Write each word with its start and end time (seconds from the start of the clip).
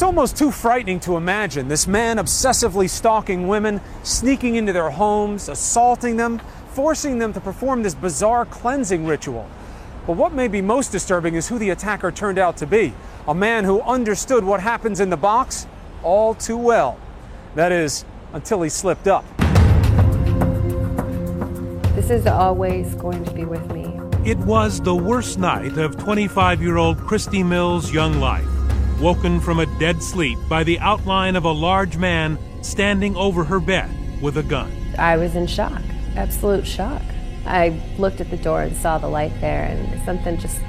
It's 0.00 0.06
almost 0.06 0.38
too 0.38 0.50
frightening 0.50 0.98
to 1.00 1.18
imagine 1.18 1.68
this 1.68 1.86
man 1.86 2.16
obsessively 2.16 2.88
stalking 2.88 3.48
women, 3.48 3.82
sneaking 4.02 4.54
into 4.54 4.72
their 4.72 4.88
homes, 4.88 5.50
assaulting 5.50 6.16
them, 6.16 6.40
forcing 6.70 7.18
them 7.18 7.34
to 7.34 7.40
perform 7.40 7.82
this 7.82 7.94
bizarre 7.94 8.46
cleansing 8.46 9.04
ritual. 9.04 9.46
But 10.06 10.16
what 10.16 10.32
may 10.32 10.48
be 10.48 10.62
most 10.62 10.90
disturbing 10.90 11.34
is 11.34 11.48
who 11.48 11.58
the 11.58 11.68
attacker 11.68 12.10
turned 12.10 12.38
out 12.38 12.56
to 12.56 12.66
be 12.66 12.94
a 13.28 13.34
man 13.34 13.64
who 13.64 13.82
understood 13.82 14.42
what 14.42 14.60
happens 14.60 15.00
in 15.00 15.10
the 15.10 15.18
box 15.18 15.66
all 16.02 16.34
too 16.34 16.56
well. 16.56 16.98
That 17.54 17.70
is, 17.70 18.06
until 18.32 18.62
he 18.62 18.70
slipped 18.70 19.06
up. 19.06 19.26
This 21.94 22.08
is 22.08 22.26
always 22.26 22.94
going 22.94 23.22
to 23.26 23.32
be 23.32 23.44
with 23.44 23.70
me. 23.70 24.00
It 24.24 24.38
was 24.38 24.80
the 24.80 24.94
worst 24.96 25.38
night 25.38 25.76
of 25.76 25.98
25 25.98 26.62
year 26.62 26.78
old 26.78 26.96
Christy 26.96 27.42
Mills' 27.42 27.92
young 27.92 28.18
life, 28.18 28.48
woken 29.00 29.40
from 29.40 29.58
a 29.58 29.66
dead 29.78 30.02
sleep 30.02 30.38
by 30.48 30.62
the 30.62 30.78
outline 30.80 31.34
of 31.34 31.44
a 31.44 31.50
large 31.50 31.96
man 31.96 32.38
standing 32.62 33.16
over 33.16 33.44
her 33.44 33.58
bed 33.58 33.90
with 34.20 34.36
a 34.36 34.42
gun. 34.42 34.70
I 34.98 35.16
was 35.16 35.34
in 35.34 35.46
shock, 35.46 35.82
absolute 36.16 36.66
shock. 36.66 37.02
I 37.46 37.80
looked 37.96 38.20
at 38.20 38.30
the 38.30 38.36
door 38.36 38.62
and 38.62 38.76
saw 38.76 38.98
the 38.98 39.08
light 39.08 39.32
there, 39.40 39.64
and 39.64 40.02
something 40.04 40.36
just 40.38 40.60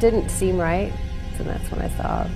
didn't 0.00 0.30
seem 0.30 0.58
right. 0.58 0.92
And 1.38 1.46
that's 1.46 1.70
when 1.70 1.80
I 1.80 1.88
saw. 1.96 2.26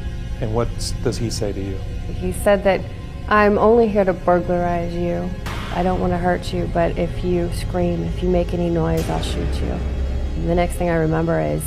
And 0.41 0.55
what 0.55 0.69
does 1.03 1.19
he 1.19 1.31
say 1.31 1.53
to 1.53 1.61
you? 1.61 1.77
He 2.15 2.33
said 2.33 2.63
that 2.65 2.81
I'm 3.29 3.59
only 3.59 3.89
here 3.89 4.05
to 4.05 4.13
burglarize 4.13 4.95
you. 4.95 5.29
I 5.75 5.83
don't 5.83 6.01
want 6.01 6.13
to 6.13 6.19
hurt 6.19 6.53
you, 6.53 6.71
but 6.73 6.97
if 6.97 7.25
you 7.25 7.53
scream, 7.53 8.05
if 8.05 8.23
you 8.23 8.29
make 8.29 8.55
any 8.55 8.71
noise, 8.71 9.09
I'll 9.11 9.23
shoot 9.23 9.55
you. 9.61 9.73
And 10.37 10.49
the 10.49 10.55
next 10.55 10.75
thing 10.75 10.89
I 10.89 10.97
remember 10.97 11.41
is 11.41 11.63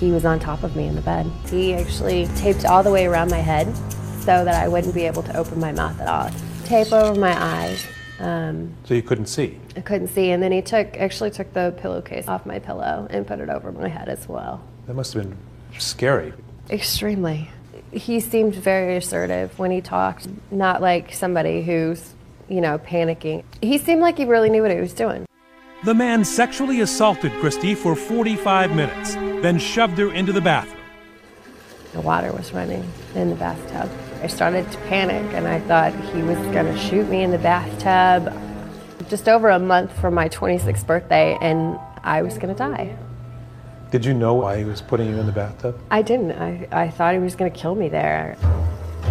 he 0.00 0.10
was 0.10 0.24
on 0.24 0.40
top 0.40 0.62
of 0.62 0.74
me 0.74 0.86
in 0.86 0.94
the 0.96 1.02
bed. 1.02 1.30
He 1.50 1.74
actually 1.74 2.26
taped 2.36 2.64
all 2.64 2.82
the 2.82 2.90
way 2.90 3.04
around 3.06 3.30
my 3.30 3.38
head 3.38 3.72
so 4.20 4.44
that 4.44 4.54
I 4.54 4.66
wouldn't 4.66 4.94
be 4.94 5.04
able 5.04 5.22
to 5.24 5.36
open 5.36 5.60
my 5.60 5.72
mouth 5.72 6.00
at 6.00 6.08
all. 6.08 6.30
Tape 6.64 6.90
over 6.92 7.18
my 7.20 7.36
eyes. 7.40 7.86
Um, 8.18 8.74
So 8.84 8.94
you 8.94 9.02
couldn't 9.02 9.26
see? 9.26 9.58
I 9.76 9.80
couldn't 9.80 10.08
see, 10.08 10.30
and 10.30 10.42
then 10.42 10.52
he 10.52 10.62
took 10.62 10.96
actually 10.96 11.30
took 11.30 11.52
the 11.52 11.74
pillowcase 11.78 12.28
off 12.28 12.44
my 12.46 12.58
pillow 12.58 13.06
and 13.10 13.26
put 13.26 13.40
it 13.40 13.48
over 13.48 13.70
my 13.72 13.88
head 13.88 14.08
as 14.08 14.28
well. 14.28 14.62
That 14.86 14.94
must 14.94 15.12
have 15.14 15.22
been 15.22 15.36
scary. 15.78 16.32
Extremely. 16.70 17.50
He 17.92 18.20
seemed 18.20 18.54
very 18.54 18.96
assertive 18.96 19.58
when 19.58 19.70
he 19.70 19.80
talked, 19.80 20.28
not 20.50 20.80
like 20.80 21.12
somebody 21.12 21.62
who's, 21.62 22.14
you 22.48 22.60
know, 22.60 22.78
panicking. 22.78 23.42
He 23.62 23.78
seemed 23.78 24.00
like 24.00 24.16
he 24.18 24.24
really 24.24 24.48
knew 24.50 24.62
what 24.62 24.70
he 24.70 24.80
was 24.80 24.92
doing. 24.92 25.26
The 25.82 25.94
man 25.94 26.24
sexually 26.26 26.82
assaulted 26.82 27.32
Christy 27.40 27.74
for 27.74 27.96
45 27.96 28.76
minutes, 28.76 29.14
then 29.42 29.58
shoved 29.58 29.98
her 29.98 30.12
into 30.12 30.32
the 30.32 30.40
bathroom. 30.40 30.76
The 31.92 32.00
water 32.00 32.32
was 32.32 32.52
running 32.52 32.88
in 33.14 33.30
the 33.30 33.36
bathtub. 33.36 33.90
I 34.22 34.26
started 34.26 34.70
to 34.70 34.78
panic 34.82 35.32
and 35.34 35.48
I 35.48 35.60
thought 35.60 35.94
he 36.14 36.22
was 36.22 36.38
going 36.54 36.66
to 36.66 36.78
shoot 36.78 37.08
me 37.08 37.22
in 37.22 37.30
the 37.30 37.38
bathtub. 37.38 38.32
Just 39.08 39.28
over 39.28 39.48
a 39.48 39.58
month 39.58 39.92
from 40.00 40.14
my 40.14 40.28
26th 40.28 40.86
birthday, 40.86 41.36
and 41.40 41.78
I 42.04 42.22
was 42.22 42.34
going 42.34 42.54
to 42.54 42.54
die. 42.54 42.96
Did 43.90 44.04
you 44.04 44.14
know 44.14 44.34
why 44.34 44.58
he 44.58 44.64
was 44.64 44.80
putting 44.80 45.08
you 45.08 45.18
in 45.18 45.26
the 45.26 45.32
bathtub? 45.32 45.80
I 45.90 46.02
didn't. 46.02 46.32
I, 46.32 46.68
I 46.70 46.90
thought 46.90 47.14
he 47.14 47.18
was 47.18 47.34
going 47.34 47.50
to 47.50 47.58
kill 47.58 47.74
me 47.74 47.88
there. 47.88 48.36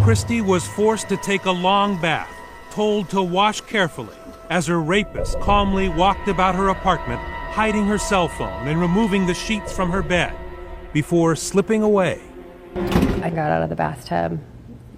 Christy 0.02 0.40
was 0.40 0.66
forced 0.66 1.10
to 1.10 1.18
take 1.18 1.44
a 1.44 1.50
long 1.50 2.00
bath, 2.00 2.30
told 2.70 3.10
to 3.10 3.20
wash 3.20 3.60
carefully, 3.60 4.16
as 4.48 4.68
her 4.68 4.80
rapist 4.80 5.38
calmly 5.40 5.90
walked 5.90 6.28
about 6.28 6.54
her 6.54 6.68
apartment, 6.68 7.20
hiding 7.50 7.84
her 7.86 7.98
cell 7.98 8.28
phone 8.28 8.68
and 8.68 8.80
removing 8.80 9.26
the 9.26 9.34
sheets 9.34 9.72
from 9.72 9.90
her 9.90 10.02
bed 10.02 10.32
before 10.92 11.36
slipping 11.36 11.82
away. 11.82 12.20
I 12.74 13.30
got 13.30 13.50
out 13.50 13.62
of 13.62 13.68
the 13.68 13.76
bathtub, 13.76 14.40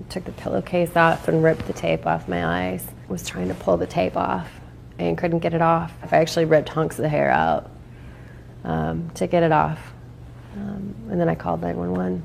took 0.08 0.24
the 0.24 0.32
pillowcase 0.32 0.94
off, 0.96 1.28
and 1.28 1.42
ripped 1.42 1.66
the 1.66 1.72
tape 1.72 2.06
off 2.06 2.28
my 2.28 2.44
eyes. 2.44 2.86
Was 3.08 3.26
trying 3.26 3.48
to 3.48 3.54
pull 3.54 3.76
the 3.76 3.86
tape 3.86 4.16
off 4.16 4.48
and 4.98 5.18
couldn't 5.18 5.40
get 5.40 5.54
it 5.54 5.62
off. 5.62 5.92
I 6.02 6.16
actually 6.16 6.44
ripped 6.44 6.68
hunks 6.68 6.98
of 6.98 7.02
the 7.02 7.08
hair 7.08 7.30
out 7.30 7.70
um, 8.64 9.10
to 9.14 9.26
get 9.26 9.42
it 9.42 9.52
off. 9.52 9.92
Um, 10.54 10.94
and 11.10 11.20
then 11.20 11.28
I 11.28 11.34
called 11.34 11.62
911. 11.62 12.22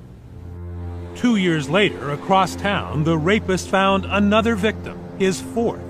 Two 1.15 1.37
years 1.37 1.69
later, 1.69 2.11
across 2.11 2.55
town, 2.55 3.03
the 3.03 3.17
rapist 3.17 3.69
found 3.69 4.05
another 4.05 4.55
victim, 4.55 4.99
his 5.17 5.41
fourth. 5.41 5.81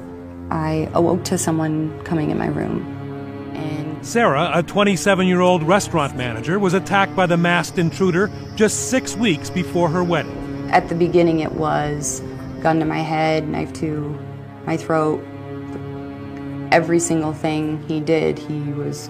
I 0.50 0.90
awoke 0.94 1.26
to 1.26 1.38
someone 1.38 2.02
coming 2.04 2.32
in 2.32 2.38
my 2.38 2.48
room. 2.48 2.94
And 3.54 3.87
Sarah, 4.02 4.52
a 4.54 4.64
27 4.64 5.28
year 5.28 5.42
old 5.42 5.64
restaurant 5.64 6.16
manager, 6.16 6.60
was 6.60 6.74
attacked 6.74 7.16
by 7.16 7.26
the 7.26 7.38
masked 7.38 7.78
intruder 7.78 8.32
just 8.56 8.90
six 8.90 9.16
weeks 9.16 9.50
before 9.50 9.90
her 9.90 10.04
wedding. 10.04 10.70
at 10.72 10.90
the 10.90 10.96
beginning, 10.96 11.40
it 11.40 11.52
was 11.54 12.22
gun 12.62 12.80
to 12.80 12.86
my 12.86 13.00
head, 13.00 13.48
knife 13.48 13.72
to 13.74 14.18
my 14.66 14.78
throat. 14.78 15.24
Every 16.72 17.00
single 17.00 17.34
thing 17.34 17.82
he 17.88 18.00
did, 18.00 18.38
he 18.38 18.60
was 18.74 19.10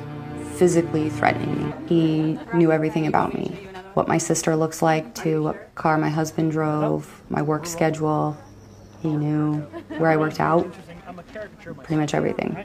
physically 0.55 1.09
threatening 1.09 1.67
me. 1.67 1.73
He 1.87 2.39
knew 2.53 2.71
everything 2.71 3.07
about 3.07 3.33
me 3.33 3.67
what 3.97 4.07
my 4.07 4.19
sister 4.19 4.55
looks 4.55 4.83
like, 4.83 5.15
to 5.15 5.41
what 5.41 5.73
car 5.73 5.97
my 5.97 6.09
husband 6.09 6.51
drove, 6.51 7.23
my 7.29 7.41
work 7.41 7.65
schedule. 7.65 8.37
He 9.01 9.09
knew 9.09 9.55
where 9.97 10.11
I 10.11 10.17
worked 10.17 10.39
out, 10.39 10.71
pretty 11.77 11.95
much 11.95 12.13
everything. 12.13 12.63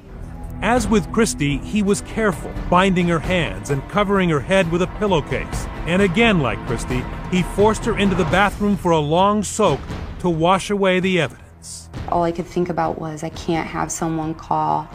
As 0.62 0.86
with 0.86 1.10
Christy, 1.10 1.58
he 1.58 1.82
was 1.82 2.02
careful, 2.02 2.52
binding 2.70 3.08
her 3.08 3.18
hands 3.18 3.70
and 3.70 3.86
covering 3.88 4.28
her 4.28 4.38
head 4.38 4.70
with 4.70 4.80
a 4.82 4.86
pillowcase. 4.86 5.66
And 5.86 6.00
again, 6.00 6.38
like 6.38 6.64
Christy, 6.68 7.02
he 7.32 7.42
forced 7.42 7.84
her 7.84 7.98
into 7.98 8.14
the 8.14 8.26
bathroom 8.26 8.76
for 8.76 8.92
a 8.92 8.98
long 9.00 9.42
soak 9.42 9.80
to 10.20 10.30
wash 10.30 10.70
away 10.70 11.00
the 11.00 11.20
evidence. 11.20 11.90
All 12.08 12.22
I 12.22 12.30
could 12.30 12.46
think 12.46 12.68
about 12.68 13.00
was 13.00 13.24
I 13.24 13.30
can't 13.30 13.66
have 13.66 13.90
someone 13.90 14.36
call 14.36 14.88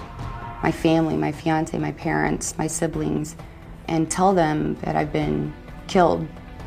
my 0.64 0.72
family, 0.72 1.18
my 1.18 1.34
fiance, 1.34 1.78
my 1.78 1.92
parents, 1.92 2.58
my 2.58 2.68
siblings, 2.68 3.36
and 3.90 4.10
tell 4.10 4.34
them 4.34 4.76
that 4.84 4.96
I've 4.96 5.12
been 5.12 5.54
killed 5.88 6.26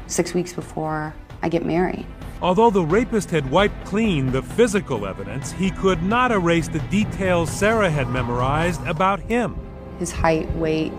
six 0.09 0.35
weeks 0.35 0.53
before 0.53 1.15
I 1.41 1.49
get 1.49 1.65
married. 1.65 2.05
Although 2.43 2.71
the 2.71 2.85
rapist 2.85 3.31
had 3.31 3.51
wiped 3.51 3.85
clean 3.85 4.33
the 4.33 4.43
physical 4.43 5.07
evidence, 5.07 5.53
he 5.53 5.71
could 5.71 6.03
not 6.03 6.33
erase 6.33 6.69
the 6.69 6.79
details 6.79 7.51
Sarah 7.51 7.91
had 7.91 8.09
memorized 8.09 8.83
about 8.87 9.21
him. 9.21 9.57
His 9.99 10.11
height, 10.11 10.51
weight, 10.57 10.93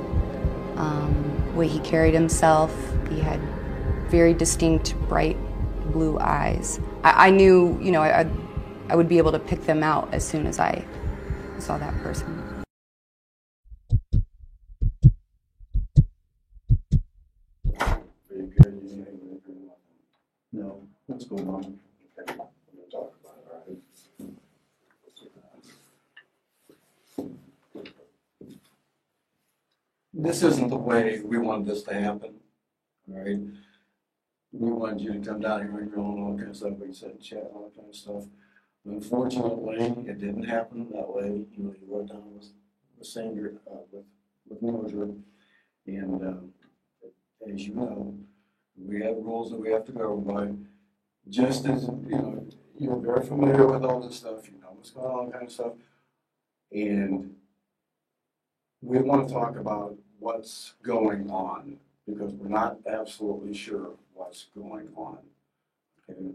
um, 0.75 1.55
way 1.55 1.67
he 1.67 1.79
carried 1.79 2.13
himself. 2.13 2.71
He 3.09 3.19
had 3.19 3.39
very 4.09 4.35
distinct, 4.35 4.93
bright 5.09 5.37
blue 5.91 6.19
eyes. 6.19 6.79
I, 7.03 7.27
I 7.27 7.29
knew, 7.31 7.79
you 7.81 7.91
know, 7.91 8.01
I, 8.01 8.29
I 8.89 8.95
would 8.95 9.09
be 9.09 9.17
able 9.17 9.31
to 9.31 9.39
pick 9.39 9.65
them 9.65 9.81
out 9.81 10.13
as 10.13 10.27
soon 10.27 10.45
as 10.45 10.59
I 10.59 10.85
saw 11.57 11.77
that 11.79 11.95
person. 12.03 12.50
What's 21.21 21.43
going 21.43 21.49
on? 21.49 21.79
this 30.13 30.43
isn't 30.43 30.69
the 30.69 30.75
way 30.75 31.19
we 31.21 31.39
wanted 31.39 31.65
this 31.65 31.81
to 31.81 31.93
happen, 31.93 32.35
all 33.09 33.23
right? 33.23 33.39
We 34.51 34.71
wanted 34.71 35.01
you 35.01 35.13
to 35.13 35.19
come 35.19 35.39
down 35.39 35.61
here 35.61 35.73
on 35.73 35.89
your 35.89 35.99
own, 35.99 36.21
all 36.21 36.37
kind 36.37 36.49
of 36.49 36.55
stuff, 36.55 36.73
we 36.77 36.93
said, 36.93 37.19
chat, 37.19 37.39
and 37.39 37.47
all 37.55 37.63
that 37.63 37.75
kind 37.75 37.89
of 37.89 37.95
stuff. 37.95 38.23
Unfortunately, 38.85 39.79
it 40.07 40.19
didn't 40.19 40.43
happen 40.43 40.89
that 40.91 41.09
way, 41.09 41.45
you 41.51 41.63
know, 41.63 41.73
you 41.73 41.87
wrote 41.87 42.09
down 42.09 42.23
with, 42.35 42.49
with 42.97 43.07
Sandra, 43.07 43.51
uh, 43.71 43.77
with, 43.91 44.05
with 44.47 44.61
Mildred. 44.61 45.23
And, 45.87 46.21
um, 46.21 46.53
as 47.51 47.65
you 47.65 47.73
know, 47.73 48.15
we 48.77 49.01
have 49.01 49.15
rules 49.15 49.49
that 49.49 49.59
we 49.59 49.71
have 49.71 49.85
to 49.85 49.91
go 49.91 50.17
by. 50.17 50.51
Just 51.29 51.65
as, 51.65 51.83
you 51.83 52.09
know, 52.09 52.45
you're 52.77 52.97
very 52.97 53.25
familiar 53.25 53.65
with 53.67 53.83
all 53.83 54.01
this 54.01 54.17
stuff, 54.17 54.47
you 54.47 54.59
know 54.59 54.69
what's 54.71 54.89
going 54.89 55.11
on, 55.11 55.31
kind 55.31 55.45
of 55.45 55.51
stuff. 55.51 55.73
And 56.71 57.35
we 58.81 58.99
want 58.99 59.27
to 59.27 59.33
talk 59.33 59.55
about 59.55 59.95
what's 60.19 60.73
going 60.83 61.29
on, 61.29 61.77
because 62.07 62.33
we're 62.33 62.49
not 62.49 62.77
absolutely 62.87 63.53
sure 63.53 63.91
what's 64.13 64.47
going 64.55 64.89
on. 64.95 65.19
Okay, 66.09 66.31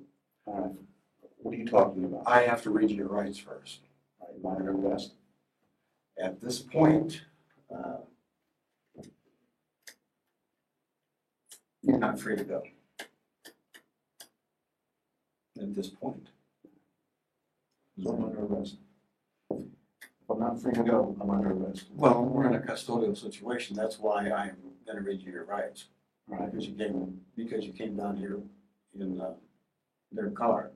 right. 0.46 0.70
What 1.38 1.54
are 1.54 1.58
you 1.58 1.66
talking 1.66 2.04
about? 2.04 2.22
I 2.26 2.42
have 2.42 2.62
to 2.62 2.70
read 2.70 2.90
you 2.90 2.96
your 2.96 3.08
rights 3.08 3.38
first. 3.38 3.80
Right, 4.20 4.42
minor 4.42 4.76
arrest? 4.76 5.12
At 6.18 6.40
this 6.40 6.60
point, 6.60 7.22
uh, 7.74 7.98
you're 11.82 11.98
not 11.98 12.18
free 12.18 12.36
to 12.36 12.44
go. 12.44 12.62
This 15.76 15.88
point. 15.88 16.28
So 18.02 18.10
I'm 18.10 18.24
under 18.24 18.46
arrest. 18.46 18.76
If 19.50 20.30
I'm 20.30 20.40
not 20.40 20.60
free 20.60 20.72
to 20.72 20.82
go, 20.82 21.14
I'm 21.20 21.28
under 21.28 21.50
arrest. 21.50 21.84
Well, 21.94 22.24
we're 22.24 22.46
in 22.46 22.54
a 22.54 22.60
custodial 22.60 23.16
situation, 23.16 23.76
that's 23.76 23.98
why 23.98 24.30
I'm 24.30 24.56
gonna 24.86 25.02
read 25.02 25.20
you 25.20 25.32
your 25.32 25.44
rights. 25.44 25.88
All 26.32 26.38
right, 26.38 26.50
Because 26.50 26.66
you 26.66 26.74
came, 26.74 27.20
because 27.36 27.66
you 27.66 27.74
came 27.74 27.94
down 27.94 28.16
here 28.16 28.40
in, 28.98 29.20
uh, 29.20 29.34
their 30.10 30.30
car. 30.30 30.70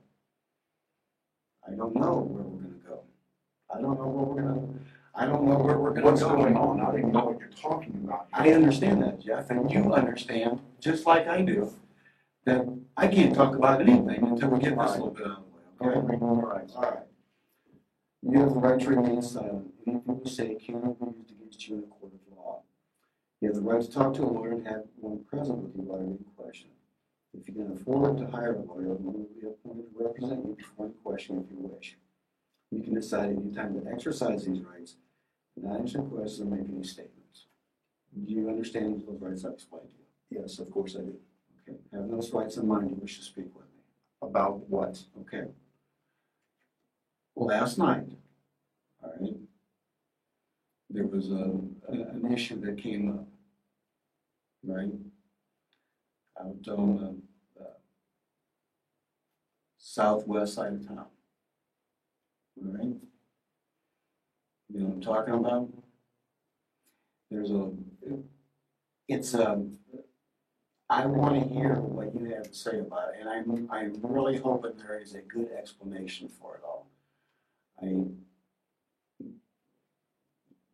I 1.67 1.71
don't 1.71 1.95
know 1.95 2.17
where 2.19 2.43
we're 2.43 2.59
gonna 2.61 2.75
go. 2.87 2.99
I 3.73 3.81
don't 3.81 3.97
know 3.97 4.07
where 4.07 4.23
we're 4.23 4.41
gonna, 4.43 4.67
I 5.15 5.25
don't 5.25 5.45
know 5.45 5.57
where 5.57 5.79
we're 5.79 5.89
gonna 5.89 6.01
go. 6.01 6.09
what's 6.11 6.21
going 6.21 6.55
on? 6.55 6.79
I 6.79 6.85
don't 6.85 6.99
even 6.99 7.11
know 7.11 7.25
what 7.25 7.39
you're 7.39 7.49
talking 7.49 8.01
about. 8.03 8.27
I 8.33 8.51
understand 8.51 9.01
that, 9.01 9.19
Jeff, 9.19 9.49
and 9.49 9.71
you 9.71 9.91
understand, 9.93 10.59
just 10.79 11.07
like 11.07 11.27
I 11.27 11.41
do, 11.41 11.73
that 12.45 12.65
I 12.97 13.07
can't 13.07 13.35
talk 13.35 13.55
about 13.55 13.81
anything 13.81 14.23
until 14.23 14.49
we 14.49 14.59
get 14.59 14.77
this 14.77 14.91
a 14.91 14.93
little 14.93 15.09
bit 15.11 15.27
out 15.27 15.37
of 15.37 15.43
the 15.79 15.85
way, 15.87 15.93
okay? 15.93 16.17
All 16.21 16.35
right. 16.35 16.71
All 16.75 16.81
right. 16.81 17.03
You 18.23 18.39
have 18.39 18.53
the 18.53 18.59
right 18.59 18.79
to 18.79 18.89
remain 18.89 19.21
silent. 19.21 19.73
Anything 19.87 20.21
you 20.23 20.31
say 20.31 20.55
cannot 20.55 20.99
be 20.99 21.05
used 21.17 21.31
against 21.31 21.67
you 21.67 21.75
in 21.77 21.83
a 21.83 21.87
court 21.87 22.13
of 22.13 22.37
law. 22.37 22.61
You 23.41 23.47
have 23.49 23.55
the 23.55 23.61
right 23.61 23.81
to 23.81 23.91
talk 23.91 24.13
to 24.15 24.23
a 24.23 24.25
lawyer 24.25 24.51
and 24.51 24.67
have 24.67 24.83
one 24.97 25.23
present 25.23 25.57
with 25.59 25.75
you 25.75 25.81
while 25.81 26.01
you 26.01 26.23
question. 26.37 26.69
If 27.33 27.47
you 27.47 27.53
can 27.53 27.71
afford 27.71 28.17
to 28.17 28.27
hire 28.27 28.55
a 28.55 28.61
lawyer, 28.61 28.93
one 28.93 29.13
will 29.13 29.29
be 29.39 29.47
appointed 29.47 29.85
to 29.93 30.03
represent 30.03 30.45
you 30.45 30.55
before 30.55 30.85
any 30.87 30.95
question 31.03 31.43
if 31.43 31.51
you 31.51 31.57
wish. 31.59 31.97
You 32.71 32.83
can 32.83 32.93
decide 32.93 33.29
at 33.31 33.37
any 33.37 33.51
time 33.53 33.79
to 33.79 33.91
exercise 33.91 34.45
these 34.45 34.61
rights, 34.61 34.95
not 35.55 35.79
answer 35.79 35.99
questions 35.99 36.41
or 36.41 36.45
make 36.45 36.67
any 36.69 36.83
statements. 36.83 37.45
Do 38.25 38.33
you 38.33 38.49
understand 38.49 39.03
those 39.07 39.21
rights 39.21 39.45
I 39.45 39.49
explained 39.49 39.87
to 39.91 40.35
you? 40.35 40.41
Yes, 40.41 40.59
of 40.59 40.69
course 40.69 40.95
I 40.95 41.01
do. 41.01 41.15
Okay, 41.67 41.77
have 41.93 42.09
those 42.09 42.31
rights 42.33 42.57
in 42.57 42.67
mind, 42.67 42.89
you 42.89 42.97
wish 43.01 43.17
to 43.17 43.23
speak 43.23 43.53
with 43.55 43.65
me. 43.65 43.81
About 44.21 44.69
what? 44.69 44.99
Okay. 45.21 45.45
Well, 47.35 47.47
last 47.47 47.77
night, 47.77 48.07
all 49.03 49.13
right, 49.19 49.35
there 50.89 51.07
was 51.07 51.31
a, 51.31 51.51
an 51.89 52.29
issue 52.31 52.59
that 52.61 52.77
came 52.77 53.09
up, 53.09 53.27
right? 54.63 54.91
Out 56.39 56.67
on 56.77 56.97
the, 57.55 57.63
uh, 57.63 57.73
southwest 59.77 60.55
side 60.55 60.73
of 60.73 60.87
town. 60.87 61.05
All 62.57 62.73
right? 62.73 62.95
You 64.69 64.79
know 64.79 64.85
what 64.85 64.93
I'm 64.95 65.01
talking 65.01 65.33
about? 65.33 65.69
There's 67.29 67.51
a, 67.51 67.71
it's 69.07 69.33
a, 69.33 69.65
I 70.91 71.05
want 71.05 71.41
to 71.41 71.53
hear 71.55 71.75
what 71.75 72.13
you 72.13 72.25
have 72.35 72.51
to 72.51 72.53
say 72.53 72.79
about 72.79 73.13
it, 73.13 73.21
and 73.21 73.29
I'm, 73.29 73.69
I'm 73.71 73.97
really 74.03 74.35
hoping 74.35 74.73
there 74.75 74.99
is 74.99 75.15
a 75.15 75.21
good 75.21 75.47
explanation 75.57 76.27
for 76.27 76.55
it 76.55 76.63
all. 76.65 76.87
I, 77.81 78.07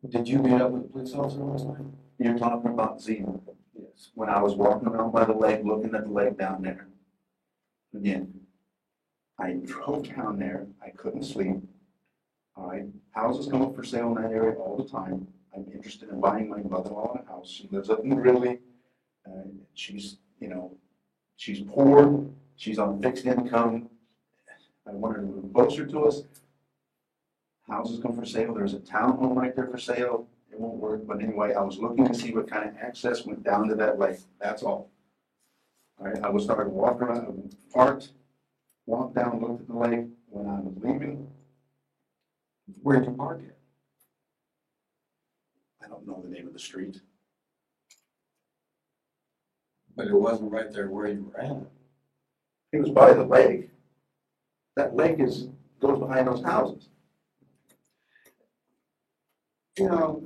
did 0.08 0.26
you 0.26 0.40
meet 0.40 0.60
up 0.60 0.72
with 0.72 0.82
the 0.82 0.88
police 0.88 1.14
officer 1.14 1.38
last 1.38 1.66
night? 1.66 1.86
You're 2.18 2.36
talking 2.36 2.72
about 2.72 3.00
Zena. 3.00 3.38
Yes. 3.78 4.10
When 4.14 4.28
I 4.28 4.42
was 4.42 4.56
walking 4.56 4.88
around 4.88 5.12
by 5.12 5.24
the 5.24 5.34
lake, 5.34 5.60
looking 5.62 5.94
at 5.94 6.06
the 6.06 6.10
lake 6.10 6.36
down 6.36 6.62
there. 6.62 6.88
Again, 7.94 8.40
I 9.38 9.52
drove 9.64 10.12
down 10.16 10.40
there, 10.40 10.66
I 10.84 10.90
couldn't 10.90 11.22
sleep. 11.22 11.58
All 12.56 12.70
right, 12.70 12.86
houses 13.12 13.46
come 13.46 13.62
up 13.62 13.76
for 13.76 13.84
sale 13.84 14.08
in 14.16 14.20
that 14.20 14.32
area 14.32 14.56
all 14.56 14.76
the 14.76 14.88
time. 14.88 15.28
I'm 15.54 15.66
interested 15.72 16.08
in 16.08 16.20
buying 16.20 16.50
my 16.50 16.58
mother-in-law 16.58 17.22
a 17.24 17.28
house. 17.30 17.48
She 17.48 17.68
lives 17.70 17.88
up 17.88 18.00
in 18.02 18.16
Ridley. 18.16 18.58
Uh, 19.28 19.42
she's, 19.74 20.16
you 20.40 20.48
know, 20.48 20.72
she's 21.36 21.60
poor, 21.60 22.26
she's 22.56 22.78
on 22.78 23.02
fixed 23.02 23.26
income. 23.26 23.90
I 24.86 24.92
want 24.92 25.16
her 25.16 25.22
to 25.22 25.26
move 25.26 25.52
closer 25.52 25.86
to 25.86 26.06
us. 26.06 26.22
Houses 27.68 28.00
come 28.00 28.16
for 28.16 28.24
sale, 28.24 28.54
there's 28.54 28.74
a 28.74 28.78
townhome 28.78 29.36
right 29.36 29.54
there 29.54 29.66
for 29.66 29.78
sale. 29.78 30.26
It 30.50 30.58
won't 30.58 30.78
work, 30.78 31.06
but 31.06 31.22
anyway, 31.22 31.52
I 31.52 31.60
was 31.60 31.78
looking 31.78 32.08
to 32.08 32.14
see 32.14 32.32
what 32.32 32.50
kind 32.50 32.68
of 32.68 32.76
access 32.78 33.26
went 33.26 33.42
down 33.44 33.68
to 33.68 33.74
that 33.74 33.98
lake, 33.98 34.18
that's 34.40 34.62
all. 34.62 34.90
All 36.00 36.06
right, 36.06 36.24
I 36.24 36.30
was 36.30 36.44
starting 36.44 36.72
to 36.72 36.74
walk 36.74 37.02
around, 37.02 37.52
I 37.52 37.74
parked, 37.74 38.12
walked 38.86 39.14
down, 39.14 39.40
looked 39.40 39.60
at 39.60 39.68
the 39.68 39.76
lake. 39.76 40.06
When 40.30 40.46
I 40.46 40.60
was 40.60 40.74
leaving, 40.82 41.26
Where'd 42.82 43.06
you 43.06 43.12
park 43.12 43.40
it? 43.42 43.56
I 45.82 45.88
don't 45.88 46.06
know 46.06 46.20
the 46.22 46.28
name 46.28 46.46
of 46.46 46.52
the 46.52 46.58
street. 46.58 47.00
But 49.98 50.06
it 50.06 50.14
wasn't 50.14 50.52
right 50.52 50.72
there 50.72 50.88
where 50.88 51.08
you 51.08 51.28
were 51.34 51.40
at. 51.40 51.56
It 52.72 52.78
was 52.78 52.90
by 52.90 53.12
the 53.12 53.24
lake. 53.24 53.70
That 54.76 54.94
lake 54.94 55.18
is, 55.18 55.48
goes 55.80 55.98
behind 55.98 56.28
those 56.28 56.44
houses. 56.44 56.88
You 59.76 59.88
know, 59.88 60.22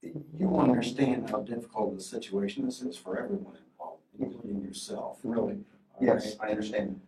you 0.00 0.56
understand 0.56 1.28
how 1.28 1.40
difficult 1.40 1.96
the 1.96 2.02
situation 2.02 2.66
this 2.66 2.80
is 2.80 2.96
for 2.96 3.18
everyone 3.18 3.56
involved, 3.72 4.02
including 4.16 4.62
yourself, 4.62 5.18
really. 5.24 5.58
Yes, 6.00 6.36
right? 6.38 6.48
I 6.48 6.52
understand. 6.52 7.00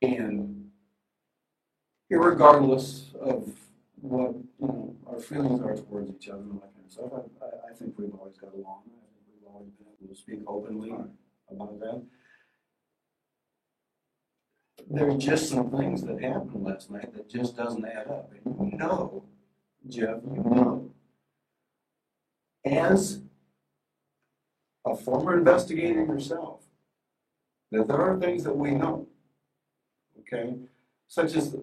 And 0.00 0.70
regardless 2.08 3.10
of 3.20 3.52
what, 4.00 4.34
you 4.58 4.66
know, 4.66 4.96
our 5.06 5.20
feelings 5.20 5.60
are 5.60 5.76
towards 5.76 6.10
each 6.14 6.30
other 6.30 6.40
and 6.40 6.52
all 6.52 6.60
that 6.60 6.74
kind 6.74 6.86
of 6.86 6.92
stuff, 6.92 7.12
I, 7.12 7.44
I, 7.44 7.72
I 7.72 7.74
think 7.74 7.98
we've 7.98 8.14
always 8.14 8.38
got 8.38 8.54
along. 8.54 8.84
Been 9.58 10.08
to 10.08 10.14
speak 10.14 10.40
openly 10.46 10.90
about 11.50 11.78
that. 11.80 12.02
There 14.90 15.10
are 15.10 15.16
just 15.16 15.48
some 15.48 15.70
things 15.70 16.02
that 16.02 16.20
happened 16.22 16.64
last 16.64 16.90
night 16.90 17.14
that 17.14 17.28
just 17.28 17.56
doesn't 17.56 17.84
add 17.84 18.08
up. 18.08 18.32
And 18.44 18.72
you 18.72 18.78
know, 18.78 19.24
Jeff, 19.88 20.18
you 20.24 20.42
know, 20.42 20.90
as 22.64 23.20
a 24.86 24.96
former 24.96 25.38
investigator 25.38 26.04
yourself, 26.04 26.60
that 27.70 27.86
there 27.86 28.00
are 28.00 28.18
things 28.18 28.44
that 28.44 28.56
we 28.56 28.72
know, 28.72 29.06
okay? 30.20 30.54
Such 31.08 31.34
as 31.34 31.52
the 31.52 31.62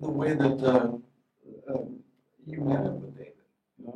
the 0.00 0.08
way 0.08 0.34
that 0.34 0.62
uh, 0.62 0.92
uh, 1.72 1.84
you 2.46 2.60
met 2.60 2.86
up 2.86 2.94
with 2.94 3.16
David, 3.16 3.34
you 3.78 3.86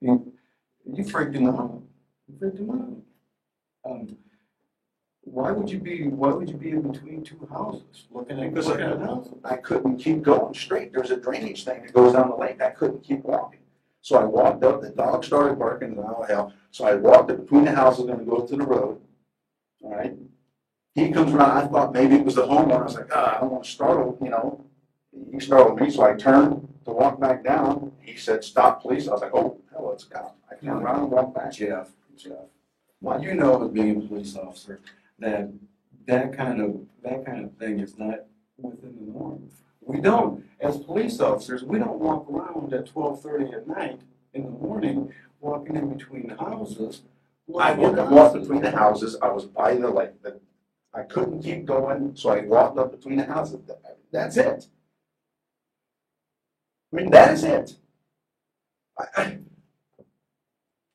know? 0.00 0.33
You, 0.96 1.04
freaked 1.04 1.34
him 1.34 1.48
out. 1.48 1.82
You 2.28 2.38
freaked 2.38 2.58
him 2.58 2.70
out. 2.70 3.90
Um, 3.90 4.16
why 5.22 5.50
would 5.52 5.70
you 5.70 5.78
be, 5.78 6.08
why 6.08 6.30
would 6.30 6.48
you 6.48 6.56
be 6.56 6.70
in 6.70 6.90
between 6.90 7.22
two 7.22 7.48
houses, 7.50 8.06
looking 8.10 8.38
at, 8.38 8.50
Because 8.50 8.68
looking 8.68 8.84
at 8.84 9.00
houses? 9.00 9.34
I 9.44 9.56
couldn't 9.56 9.98
keep 9.98 10.22
going 10.22 10.54
straight. 10.54 10.92
There's 10.92 11.10
a 11.10 11.16
drainage 11.16 11.64
thing 11.64 11.82
that 11.82 11.92
goes 11.92 12.12
down 12.12 12.28
the 12.28 12.36
lake. 12.36 12.60
I 12.60 12.70
couldn't 12.70 13.02
keep 13.02 13.24
walking. 13.24 13.60
So 14.02 14.18
I 14.18 14.24
walked 14.24 14.62
up, 14.64 14.82
the 14.82 14.90
dog 14.90 15.24
started 15.24 15.58
barking, 15.58 15.92
and 15.92 16.00
oh 16.00 16.26
hell. 16.28 16.52
So 16.70 16.84
I 16.84 16.94
walked 16.94 17.30
up 17.30 17.40
between 17.40 17.64
the 17.64 17.72
houses, 17.72 18.04
gonna 18.04 18.22
go 18.24 18.46
to 18.46 18.56
the 18.56 18.64
road. 18.64 19.00
All 19.82 19.96
right? 19.96 20.14
He 20.94 21.10
comes 21.10 21.32
around, 21.32 21.50
I 21.50 21.66
thought 21.66 21.92
maybe 21.92 22.16
it 22.16 22.24
was 22.24 22.34
the 22.34 22.42
homeowner. 22.42 22.80
I 22.80 22.84
was 22.84 22.94
like, 22.94 23.10
ah, 23.14 23.36
I 23.36 23.40
don't 23.40 23.50
want 23.50 23.64
to 23.64 23.70
startle, 23.70 24.18
you 24.22 24.28
know. 24.28 24.64
He 25.32 25.40
startled 25.40 25.80
me, 25.80 25.90
so 25.90 26.02
I 26.02 26.14
turned 26.14 26.68
to 26.84 26.92
walk 26.92 27.20
back 27.20 27.44
down. 27.44 27.92
He 28.00 28.16
said, 28.16 28.44
stop, 28.44 28.82
please. 28.82 29.08
I 29.08 29.12
was 29.12 29.22
like, 29.22 29.34
oh, 29.34 29.58
hell, 29.72 29.92
it's 29.92 30.04
a 30.04 30.08
cop. 30.08 30.36
I 30.50 30.54
turned 30.56 30.82
around 30.82 31.00
and 31.00 31.10
walked 31.10 31.34
back. 31.34 31.52
Jeff, 31.52 31.90
Jeff, 32.16 32.32
well, 33.00 33.22
you 33.22 33.34
know, 33.34 33.64
as 33.64 33.70
being 33.70 33.96
a 33.96 34.00
police 34.06 34.36
officer, 34.36 34.80
that 35.18 35.50
that 36.06 36.36
kind 36.36 36.60
of, 36.60 36.80
that 37.02 37.24
kind 37.24 37.44
of 37.44 37.56
thing 37.56 37.80
is 37.80 37.98
not 37.98 38.26
within 38.58 38.94
the 38.96 39.12
norm. 39.12 39.50
We 39.80 40.00
don't, 40.00 40.44
as 40.60 40.78
police 40.78 41.20
officers, 41.20 41.62
we 41.62 41.78
don't 41.78 41.98
walk 41.98 42.30
around 42.30 42.72
at 42.72 42.86
twelve 42.86 43.22
thirty 43.22 43.52
at 43.52 43.66
night 43.66 44.00
in 44.32 44.44
the 44.44 44.50
morning 44.50 45.12
walking 45.40 45.76
in 45.76 45.94
between 45.94 46.30
houses. 46.30 47.02
I 47.58 47.72
wouldn't 47.72 48.10
walk 48.10 48.32
between 48.32 48.62
the 48.62 48.70
houses, 48.70 49.16
I 49.20 49.28
was 49.28 49.44
by 49.44 49.74
the 49.74 49.90
lake, 49.90 50.22
the, 50.22 50.40
I 50.94 51.02
couldn't 51.02 51.42
keep 51.42 51.66
going, 51.66 52.16
so 52.16 52.30
I 52.30 52.40
walked 52.40 52.78
up 52.78 52.90
between 52.92 53.18
the 53.18 53.26
houses, 53.26 53.60
that's 54.10 54.38
it. 54.38 54.68
I 56.94 56.96
mean, 56.96 57.10
that 57.10 57.32
is 57.32 57.42
it. 57.42 57.74
I, 58.96 59.04
I, 59.16 59.38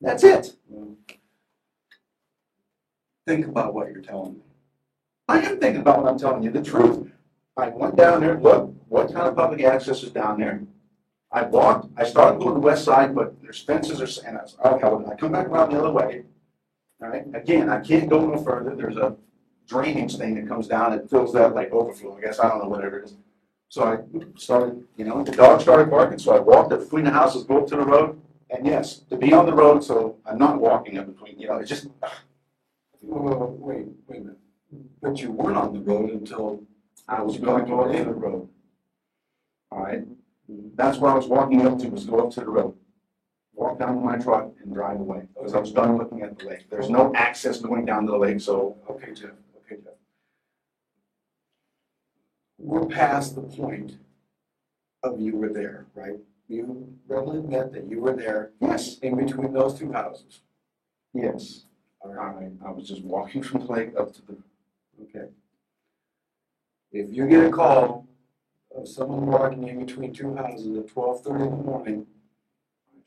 that's 0.00 0.24
it. 0.24 0.54
Think 3.26 3.46
about 3.46 3.74
what 3.74 3.90
you're 3.90 4.00
telling 4.00 4.34
me. 4.34 4.40
I 5.28 5.40
am 5.40 5.60
thinking 5.60 5.82
about 5.82 6.02
what 6.02 6.10
I'm 6.10 6.18
telling 6.18 6.42
you, 6.42 6.50
the 6.50 6.62
truth. 6.62 7.12
I 7.56 7.68
went 7.68 7.96
down 7.96 8.22
there, 8.22 8.40
looked, 8.40 8.74
what 8.88 9.12
kind 9.12 9.28
of 9.28 9.36
public 9.36 9.62
access 9.62 10.02
is 10.02 10.10
down 10.10 10.40
there? 10.40 10.62
I 11.32 11.42
walked, 11.42 11.88
I 11.98 12.04
started 12.04 12.38
going 12.38 12.54
to 12.54 12.60
the 12.60 12.66
west 12.66 12.84
side, 12.84 13.14
but 13.14 13.40
there's 13.42 13.62
fences 13.62 14.00
or, 14.00 14.26
and 14.26 14.38
I, 14.38 14.42
was, 14.42 14.56
oh, 14.64 14.78
well, 14.78 15.10
I 15.10 15.16
come 15.16 15.32
back 15.32 15.48
around 15.48 15.70
the 15.70 15.80
other 15.80 15.92
way. 15.92 16.22
All 17.02 17.08
right, 17.10 17.26
again, 17.34 17.68
I 17.68 17.80
can't 17.80 18.08
go 18.08 18.26
no 18.26 18.42
further, 18.42 18.74
there's 18.74 18.96
a 18.96 19.16
drainage 19.68 20.16
thing 20.16 20.34
that 20.36 20.48
comes 20.48 20.66
down, 20.66 20.94
it 20.94 21.10
fills 21.10 21.34
that 21.34 21.54
like 21.54 21.70
overflow, 21.72 22.16
I 22.16 22.22
guess, 22.22 22.40
I 22.40 22.48
don't 22.48 22.62
know 22.62 22.68
whatever 22.68 23.00
it 23.00 23.04
is. 23.04 23.16
So 23.70 23.84
I 23.84 23.98
started, 24.36 24.82
you 24.96 25.04
know, 25.04 25.22
the 25.22 25.30
dog 25.30 25.60
started 25.60 25.90
barking, 25.90 26.18
so 26.18 26.34
I 26.34 26.40
walked 26.40 26.72
up 26.72 26.80
between 26.80 27.04
the 27.04 27.12
houses, 27.12 27.44
go 27.44 27.60
up 27.60 27.68
to 27.68 27.76
the 27.76 27.84
road, 27.84 28.20
and 28.50 28.66
yes, 28.66 28.98
to 29.10 29.16
be 29.16 29.32
on 29.32 29.46
the 29.46 29.54
road, 29.54 29.84
so 29.84 30.16
I'm 30.26 30.38
not 30.38 30.60
walking 30.60 30.98
up 30.98 31.06
between, 31.06 31.38
you 31.38 31.46
know, 31.46 31.58
it's 31.58 31.68
just, 31.68 31.86
Well, 33.00 33.54
wait, 33.60 33.86
wait 34.08 34.18
a 34.18 34.20
minute. 34.22 34.38
But 35.00 35.22
you 35.22 35.30
weren't 35.30 35.56
on 35.56 35.72
the 35.72 35.80
road 35.80 36.10
until 36.10 36.64
I 37.06 37.22
was 37.22 37.38
going 37.38 37.64
to 37.64 37.70
go 37.70 37.92
the 37.92 38.12
road. 38.12 38.48
All 39.70 39.84
right, 39.84 40.02
that's 40.74 40.98
where 40.98 41.12
I 41.12 41.14
was 41.14 41.28
walking 41.28 41.64
up 41.64 41.78
to, 41.78 41.88
was 41.90 42.04
go 42.06 42.26
up 42.26 42.32
to 42.32 42.40
the 42.40 42.50
road. 42.50 42.74
Walk 43.54 43.78
down 43.78 43.94
to 43.94 44.00
my 44.00 44.16
truck 44.16 44.50
and 44.64 44.74
drive 44.74 44.98
away, 44.98 45.28
because 45.32 45.54
I 45.54 45.60
was 45.60 45.70
done 45.70 45.96
looking 45.96 46.22
at 46.22 46.36
the 46.36 46.44
lake. 46.44 46.68
There's 46.68 46.90
no 46.90 47.12
access 47.14 47.60
going 47.60 47.84
down 47.84 48.06
to 48.06 48.10
the 48.10 48.18
lake, 48.18 48.40
so, 48.40 48.78
Okay, 48.90 49.14
Jeff, 49.14 49.30
okay, 49.64 49.76
Jeff. 49.80 49.94
We're 52.62 52.84
past 52.86 53.34
the 53.34 53.40
point 53.42 53.96
of 55.02 55.18
you 55.18 55.34
were 55.36 55.48
there, 55.48 55.86
right? 55.94 56.18
You 56.46 56.92
readily 57.08 57.38
admit 57.38 57.72
that 57.72 57.86
you 57.88 58.00
were 58.00 58.12
there 58.14 58.50
yes, 58.60 58.98
in 58.98 59.16
between 59.16 59.52
those 59.52 59.78
two 59.78 59.92
houses. 59.92 60.40
yes. 61.14 61.64
All 62.02 62.12
right, 62.14 62.50
I 62.64 62.70
was 62.70 62.88
just 62.88 63.02
walking 63.02 63.42
from 63.42 63.66
the 63.66 63.72
lake 63.72 63.90
up 63.98 64.12
to 64.14 64.22
the, 64.26 64.36
Okay. 65.02 65.28
If 66.92 67.10
you 67.14 67.26
get 67.28 67.44
a 67.46 67.50
call 67.50 68.06
of 68.76 68.86
someone 68.88 69.26
walking 69.26 69.66
in 69.68 69.84
between 69.84 70.12
two 70.12 70.34
houses 70.34 70.76
at 70.78 70.88
twelve 70.88 71.22
thirty 71.22 71.44
in 71.44 71.50
the 71.50 71.56
morning, 71.56 72.06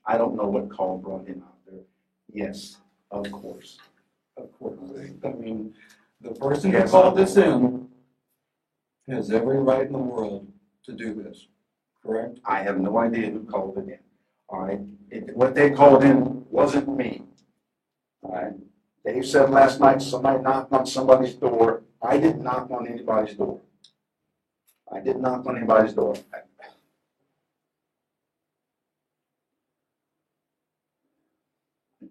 I 0.06 0.18
don't 0.18 0.36
know 0.36 0.48
what 0.48 0.70
call 0.72 0.98
brought 0.98 1.28
him 1.28 1.44
out 1.46 1.58
there. 1.70 1.82
Yes, 2.32 2.78
of 3.12 3.32
course. 3.32 3.78
of 4.38 4.52
course, 4.58 4.80
I 5.24 5.30
mean, 5.34 5.74
the 6.22 6.32
person 6.32 6.72
who 6.72 6.78
Yes. 6.78 6.92
called 6.92 7.16
this 7.18 7.36
in 7.38 7.88
has 9.10 9.32
every 9.32 9.58
right 9.58 9.86
in 9.86 9.92
the 9.92 9.98
world 9.98 10.48
to 10.86 10.94
do 10.94 11.14
this, 11.14 11.48
correct? 12.02 12.40
I 12.46 12.64
have 12.64 12.80
no 12.80 12.98
idea 12.98 13.30
who 13.32 13.44
called 13.44 13.78
it 13.78 13.88
in. 13.88 14.00
All 14.50 14.62
right, 14.62 14.80
it, 15.10 15.36
what 15.36 15.56
they 15.56 15.72
called 15.72 16.04
in 16.04 16.46
wasn't 16.50 16.96
me. 16.96 17.24
All 18.22 18.32
right, 18.36 18.54
Dave 19.06 19.26
said 19.26 19.50
last 19.50 19.80
night 19.80 20.02
somebody 20.02 20.42
knocked 20.42 20.72
on 20.72 20.86
somebody's 20.86 21.34
door. 21.34 21.84
I 22.02 22.18
didn't 22.18 22.44
knock 22.44 22.70
on 22.72 22.88
anybody's 22.88 23.36
door. 23.36 23.62
I 24.92 25.00
didn't 25.00 25.22
knock 25.22 25.46
on 25.46 25.58
anybody's 25.58 25.94
door. 25.94 26.16
I 26.34 26.38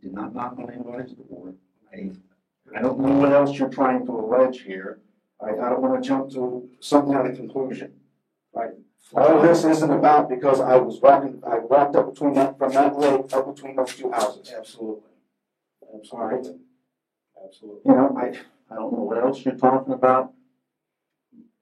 did 0.02 0.12
not 0.12 0.34
knock 0.34 0.58
on 0.58 0.70
anybody's 0.70 1.12
door. 1.12 1.54
I, 1.94 2.10
I 2.76 2.82
don't 2.82 2.98
know 2.98 3.12
what 3.12 3.32
else 3.32 3.56
you're 3.56 3.68
trying 3.68 4.04
to 4.06 4.12
allege 4.12 4.62
here. 4.62 4.98
I, 5.42 5.50
I 5.50 5.68
don't 5.70 5.82
want 5.82 6.02
to 6.02 6.08
jump 6.08 6.30
to 6.32 6.68
some 6.80 7.10
kind 7.10 7.28
of 7.28 7.36
conclusion. 7.36 7.92
Right? 8.54 8.70
Uh, 9.14 9.20
All 9.20 9.42
this 9.42 9.64
isn't 9.64 9.90
about 9.90 10.28
because 10.28 10.60
I 10.60 10.76
was 10.76 11.00
walking, 11.00 11.42
I 11.46 11.58
walked 11.58 11.96
up 11.96 12.12
between 12.12 12.34
that, 12.34 12.58
from 12.58 12.72
that 12.72 12.98
lake, 12.98 13.32
up 13.32 13.54
between 13.54 13.76
those 13.76 13.94
two 13.94 14.10
houses. 14.10 14.52
Absolutely. 14.56 15.02
Absolutely. 15.94 16.58
Absolutely. 17.44 17.80
You 17.84 17.92
know, 17.92 18.16
I, 18.16 18.26
I 18.72 18.76
don't 18.76 18.92
know 18.92 19.02
what 19.02 19.18
else 19.18 19.44
you're 19.44 19.54
talking 19.54 19.92
about. 19.92 20.32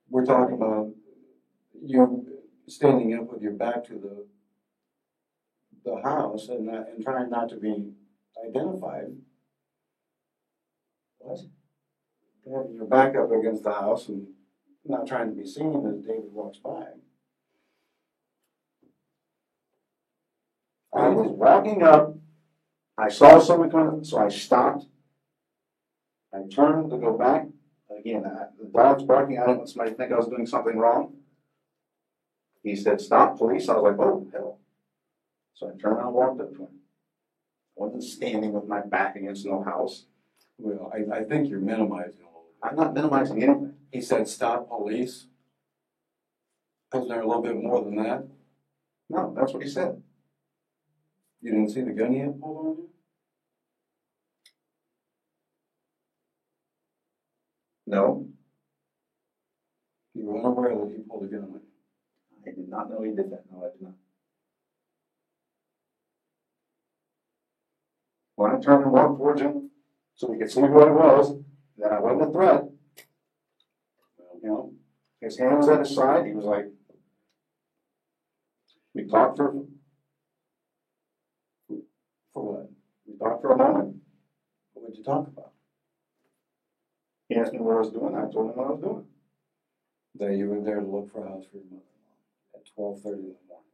We're 0.08 0.24
talking 0.24 0.56
about 0.56 0.90
you 1.82 2.26
standing 2.66 3.14
up 3.14 3.32
with 3.32 3.42
your 3.42 3.52
back 3.52 3.84
to 3.86 3.94
the 3.94 4.26
the 5.84 6.00
house 6.02 6.48
and 6.48 6.66
not, 6.66 6.88
and 6.88 7.02
trying 7.02 7.30
not 7.30 7.48
to 7.48 7.56
be 7.56 7.92
identified. 8.46 9.06
What? 11.18 11.38
Your 12.50 12.84
back 12.86 13.14
up 13.14 13.30
against 13.30 13.62
the 13.62 13.70
house 13.70 14.08
and 14.08 14.26
not 14.84 15.06
trying 15.06 15.30
to 15.30 15.36
be 15.40 15.46
seen 15.46 15.86
as 15.86 16.04
David 16.04 16.32
walks 16.32 16.58
by. 16.58 16.84
I 20.92 21.08
was 21.10 21.28
walking 21.30 21.84
up, 21.84 22.16
I 22.98 23.08
saw 23.08 23.38
someone 23.38 23.70
coming, 23.70 24.02
so 24.02 24.18
I 24.18 24.28
stopped. 24.30 24.86
I 26.34 26.38
turned 26.52 26.90
to 26.90 26.96
go 26.96 27.16
back, 27.16 27.46
again, 27.96 28.26
I- 28.26 28.48
the 28.58 28.66
dog's 28.66 29.04
barking, 29.04 29.38
I 29.38 29.46
don't 29.46 29.58
want 29.58 29.68
somebody 29.68 29.92
to 29.92 29.96
think 29.96 30.12
I 30.12 30.16
was 30.16 30.26
doing 30.26 30.46
something 30.46 30.76
wrong. 30.76 31.18
He 32.64 32.74
said, 32.74 33.00
stop, 33.00 33.38
police, 33.38 33.68
I 33.68 33.74
was 33.74 33.84
like, 33.84 33.98
oh, 34.00 34.26
hell. 34.32 34.58
So 35.54 35.68
I 35.68 35.70
turned 35.80 35.98
around 35.98 36.06
and 36.06 36.14
walked 36.14 36.40
up 36.40 36.50
to 36.50 36.62
him. 36.62 36.80
I 37.78 37.84
Wasn't 37.84 38.02
standing 38.02 38.52
with 38.52 38.66
my 38.66 38.80
back 38.80 39.14
against 39.14 39.46
no 39.46 39.62
house. 39.62 40.06
Well, 40.58 40.92
I, 40.92 41.18
I 41.18 41.24
think 41.24 41.48
you're 41.48 41.60
minimizing. 41.60 42.26
I'm 42.62 42.76
not 42.76 42.94
minimizing 42.94 43.42
anything. 43.42 43.74
He 43.90 44.00
said, 44.00 44.28
stop 44.28 44.68
police. 44.68 45.26
Wasn't 46.92 47.10
there 47.10 47.22
a 47.22 47.26
little 47.26 47.42
bit 47.42 47.56
more 47.56 47.84
than 47.84 47.96
that? 47.96 48.26
No, 49.08 49.34
that's 49.36 49.52
what 49.52 49.62
he 49.62 49.68
said. 49.68 50.02
You 51.40 51.52
didn't 51.52 51.70
see 51.70 51.80
the 51.82 51.92
gun 51.92 52.12
he 52.12 52.20
had 52.20 52.40
pulled 52.40 52.66
on 52.66 52.76
you? 52.76 52.88
No, 57.86 58.28
You 60.14 60.26
were 60.26 60.38
unaware 60.38 60.76
that 60.76 60.92
he 60.94 61.02
pulled 61.02 61.24
a 61.24 61.26
gun 61.26 61.44
on 61.44 61.52
you? 61.54 61.60
I 62.46 62.54
did 62.54 62.68
not 62.68 62.90
know 62.90 63.02
he 63.02 63.10
did 63.10 63.30
that, 63.30 63.44
no, 63.50 63.64
I 63.64 63.70
did 63.72 63.82
not. 63.82 63.94
When 68.34 68.50
I 68.52 68.60
turned 68.60 68.84
and 68.84 68.92
walked 68.92 69.18
towards 69.18 69.40
him, 69.40 69.70
so 70.14 70.32
he 70.32 70.38
could 70.38 70.50
see 70.50 70.60
who 70.60 70.82
it 70.82 70.92
was, 70.92 71.36
that 71.80 71.92
I 71.92 72.00
wasn't 72.00 72.28
a 72.28 72.32
threat. 72.32 72.64
You 74.42 74.48
know, 74.48 74.72
his 75.20 75.38
hand 75.38 75.58
was 75.58 75.68
at 75.68 75.80
his 75.80 75.94
side, 75.94 76.26
he 76.26 76.32
was 76.32 76.44
like, 76.44 76.66
we 78.94 79.06
talked 79.06 79.36
for, 79.36 79.64
For 82.32 82.52
what? 82.52 82.70
we 83.06 83.18
talked 83.18 83.42
for 83.42 83.52
a 83.52 83.56
moment. 83.58 83.96
What 84.72 84.88
did 84.88 84.98
you 84.98 85.04
talk 85.04 85.26
about? 85.26 85.52
He 87.28 87.36
asked 87.36 87.52
me 87.52 87.60
what 87.60 87.76
I 87.76 87.80
was 87.80 87.90
doing, 87.90 88.14
I 88.14 88.30
told 88.32 88.50
him 88.50 88.56
what 88.56 88.66
I 88.66 88.70
was 88.70 88.80
doing. 88.80 89.04
That 90.18 90.36
you 90.36 90.48
were 90.48 90.60
there 90.60 90.80
to 90.80 90.86
look 90.86 91.12
for 91.12 91.24
a 91.24 91.28
house 91.28 91.44
for 91.50 91.58
your 91.58 91.64
mother-in-law 91.66 92.56
at 92.56 92.66
twelve 92.74 93.00
thirty 93.00 93.22
in 93.22 93.34
the 93.34 93.46
morning. 93.48 93.66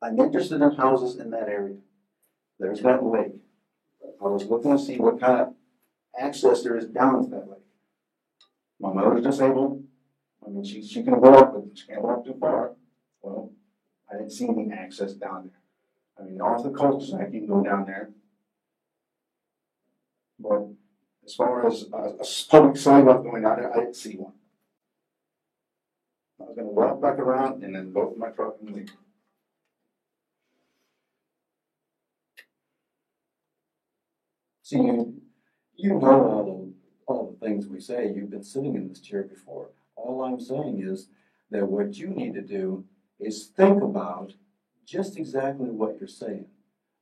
I'm 0.00 0.18
interested 0.18 0.62
in 0.62 0.70
houses 0.72 1.20
in 1.20 1.30
that 1.30 1.48
area. 1.48 1.76
There's 2.58 2.80
that 2.80 3.04
lake. 3.04 3.34
I 4.20 4.24
was 4.24 4.44
looking 4.46 4.76
to 4.76 4.82
see 4.82 4.96
what 4.96 5.20
kind 5.20 5.40
of 5.42 5.54
access 6.18 6.62
there 6.62 6.76
is 6.76 6.86
down 6.86 7.24
to 7.24 7.30
that 7.30 7.48
lake. 7.48 7.58
My 8.80 8.92
mother's 8.92 9.24
disabled. 9.24 9.84
I 10.46 10.50
mean, 10.50 10.64
she, 10.64 10.82
she 10.82 11.02
can 11.02 11.20
walk, 11.20 11.52
but 11.52 11.64
she 11.74 11.86
can't 11.86 12.02
walk 12.02 12.24
too 12.24 12.36
far. 12.40 12.72
Well, 13.22 13.52
I 14.10 14.16
didn't 14.16 14.32
see 14.32 14.48
any 14.48 14.70
access 14.72 15.12
down 15.14 15.50
there. 15.50 15.60
I 16.18 16.28
mean, 16.28 16.40
off 16.40 16.62
the 16.62 16.70
cul-de-sac, 16.70 17.32
you 17.32 17.40
can 17.40 17.48
go 17.48 17.62
down 17.62 17.84
there. 17.86 18.10
But 20.38 20.68
as 21.24 21.34
far 21.34 21.66
as 21.66 21.86
a, 21.92 21.96
a 21.96 22.24
public 22.48 22.76
sidewalk 22.76 23.22
going 23.22 23.42
down 23.42 23.60
there, 23.60 23.72
I 23.72 23.80
didn't 23.80 23.96
see 23.96 24.14
one. 24.16 24.32
I 26.40 26.44
was 26.44 26.56
gonna 26.56 26.68
walk 26.68 27.02
back 27.02 27.18
around 27.18 27.64
and 27.64 27.74
then 27.74 27.92
go 27.92 28.10
to 28.10 28.18
my 28.18 28.28
truck 28.28 28.56
and 28.64 28.74
leave. 28.74 28.92
See, 34.62 34.76
you, 34.76 35.20
you 35.78 35.92
mm-hmm. 35.92 36.04
know 36.04 36.28
all 36.28 36.44
the, 36.44 36.72
all 37.06 37.30
the 37.30 37.46
things 37.46 37.68
we 37.68 37.80
say, 37.80 38.12
you've 38.14 38.30
been 38.30 38.42
sitting 38.42 38.74
in 38.74 38.88
this 38.88 39.00
chair 39.00 39.22
before. 39.22 39.70
All 39.96 40.24
I'm 40.24 40.40
saying 40.40 40.82
is 40.84 41.08
that 41.50 41.66
what 41.66 41.96
you 41.96 42.08
need 42.08 42.34
to 42.34 42.42
do 42.42 42.84
is 43.18 43.46
think 43.56 43.82
about 43.82 44.34
just 44.84 45.16
exactly 45.16 45.70
what 45.70 45.98
you're 45.98 46.08
saying. 46.08 46.46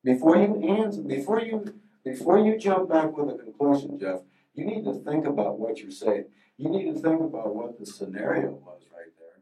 Before 0.04 0.37
you 0.37 0.62
answer, 0.78 1.02
before 1.02 1.40
you, 1.40 1.75
before 2.04 2.38
you 2.38 2.59
jump 2.59 2.90
back 2.90 3.16
with 3.16 3.35
a 3.35 3.38
conclusion, 3.38 3.99
Jeff, 3.99 4.21
you 4.54 4.64
need 4.64 4.85
to 4.85 4.95
think 4.95 5.26
about 5.26 5.59
what 5.59 5.78
you're 5.78 5.90
saying. 5.90 6.26
You 6.59 6.71
need 6.71 6.95
to 6.95 7.00
think 7.00 7.21
about 7.21 7.54
what 7.54 7.78
the 7.78 7.87
scenario 7.87 8.50
was 8.50 8.83
right 8.95 9.12
there. 9.18 9.40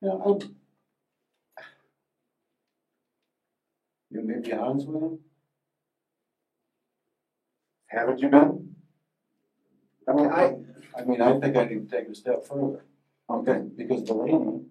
You 0.00 0.08
know, 0.08 0.40
I'm, 0.42 0.56
you 4.10 4.22
may 4.22 4.40
be 4.40 4.52
honest 4.52 4.86
with 4.88 5.02
him, 5.02 5.18
Haven't 7.88 8.20
you 8.20 8.28
been? 8.28 8.74
I 10.08 10.12
mean, 10.12 10.26
I, 10.30 10.56
I 10.96 11.04
mean, 11.04 11.20
I 11.20 11.38
think 11.40 11.56
I 11.56 11.64
need 11.64 11.88
to 11.88 11.96
take 11.96 12.06
it 12.06 12.12
a 12.12 12.14
step 12.14 12.46
further. 12.46 12.84
Okay, 13.30 13.62
because 13.76 14.04
the 14.04 14.14
lady 14.14 14.64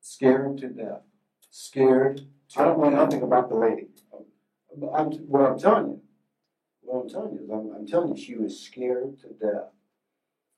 scared 0.00 0.58
to 0.58 0.68
death, 0.68 1.02
scared. 1.50 2.26
To 2.50 2.60
I 2.60 2.64
don't 2.64 2.80
know 2.80 2.90
nothing 2.90 3.22
about 3.22 3.48
the 3.48 3.56
lady. 3.56 3.88
But 4.76 4.92
I'm, 4.92 5.06
what 5.28 5.42
I'm 5.42 5.58
telling 5.58 5.86
you, 5.86 6.00
what 6.82 7.02
I'm 7.02 7.08
telling 7.08 7.34
you 7.34 7.44
is, 7.44 7.50
I'm, 7.50 7.72
I'm 7.74 7.86
telling 7.86 8.16
you, 8.16 8.22
she 8.22 8.36
was 8.36 8.60
scared 8.60 9.18
to 9.20 9.28
death. 9.28 9.70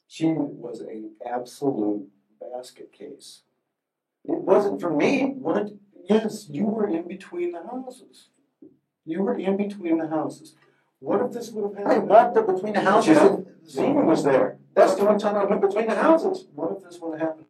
She 0.09 0.27
was 0.27 0.81
an 0.81 1.13
absolute 1.27 2.09
basket 2.41 2.93
case. 2.93 3.43
It 4.25 4.41
wasn't 4.41 4.81
for 4.81 4.91
me. 4.95 5.35
What? 5.39 5.71
Yes, 6.09 6.49
you 6.49 6.67
were 6.67 6.89
in 6.89 7.09
between 7.09 7.53
the 7.53 7.63
houses. 7.63 8.29
You 9.07 9.23
were 9.23 9.39
in 9.39 9.57
between 9.57 9.99
the 9.99 10.09
houses. 10.09 10.57
What 10.99 11.23
if 11.23 11.33
this 11.33 11.51
would 11.53 11.77
have 11.77 11.87
I 11.87 11.93
happened? 11.95 12.09
walked 12.11 12.37
up 12.37 12.47
between 12.47 12.73
the 12.73 12.81
houses 12.81 13.17
and 13.17 13.47
Zena 13.67 14.05
was 14.05 14.25
there. 14.25 14.59
That's 14.75 14.97
the 14.97 15.07
only 15.07 15.21
time 15.21 15.37
I 15.37 15.45
went 15.45 15.61
between 15.61 15.87
the 15.87 15.95
houses. 15.95 16.47
What 16.55 16.73
if 16.77 16.83
this 16.83 16.99
would 17.01 17.19
have 17.21 17.29
happened? 17.29 17.47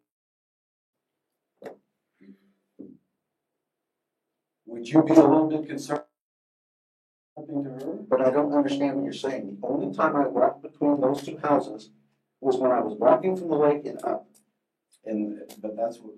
Would 4.67 4.89
you 4.89 5.03
be 5.03 5.13
a 5.13 5.17
little 5.17 5.49
bit 5.49 5.67
concerned? 5.67 6.03
Something 7.35 7.65
to 7.65 7.71
her? 7.71 7.99
But 8.09 8.21
I 8.21 8.31
don't 8.31 8.53
understand 8.53 8.97
what 8.97 9.05
you're 9.05 9.13
saying. 9.13 9.59
The 9.61 9.67
only 9.67 9.97
time 9.97 10.17
I 10.17 10.27
walked 10.27 10.63
between 10.63 11.01
those 11.01 11.23
two 11.23 11.39
houses 11.39 11.91
was 12.41 12.57
when 12.57 12.73
I 12.73 12.81
was 12.81 12.99
walking 12.99 13.37
from 13.37 13.49
the 13.49 13.57
lake 13.57 13.87
and 13.87 14.03
up. 14.05 14.27
And, 15.05 15.41
but 15.63 15.77
that's 15.77 15.99
what, 15.99 16.15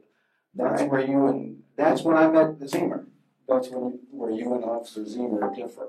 that's 0.55 0.83
where 0.83 1.07
you 1.07 1.27
and, 1.27 1.63
That's 1.77 2.03
when 2.03 2.17
I 2.17 2.27
met 2.29 2.59
the 2.59 2.67
Zemer. 2.67 3.07
That's 3.49 3.69
when, 3.71 3.99
where 4.11 4.31
you 4.31 4.55
and 4.55 4.65
Officer 4.65 5.01
Zemer 5.01 5.55
differ 5.55 5.89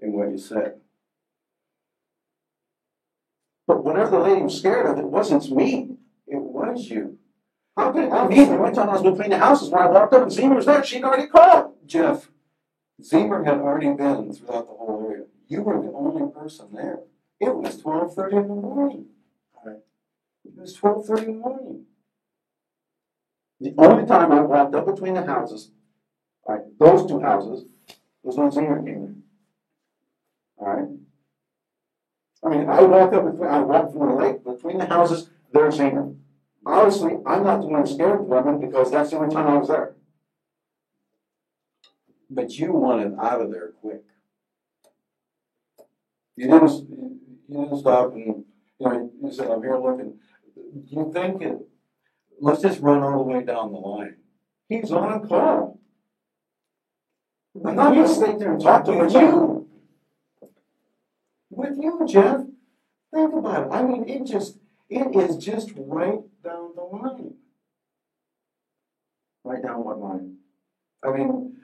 in 0.00 0.12
what 0.12 0.30
you 0.30 0.38
said. 0.38 0.80
But 3.66 3.84
whenever 3.84 4.10
the 4.10 4.20
lady 4.20 4.42
was 4.42 4.58
scared 4.58 4.86
of 4.86 4.98
it, 4.98 5.04
wasn't 5.04 5.50
me. 5.54 5.96
It 6.26 6.40
was 6.40 6.88
you. 6.88 7.18
How 7.76 7.92
could 7.92 8.04
it 8.04 8.08
not 8.08 8.30
be? 8.30 8.36
The 8.36 8.58
only 8.58 8.74
time 8.74 8.88
I 8.88 8.92
was 8.92 9.02
between 9.02 9.30
the 9.30 9.38
houses 9.38 9.68
when 9.70 9.82
I 9.82 9.90
walked 9.90 10.14
up 10.14 10.22
and 10.22 10.32
Zemer 10.32 10.56
was 10.56 10.66
there, 10.66 10.82
she'd 10.82 11.04
already 11.04 11.26
called. 11.26 11.74
Jeff, 11.86 12.30
Zemer 13.02 13.44
had 13.44 13.58
already 13.58 13.92
been 13.92 14.32
throughout 14.32 14.66
the 14.66 14.74
whole 14.74 15.06
area. 15.08 15.24
You 15.48 15.62
were 15.62 15.80
the 15.80 15.92
only 15.92 16.32
person 16.32 16.68
there. 16.72 17.00
It 17.40 17.54
was 17.54 17.80
twelve 17.80 18.14
thirty 18.14 18.36
in 18.36 18.48
the 18.48 18.54
morning. 18.54 19.06
It 19.64 20.52
was 20.56 20.74
twelve 20.74 21.06
thirty 21.06 21.26
in 21.26 21.34
the 21.34 21.38
morning. 21.38 21.84
The 23.60 23.74
only 23.78 24.06
time 24.06 24.32
I 24.32 24.40
walked 24.40 24.74
up 24.74 24.86
between 24.86 25.14
the 25.14 25.24
houses, 25.24 25.70
all 26.48 26.54
right, 26.54 26.64
those 26.78 27.06
two 27.06 27.20
houses, 27.20 27.66
when 28.22 28.50
Zemer 28.50 28.84
came 28.84 28.94
in. 28.94 29.22
All 30.56 30.66
right? 30.66 30.88
I 32.42 32.48
mean, 32.48 32.68
I 32.70 32.82
walked 32.82 33.14
up, 33.14 33.24
between, 33.30 33.48
I 33.48 33.60
walked 33.60 33.92
from 33.92 34.08
the 34.08 34.14
lake, 34.14 34.44
between 34.44 34.78
the 34.78 34.86
houses, 34.86 35.28
there's 35.52 35.78
Zemer. 35.78 36.16
Honestly, 36.64 37.12
I'm 37.26 37.44
not 37.44 37.60
the 37.60 37.66
one 37.66 37.86
scared 37.86 38.20
of 38.20 38.26
women 38.26 38.60
because 38.60 38.90
that's 38.90 39.10
the 39.10 39.18
only 39.18 39.34
time 39.34 39.46
I 39.46 39.58
was 39.58 39.68
there. 39.68 39.94
But 42.30 42.52
you 42.52 42.72
wanted 42.72 43.14
out 43.20 43.42
of 43.42 43.50
there 43.50 43.72
quick. 43.80 44.02
You 46.36 46.50
didn't, 46.50 46.88
you 47.48 47.62
didn't 47.62 47.78
stop 47.78 48.12
and, 48.14 48.44
you 48.78 48.88
know, 48.88 49.10
you 49.22 49.32
said, 49.32 49.50
I'm 49.50 49.62
here 49.62 49.78
looking. 49.78 50.18
You 50.86 51.10
think 51.12 51.42
it, 51.42 51.58
let's 52.40 52.62
just 52.62 52.80
run 52.80 53.02
all 53.02 53.24
the 53.24 53.30
way 53.30 53.44
down 53.44 53.72
the 53.72 53.78
line. 53.78 54.16
He's 54.68 54.92
on 54.92 55.12
a 55.12 55.26
call. 55.26 55.80
I'm 57.64 57.76
not 57.76 57.94
gonna 57.94 58.08
sit 58.08 58.38
there 58.38 58.52
and 58.52 58.60
talk 58.60 58.84
to. 58.84 58.92
With 58.92 59.12
you. 59.12 59.68
With 61.50 61.76
you, 61.80 62.06
Jeff. 62.06 62.40
Think 63.12 63.34
about 63.34 63.66
it. 63.66 63.72
I 63.72 63.82
mean, 63.82 64.08
it 64.08 64.24
just, 64.24 64.58
it 64.88 65.14
is 65.16 65.36
just 65.36 65.72
right 65.76 66.20
down 66.44 66.74
the 66.74 66.82
line. 66.82 67.34
Right 69.44 69.62
down 69.62 69.84
what 69.84 69.98
line? 69.98 70.36
I 71.02 71.10
mean, 71.12 71.56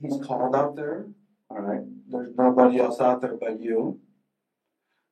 he's 0.00 0.24
called 0.24 0.54
out 0.54 0.76
there, 0.76 1.06
all 1.50 1.60
right? 1.60 1.82
There's 2.08 2.36
nobody 2.36 2.78
else 2.78 3.00
out 3.00 3.20
there 3.20 3.34
but 3.34 3.60
you. 3.60 4.00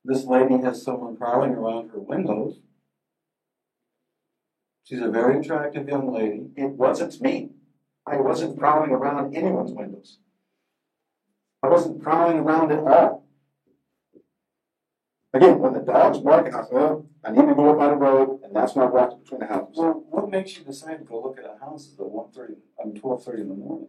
This 0.05 0.25
lady 0.25 0.59
has 0.59 0.83
someone 0.83 1.17
prowling 1.17 1.53
around 1.53 1.91
her 1.91 1.99
windows. 1.99 2.59
She's 4.85 5.01
a 5.01 5.09
very 5.09 5.41
attractive 5.41 5.89
young 5.89 6.13
lady. 6.13 6.51
It 6.57 6.73
wasn't 6.73 7.21
me. 7.21 7.51
I 8.07 8.17
wasn't 8.17 8.59
prowling 8.59 8.91
around 8.91 9.35
anyone's 9.35 9.73
windows. 9.73 10.19
I 11.63 11.69
wasn't 11.69 12.03
prowling 12.03 12.39
around 12.39 12.71
at 12.73 12.81
all. 12.81 13.27
Again, 15.33 15.59
when 15.59 15.73
the 15.73 15.81
dog's 15.81 16.19
barking, 16.19 16.55
I 16.55 16.63
said, 16.63 16.75
oh, 16.75 17.07
I 17.25 17.31
need 17.31 17.49
to 17.49 17.55
go 17.55 17.71
up 17.71 17.81
on 17.81 17.91
the 17.91 17.97
road, 17.97 18.41
and 18.45 18.55
that's 18.55 18.75
when 18.75 18.87
I 18.87 18.91
walked 18.91 19.25
between 19.25 19.41
the 19.41 19.47
houses. 19.47 19.77
Well, 19.77 20.05
what 20.11 20.31
makes 20.31 20.57
you 20.57 20.65
decide 20.65 20.99
to 20.99 21.05
go 21.05 21.23
look 21.23 21.39
at 21.39 21.45
a 21.45 21.59
house 21.65 21.93
at 21.99 22.07
one 22.07 22.31
thirty, 22.31 22.55
I 22.81 22.85
mean, 22.87 23.01
twelve 23.01 23.25
thirty 23.25 23.43
in 23.43 23.49
the 23.49 23.55
morning? 23.55 23.89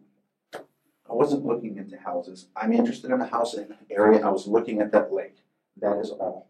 I 0.54 1.13
wasn't 1.13 1.45
looking 1.45 1.78
into 1.78 1.97
houses. 1.97 2.47
I'm 2.56 2.73
interested 2.73 3.12
in 3.12 3.21
a 3.21 3.28
house 3.28 3.54
in 3.54 3.63
an 3.63 3.78
area. 3.91 4.25
I 4.25 4.30
was 4.30 4.47
looking 4.47 4.82
at 4.82 4.91
that 4.93 5.13
lake. 5.13 5.38
That 5.82 5.99
is 5.99 6.10
all. 6.10 6.49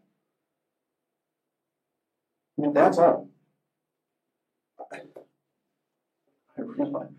I 2.56 2.62
mean, 2.62 2.72
that's 2.72 2.96
all. 2.96 3.28
I, 4.90 5.00
I 6.56 6.62
realize 6.62 7.10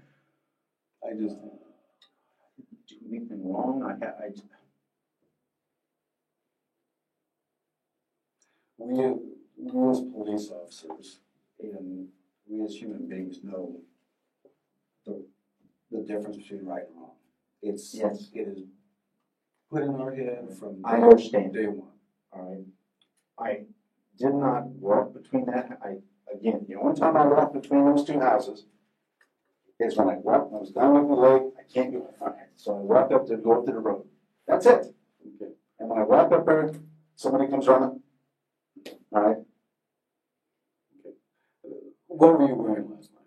I 1.08 1.14
just, 1.14 1.36
I 1.38 2.48
didn't 2.58 2.88
do 2.88 2.96
anything 3.10 3.54
wrong. 3.54 3.84
I 3.84 3.92
had, 4.04 4.14
I, 4.20 4.30
we, 8.78 9.16
we 9.58 9.90
as 9.90 10.02
police 10.02 10.52
officers 10.52 11.20
and 11.62 12.08
we 12.48 12.66
as 12.66 12.76
human 12.76 13.08
beings 13.08 13.38
know 13.44 13.78
the, 15.06 15.26
the 15.92 16.00
difference 16.02 16.38
between 16.38 16.66
right 16.66 16.84
and 16.88 16.98
wrong. 17.02 17.12
It's, 17.62 17.94
Yes. 17.96 18.30
it 18.34 18.48
is 18.48 18.64
put 19.72 19.84
in 19.84 19.96
our 19.96 20.14
head 20.14 20.48
from 20.60 20.82
I 20.86 20.98
understand. 20.98 21.54
day 21.54 21.68
one. 21.68 21.88
all 22.34 22.42
right. 22.52 22.66
I 23.40 23.66
did 24.18 24.34
not 24.34 24.66
walk 24.68 25.14
between 25.14 25.46
that, 25.46 25.80
I, 25.84 25.98
again, 26.34 26.66
the 26.68 26.76
only 26.76 27.00
time 27.00 27.16
I 27.16 27.26
walked 27.28 27.54
between 27.54 27.86
those 27.86 28.04
two 28.04 28.20
houses 28.20 28.66
is 29.80 29.96
when 29.98 30.10
I 30.10 30.16
walked, 30.16 30.54
I 30.54 30.58
was 30.58 30.72
down 30.72 30.98
at 30.98 31.08
the 31.08 31.14
lake, 31.14 31.44
I 31.60 31.72
can't 31.72 31.94
go, 31.94 32.10
all 32.20 32.28
right, 32.28 32.48
so 32.56 32.76
I 32.76 32.80
walked 32.80 33.14
up 33.14 33.28
to 33.28 33.38
go 33.38 33.60
up 33.60 33.66
to 33.66 33.72
the 33.72 33.80
road. 33.80 34.08
That's 34.48 34.66
it. 34.66 34.88
Okay. 35.36 35.52
And 35.80 35.90
when 35.90 36.00
I 36.00 36.04
walk 36.04 36.32
up 36.32 36.46
there, 36.46 36.72
somebody 37.16 37.48
comes 37.48 37.68
running. 37.68 38.02
All 39.12 39.22
right, 39.22 39.38
What 42.08 42.40
were 42.40 42.48
you 42.48 42.56
wearing 42.56 42.90
last 42.90 43.12
night? 43.14 43.24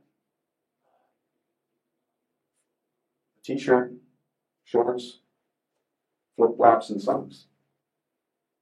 t-shirt, 3.44 3.92
shorts, 4.64 5.20
flip 6.36 6.56
flops 6.56 6.90
and 6.90 7.00
socks. 7.00 7.46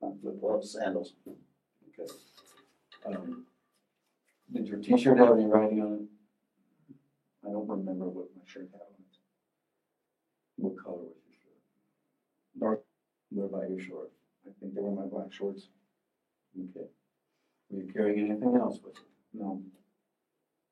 Not 0.01 0.13
flip 0.21 0.41
flops, 0.41 0.73
sandals. 0.73 1.15
Okay. 1.89 2.13
Um, 3.07 3.47
Did 4.53 4.67
your 4.69 4.79
t-shirt 4.79 5.19
have 5.19 5.33
any 5.33 5.47
writing 5.47 5.83
on 5.83 5.93
it? 5.95 6.18
I 7.47 7.51
don't 7.51 7.69
remember 7.69 8.09
what 8.09 8.29
my 8.37 8.43
shirt 8.45 8.69
had 8.73 8.81
on 8.81 8.95
it. 8.99 9.19
What 10.57 10.77
color 10.77 10.99
was 10.99 11.23
your 11.27 11.35
shirt? 11.35 11.61
Dark. 12.61 12.81
What 13.31 13.45
about 13.47 13.69
your 13.71 13.79
shorts? 13.79 14.15
I 14.47 14.51
think 14.61 14.75
they 14.75 14.81
were 14.83 14.93
my 14.93 15.07
black 15.07 15.33
shorts. 15.33 15.69
Okay. 16.59 16.87
Were 17.71 17.81
you 17.83 17.89
carrying 17.93 18.31
anything 18.31 18.57
else 18.57 18.81
with 18.85 18.95
you? 18.99 19.41
No, 19.41 19.61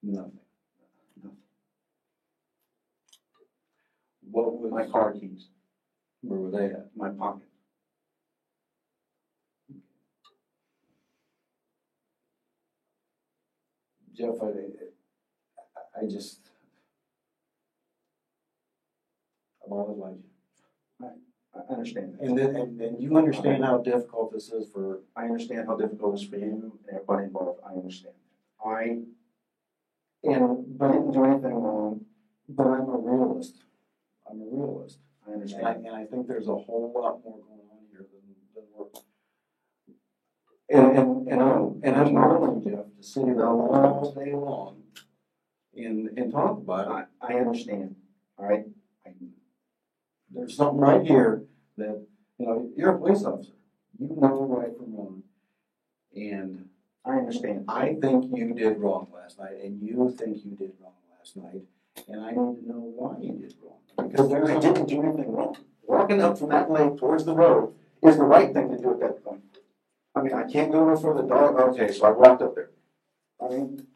Nothing. 0.03 0.33
Nothing. 1.23 1.39
What 4.31 4.61
was? 4.61 4.73
my 4.73 4.87
car 4.87 5.13
keys, 5.13 5.49
Where 6.23 6.41
were 6.41 6.51
they 6.51 6.67
at? 6.67 6.89
my 6.97 7.11
pocket. 7.11 7.49
Jeff, 14.13 14.35
I, 14.43 14.47
I- 14.49 14.91
I 16.03 16.07
just, 16.07 16.51
I've 19.67 19.73
always 19.73 19.99
liked 19.99 20.17
you. 20.23 21.11
I 21.55 21.73
understand 21.73 22.15
that. 22.15 22.21
And 22.21 22.39
then, 22.39 22.55
and, 22.57 22.81
and 22.81 23.03
you 23.03 23.17
understand 23.17 23.65
how 23.65 23.79
difficult 23.79 24.33
this 24.33 24.51
is 24.51 24.69
for, 24.71 25.01
I 25.17 25.25
understand 25.25 25.67
how 25.67 25.77
difficult 25.77 26.15
it 26.15 26.23
is 26.23 26.29
for 26.29 26.37
you 26.37 26.79
and 26.87 26.95
everybody 26.95 27.25
involved. 27.25 27.61
I 27.67 27.73
understand. 27.73 28.15
I, 28.65 28.99
and, 30.25 30.79
but 30.79 30.91
I 30.91 30.93
didn't 30.93 31.13
do 31.13 31.25
anything 31.25 31.55
wrong. 31.55 32.05
but 32.49 32.67
I'm 32.67 32.89
a 32.89 32.99
realist. 32.99 33.57
I'm 34.31 34.41
a 34.41 34.45
realist. 34.45 34.99
I 35.27 35.33
And 35.33 35.41
I, 35.41 35.43
understand. 35.43 35.87
and 35.87 35.97
I 35.97 36.05
think 36.05 36.27
there's 36.29 36.49
a 36.49 36.55
whole 36.55 36.93
lot 36.95 37.25
more 37.25 37.39
going 37.39 37.67
on 37.71 37.87
here 37.91 38.07
than, 38.13 38.35
than 38.55 38.65
we're. 38.75 38.87
And, 40.69 40.99
and, 40.99 41.29
and 41.29 41.43
I'm, 41.43 41.81
and 41.85 41.97
I'm 41.97 42.13
willing, 42.15 42.63
Jeff, 42.63 42.85
to 42.97 43.03
sit 43.03 43.25
here 43.25 43.47
all 43.47 44.13
day 44.13 44.33
long 44.33 44.83
and, 45.75 46.19
and 46.19 46.33
talk 46.33 46.59
about 46.59 46.87
it. 46.87 47.07
I, 47.23 47.35
I 47.35 47.39
understand, 47.39 47.97
all 48.37 48.47
right? 48.47 48.65
I, 49.07 49.11
There's 50.37 50.57
something 50.57 50.79
right 50.79 51.05
here 51.05 51.43
that 51.79 52.07
You 52.39 52.47
know, 52.47 52.71
you're 52.77 52.95
a 52.95 52.99
police 52.99 53.25
officer. 53.25 53.53
You 53.99 54.09
know 54.09 54.45
right 54.45 54.77
from 54.77 54.95
wrong. 54.95 55.23
And 56.15 56.69
I 57.05 57.13
understand. 57.13 57.65
I 57.69 57.97
think 58.01 58.37
you 58.37 58.53
did 58.53 58.79
wrong 58.79 59.09
last 59.15 59.39
night, 59.39 59.57
and 59.63 59.81
you 59.81 60.15
think 60.19 60.45
you 60.45 60.51
did 60.53 60.73
wrong 60.81 60.93
last 61.19 61.37
night, 61.37 61.63
and 62.09 62.21
I 62.21 62.31
need 62.31 62.61
to 62.61 62.69
know 62.69 62.93
why 62.95 63.17
you 63.21 63.33
did 63.33 63.55
wrong. 63.63 64.11
Because 64.11 64.29
there, 64.29 64.45
I 64.45 64.59
didn't 64.59 64.87
do 64.87 65.03
anything 65.03 65.33
wrong. 65.33 65.57
Walking 65.85 66.21
up 66.21 66.39
from 66.39 66.51
that 66.51 66.71
lake 66.71 66.99
towards 66.99 67.25
the 67.25 67.35
road 67.35 67.73
is 68.03 68.17
the 68.17 68.25
right 68.25 68.53
thing 68.53 68.71
to 68.71 68.77
do 68.77 68.91
at 68.93 69.01
that 69.01 69.25
point. 69.25 69.43
I 70.15 70.21
mean, 70.21 70.35
I 70.35 70.45
can't 70.51 70.73
go 70.73 70.87
no 70.87 70.95
the 70.95 71.23
dog, 71.23 71.57
okay, 71.57 71.93
so 71.93 72.07
I 72.07 72.11
walked 72.11 72.43
up 72.43 72.55
there. 72.55 72.71
I 73.41 73.49
mean, 73.49 73.87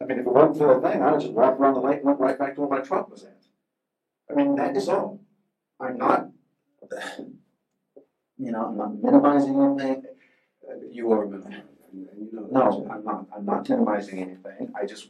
I 0.00 0.04
mean, 0.04 0.18
if 0.18 0.26
it 0.26 0.32
wasn't 0.32 0.58
for 0.58 0.80
that 0.80 0.92
thing, 0.92 1.02
I 1.02 1.12
would 1.12 1.20
just 1.20 1.32
walk 1.32 1.58
around 1.58 1.74
the 1.74 1.80
lake 1.80 1.98
and 1.98 2.06
went 2.06 2.20
right 2.20 2.38
back 2.38 2.54
to 2.54 2.60
where 2.60 2.78
my 2.80 2.84
truck 2.84 3.10
was 3.10 3.24
at. 3.24 3.42
I 4.30 4.34
mean, 4.34 4.56
that 4.56 4.76
is 4.76 4.88
all. 4.88 5.20
I'm 5.82 5.98
not, 5.98 6.28
you 8.38 8.52
know, 8.52 8.66
I'm 8.66 8.76
not 8.76 9.02
minimizing 9.02 9.60
anything. 9.60 10.04
You 10.90 11.10
are, 11.12 11.26
man. 11.26 11.62
and 11.92 12.02
you 12.20 12.30
know. 12.32 12.46
No, 12.50 12.88
I'm 12.90 13.04
not, 13.04 13.26
I'm 13.36 13.44
not 13.44 13.68
minimizing 13.68 14.20
anything, 14.20 14.72
I 14.80 14.86
just. 14.86 15.08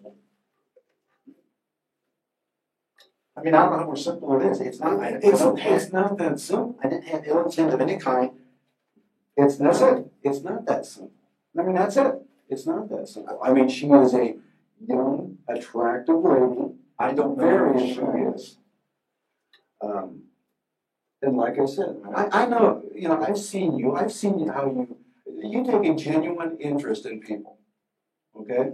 I 3.36 3.40
mean, 3.42 3.54
I 3.54 3.64
don't 3.64 3.80
know 3.80 3.86
how 3.86 3.94
simple 3.94 4.40
it 4.40 4.46
is, 4.50 4.60
it's 4.60 4.80
not, 4.80 4.98
I, 5.00 5.08
It's, 5.22 5.40
don't 5.40 5.58
it's 5.58 5.92
not 5.92 6.18
that 6.18 6.38
simple. 6.38 6.78
I 6.82 6.88
didn't 6.88 7.06
have 7.06 7.26
ill 7.26 7.44
intent 7.44 7.72
of 7.72 7.80
any 7.80 7.96
kind. 7.96 8.30
It's, 9.36 9.56
that's 9.56 9.80
it, 9.80 10.06
It's 10.22 10.42
not 10.42 10.66
that 10.66 10.86
simple. 10.86 11.12
I 11.58 11.62
mean, 11.62 11.74
that's 11.74 11.96
it. 11.96 12.14
It's 12.48 12.66
not 12.66 12.88
that 12.90 13.08
simple. 13.08 13.40
I 13.42 13.52
mean, 13.52 13.68
she 13.68 13.88
is 13.88 14.14
a 14.14 14.36
young, 14.86 15.38
attractive 15.48 16.16
lady. 16.16 16.74
I 16.98 17.12
don't 17.14 17.36
know 17.36 17.44
Very 17.44 17.72
who 17.72 17.94
she 17.94 18.00
is. 18.36 18.58
Um, 19.80 20.22
and 21.22 21.36
like 21.36 21.58
I 21.58 21.66
said, 21.66 21.96
I, 22.14 22.42
I 22.42 22.46
know, 22.46 22.82
you 22.94 23.08
know, 23.08 23.22
I've 23.22 23.38
seen 23.38 23.78
you, 23.78 23.94
I've 23.94 24.12
seen 24.12 24.48
how 24.48 24.66
you, 24.66 24.96
you 25.42 25.64
take 25.64 25.88
a 25.88 25.94
genuine 25.94 26.58
interest 26.60 27.06
in 27.06 27.20
people, 27.20 27.58
okay? 28.38 28.72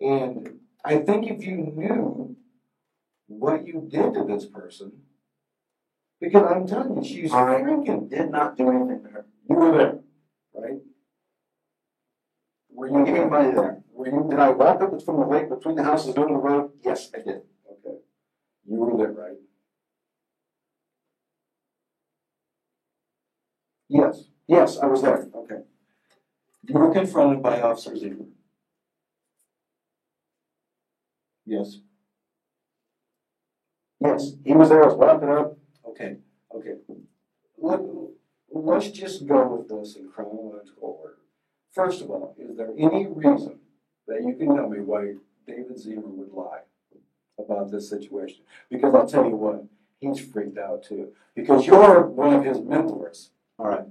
And 0.00 0.60
I 0.84 0.98
think 0.98 1.30
if 1.30 1.44
you 1.44 1.56
knew 1.56 2.36
what 3.26 3.66
you 3.66 3.88
did 3.90 4.12
to 4.14 4.24
this 4.24 4.44
person, 4.44 4.92
because 6.20 6.50
I'm 6.50 6.66
telling 6.66 7.02
you, 7.02 7.04
she's 7.04 7.32
I 7.32 7.60
freaking, 7.62 8.10
did 8.10 8.30
not 8.30 8.56
do 8.56 8.68
anything 8.70 9.02
to 9.04 9.08
her. 9.10 9.26
you 9.48 9.56
were 9.56 9.76
there, 9.76 10.00
right? 10.54 10.80
Were 12.70 12.88
you 12.88 13.06
anybody 13.06 13.52
there? 13.52 13.82
Were 13.92 14.06
you, 14.08 14.26
did 14.30 14.38
I 14.38 14.50
walk 14.50 14.82
up 14.82 15.02
from 15.02 15.20
the 15.20 15.26
lake 15.26 15.48
between 15.48 15.76
the 15.76 15.84
houses 15.84 16.14
to 16.14 16.20
the 16.20 16.26
road? 16.26 16.72
Yes, 16.84 17.10
I 17.14 17.18
did. 17.18 17.42
You 18.66 18.76
were 18.76 18.96
there, 18.96 19.12
right? 19.12 19.36
Yes, 23.88 24.24
yes, 24.46 24.78
I 24.78 24.86
was 24.86 25.02
there. 25.02 25.28
Okay. 25.34 25.60
You 26.62 26.74
were 26.78 26.92
confronted 26.92 27.42
by 27.42 27.60
Officer 27.60 27.92
Zemer. 27.92 28.26
Yes. 31.46 31.78
Yes, 34.00 34.32
he 34.44 34.52
was 34.54 34.68
there, 34.68 34.82
I 34.82 34.86
was 34.86 34.96
walking 34.96 35.28
up. 35.28 35.56
Uh, 35.84 35.90
okay, 35.90 36.16
okay. 36.54 36.74
Let, 37.58 37.80
let's 38.50 38.90
just 38.90 39.26
go 39.26 39.56
with 39.56 39.68
this 39.68 39.96
in 39.96 40.10
chronological 40.10 40.98
order. 41.02 41.16
First 41.72 42.02
of 42.02 42.10
all, 42.10 42.34
is 42.38 42.56
there 42.56 42.72
any 42.78 43.06
reason 43.06 43.60
that 44.06 44.22
you 44.22 44.34
can 44.38 44.54
tell 44.54 44.68
me 44.68 44.80
why 44.80 45.14
David 45.46 45.76
Zemer 45.76 46.02
would 46.04 46.32
lie 46.32 46.60
about 47.38 47.70
this 47.70 47.88
situation? 47.88 48.42
Because 48.70 48.94
I'll 48.94 49.06
tell 49.06 49.24
you 49.24 49.36
what, 49.36 49.64
he's 49.98 50.20
freaked 50.20 50.58
out 50.58 50.82
too. 50.82 51.12
Because 51.34 51.66
you're 51.66 52.02
one 52.06 52.34
of 52.34 52.44
his 52.44 52.60
mentors. 52.60 53.30
All 53.58 53.68
right. 53.68 53.86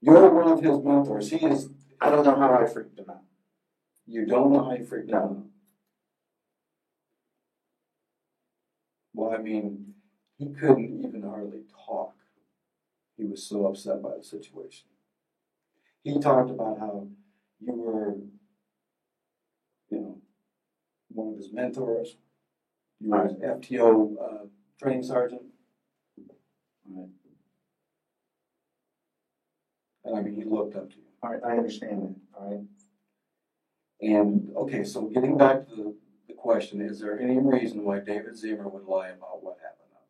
You're 0.00 0.30
one 0.30 0.52
of 0.52 0.60
his 0.62 0.78
mentors. 0.82 1.30
He 1.30 1.44
is, 1.44 1.68
I 2.00 2.10
don't 2.10 2.24
know 2.24 2.36
how 2.36 2.54
I 2.54 2.66
freaked 2.66 2.98
him 2.98 3.10
out. 3.10 3.22
you 4.06 4.26
don't 4.26 4.52
know 4.52 4.64
how 4.64 4.76
he 4.76 4.84
freaked 4.84 5.12
out. 5.12 5.32
No. 5.32 5.44
Well, 9.12 9.34
I 9.34 9.38
mean, 9.38 9.94
he 10.38 10.46
couldn't 10.46 11.04
even 11.04 11.22
hardly 11.22 11.62
talk. 11.86 12.14
He 13.16 13.24
was 13.24 13.42
so 13.42 13.66
upset 13.66 14.00
by 14.00 14.16
the 14.16 14.22
situation. 14.22 14.86
He 16.04 16.20
talked 16.20 16.50
about 16.50 16.78
how 16.78 17.08
you 17.60 17.72
were, 17.72 18.14
you 19.90 19.98
know, 19.98 20.18
one 21.08 21.32
of 21.32 21.38
his 21.38 21.52
mentors. 21.52 22.16
You 23.00 23.10
were 23.10 23.24
his 23.24 23.34
FTO 23.34 24.16
uh, 24.20 24.46
training 24.80 25.02
sergeant. 25.02 25.42
Right. 26.88 27.08
And 30.04 30.16
I 30.16 30.22
mean, 30.22 30.34
he 30.34 30.44
looked 30.44 30.74
up 30.76 30.90
to 30.90 30.96
you. 30.96 31.02
All 31.22 31.30
right, 31.30 31.40
I 31.44 31.56
understand 31.56 32.02
that, 32.02 32.14
all 32.38 32.50
right? 32.50 32.60
And, 34.00 34.50
okay, 34.56 34.84
so 34.84 35.08
getting 35.08 35.36
back 35.36 35.68
to 35.68 35.74
the, 35.74 35.94
the 36.28 36.34
question, 36.34 36.80
is 36.80 37.00
there 37.00 37.18
any 37.20 37.38
reason 37.38 37.84
why 37.84 37.98
David 37.98 38.36
Zimmer 38.36 38.68
would 38.68 38.84
lie 38.84 39.08
about 39.08 39.42
what 39.42 39.58
happened 39.60 39.90
out 39.94 40.06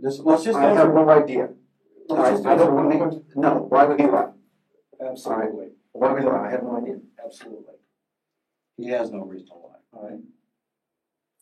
there? 0.00 0.10
Just, 0.10 0.24
let's 0.24 0.44
just 0.44 0.58
I 0.58 0.72
have 0.72 0.94
no 0.94 1.08
idea. 1.10 1.50
Right, 2.08 2.46
I 2.46 2.56
don't 2.56 2.88
believe, 2.88 3.22
no, 3.36 3.66
why 3.68 3.84
would 3.84 4.00
he 4.00 4.06
lie? 4.06 4.30
Absolutely, 5.00 5.68
Why 5.92 6.12
would 6.12 6.22
he 6.22 6.28
lie? 6.28 6.46
I 6.46 6.50
have 6.50 6.62
no 6.62 6.78
idea. 6.78 6.96
absolutely. 7.22 7.74
He 8.78 8.88
has 8.88 9.10
no 9.10 9.24
reason 9.24 9.48
to 9.48 9.54
lie. 9.54 9.82
All 9.92 10.08
right? 10.08 10.20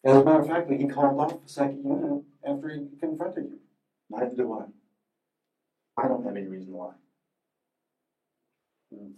As 0.07 0.19
a 0.19 0.25
matter 0.25 0.39
of 0.39 0.47
fact, 0.47 0.71
he 0.71 0.87
called 0.87 1.19
off 1.19 1.43
the 1.43 1.49
second 1.49 1.85
unit 1.85 2.23
after 2.47 2.69
he 2.69 2.87
confronted 3.01 3.47
you. 3.51 3.59
Neither 4.09 4.37
do 4.37 4.53
I. 4.53 4.67
I 6.01 6.07
don't 6.07 6.25
have 6.25 6.37
any 6.37 6.47
reason 6.47 6.73
why. 6.73 6.93
Hmm. 8.95 9.11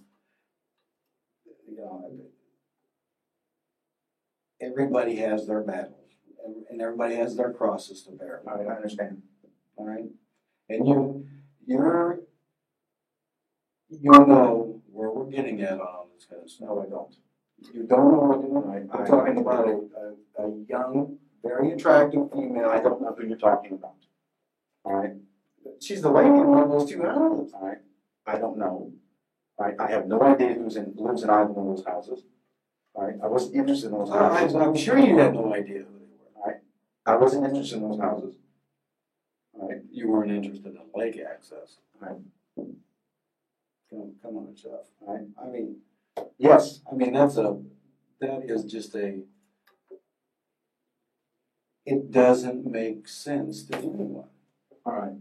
know, 1.76 2.10
everybody 4.62 5.16
has 5.16 5.46
their 5.46 5.60
battles, 5.60 6.14
and- 6.70 6.80
everybody 6.80 7.16
has 7.16 7.36
their 7.36 7.52
crosses 7.52 8.02
to 8.04 8.12
bear. 8.12 8.40
All 8.46 8.56
right, 8.56 8.66
I 8.66 8.76
understand. 8.76 9.22
All 9.76 9.86
right, 9.86 10.10
and 10.70 10.88
you, 10.88 11.26
you're, 11.66 12.20
you 13.90 14.10
know 14.10 14.80
where 14.90 15.10
we're 15.10 15.30
getting 15.30 15.60
at 15.60 15.80
on 15.80 16.06
this 16.14 16.24
kind 16.24 16.42
of 16.42 16.50
stuff. 16.50 16.68
No, 16.68 16.80
I 16.80 16.86
don't. 16.86 17.14
You 17.74 17.84
don't 17.84 18.12
know 18.12 18.20
what 18.20 18.40
you're 18.40 18.62
doing. 18.62 18.90
I- 18.92 18.98
I'm 18.98 19.06
talking 19.06 19.38
about 19.38 19.68
a, 19.68 19.72
a, 19.72 20.46
a 20.46 20.64
young, 20.68 21.18
very 21.42 21.72
attractive 21.72 22.30
female. 22.32 22.68
I 22.70 22.80
don't 22.80 23.00
know 23.02 23.14
who 23.16 23.26
you're 23.26 23.36
talking 23.36 23.72
about. 23.72 23.96
All 24.84 24.94
right? 24.94 25.12
She's 25.80 26.02
the 26.02 26.10
lady 26.10 26.28
in 26.28 26.46
one 26.46 26.62
of 26.64 26.70
those 26.70 26.88
two 26.88 27.02
houses. 27.02 27.52
All 27.54 27.66
right? 27.66 27.78
I 28.26 28.38
don't 28.38 28.58
know. 28.58 28.92
All 29.58 29.66
right, 29.66 29.74
I 29.80 29.90
have 29.90 30.06
no 30.06 30.22
idea 30.22 30.54
who's 30.54 30.76
in, 30.76 30.92
lives 30.96 31.22
in 31.24 31.30
either 31.30 31.50
one 31.50 31.68
of 31.70 31.76
those 31.76 31.86
houses. 31.86 32.22
All 32.94 33.04
right, 33.06 33.16
I 33.22 33.26
wasn't 33.26 33.56
interested 33.56 33.86
in 33.90 33.98
those 33.98 34.10
I, 34.10 34.18
houses. 34.18 34.54
I'm 34.54 34.76
sure 34.76 34.98
you 34.98 35.18
had 35.18 35.34
no 35.34 35.52
idea 35.52 35.78
who 35.78 35.84
they 35.98 36.04
were. 36.36 36.60
I 37.06 37.16
wasn't 37.16 37.44
interested 37.46 37.76
in 37.76 37.88
those 37.88 37.98
houses. 38.00 38.36
All 39.54 39.68
right? 39.68 39.78
You 39.90 40.08
weren't 40.10 40.30
interested 40.30 40.66
in 40.66 40.78
lake 40.94 41.18
access. 41.18 41.78
Right. 42.00 42.18
Come, 42.56 44.12
come 44.22 44.36
on, 44.36 44.54
Jeff. 44.54 44.86
Right. 45.00 45.26
I 45.42 45.46
mean, 45.48 45.76
Yes, 46.38 46.80
I 46.90 46.94
mean, 46.94 47.12
that's 47.12 47.36
a, 47.36 47.60
that 48.20 48.42
is 48.48 48.64
just 48.64 48.94
a, 48.94 49.20
it 51.84 52.10
doesn't 52.10 52.66
make 52.66 53.08
sense 53.08 53.64
to 53.66 53.76
anyone. 53.76 54.28
all 54.84 54.92
right. 54.92 55.16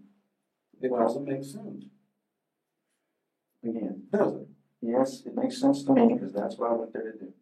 It 0.82 0.90
doesn't 0.92 1.26
make 1.28 1.44
sense, 1.44 1.86
Again, 3.64 4.04
does 4.12 4.34
it? 4.36 4.48
yes, 4.82 5.24
it 5.26 5.36
makes 5.36 5.60
sense 5.60 5.84
to 5.84 5.94
me 5.94 6.14
because 6.14 6.34
that's 6.34 6.58
what 6.58 6.70
I 6.72 6.74
went 6.74 6.94
there 6.94 7.12
to 7.12 7.18
do. 7.18 7.34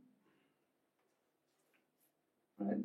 All 2.59 2.67
right? 2.67 2.77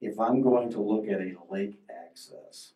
If 0.00 0.20
I'm 0.20 0.42
going 0.42 0.70
to 0.72 0.80
look 0.80 1.08
at 1.08 1.20
a 1.20 1.34
lake 1.50 1.80
access, 1.90 2.72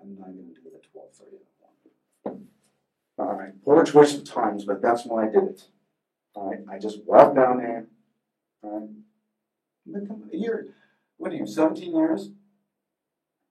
I'm 0.00 0.16
not 0.16 0.26
gonna 0.26 0.54
do 0.54 0.70
the 0.72 0.80
twelve 0.92 1.12
thirty 1.12 1.36
one. 1.36 1.49
All 3.20 3.34
right, 3.34 3.52
poor 3.62 3.84
choice 3.84 4.14
of 4.14 4.24
times, 4.24 4.64
but 4.64 4.80
that's 4.80 5.04
why 5.04 5.24
I 5.24 5.30
did 5.30 5.44
it. 5.44 5.68
All 6.34 6.48
right, 6.50 6.60
I 6.72 6.78
just 6.78 7.04
walked 7.04 7.36
down 7.36 7.58
there. 7.58 7.86
All 8.62 8.88
right, 9.86 10.02
You're, 10.32 10.64
what 11.18 11.30
are 11.30 11.34
you, 11.36 11.46
seventeen 11.46 11.94
years? 11.94 12.30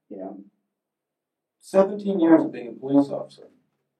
yeah, 0.09 0.31
Seventeen 1.59 2.19
years 2.19 2.45
of 2.45 2.51
being 2.51 2.69
a 2.69 2.71
police 2.71 3.11
officer. 3.11 3.49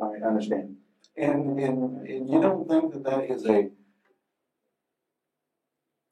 I 0.02 0.26
understand. 0.28 0.78
And, 1.16 1.60
and, 1.60 2.08
and 2.08 2.30
you 2.30 2.42
don't 2.42 2.68
think 2.68 2.92
that 2.94 3.04
that 3.04 3.30
is 3.30 3.46
a, 3.46 3.70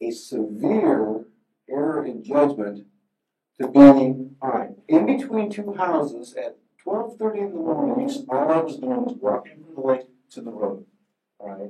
a 0.02 0.12
severe 0.12 1.26
error 1.68 2.06
in 2.06 2.24
judgment 2.24 2.86
to 3.60 3.68
be, 3.70 3.80
all 3.80 4.52
right, 4.52 4.70
in 4.88 5.08
between 5.08 5.50
two 5.50 5.74
houses 5.74 6.36
at 6.36 6.58
twelve 6.88 7.18
thirty 7.18 7.40
in 7.40 7.52
the 7.52 7.60
morning, 7.60 8.10
All 8.30 8.52
I 8.52 8.62
was 8.62 8.78
doing 8.78 9.04
was 9.04 9.16
walking 9.20 9.62
from 9.64 9.76
the 9.76 9.82
lake 9.82 10.08
to 10.32 10.42
the 10.42 10.52
road. 10.52 10.86
All 11.40 11.50
right, 11.50 11.70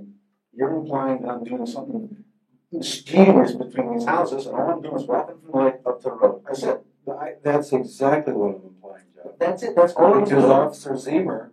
you're 0.54 0.76
implying 0.76 1.24
that 1.24 1.30
I'm 1.30 1.44
doing 1.44 1.66
something 1.66 2.24
mysterious 2.72 3.54
between 3.54 3.94
these 3.98 4.06
houses, 4.06 4.46
and 4.46 4.56
all 4.56 4.70
I'm 4.70 4.82
doing 4.82 4.96
is 4.96 5.06
walking 5.08 5.38
from 5.42 5.52
the 5.52 5.58
lake 5.66 5.76
up 5.88 6.02
to 6.04 6.10
the 6.10 6.16
road. 6.16 6.44
I 6.50 6.54
said, 6.54 6.82
I, 7.10 7.34
that's 7.44 7.74
exactly 7.74 8.34
what 8.34 8.56
I'm 8.58 8.62
implying, 8.68 9.06
Jeff. 9.16 9.40
that's 9.40 9.64
it, 9.64 9.76
that's 9.76 9.94
all 9.94 10.14
I'm 10.14 10.24
Because 10.24 10.44
doing. 10.44 10.52
Officer 10.52 10.92
Zemer, 10.92 11.50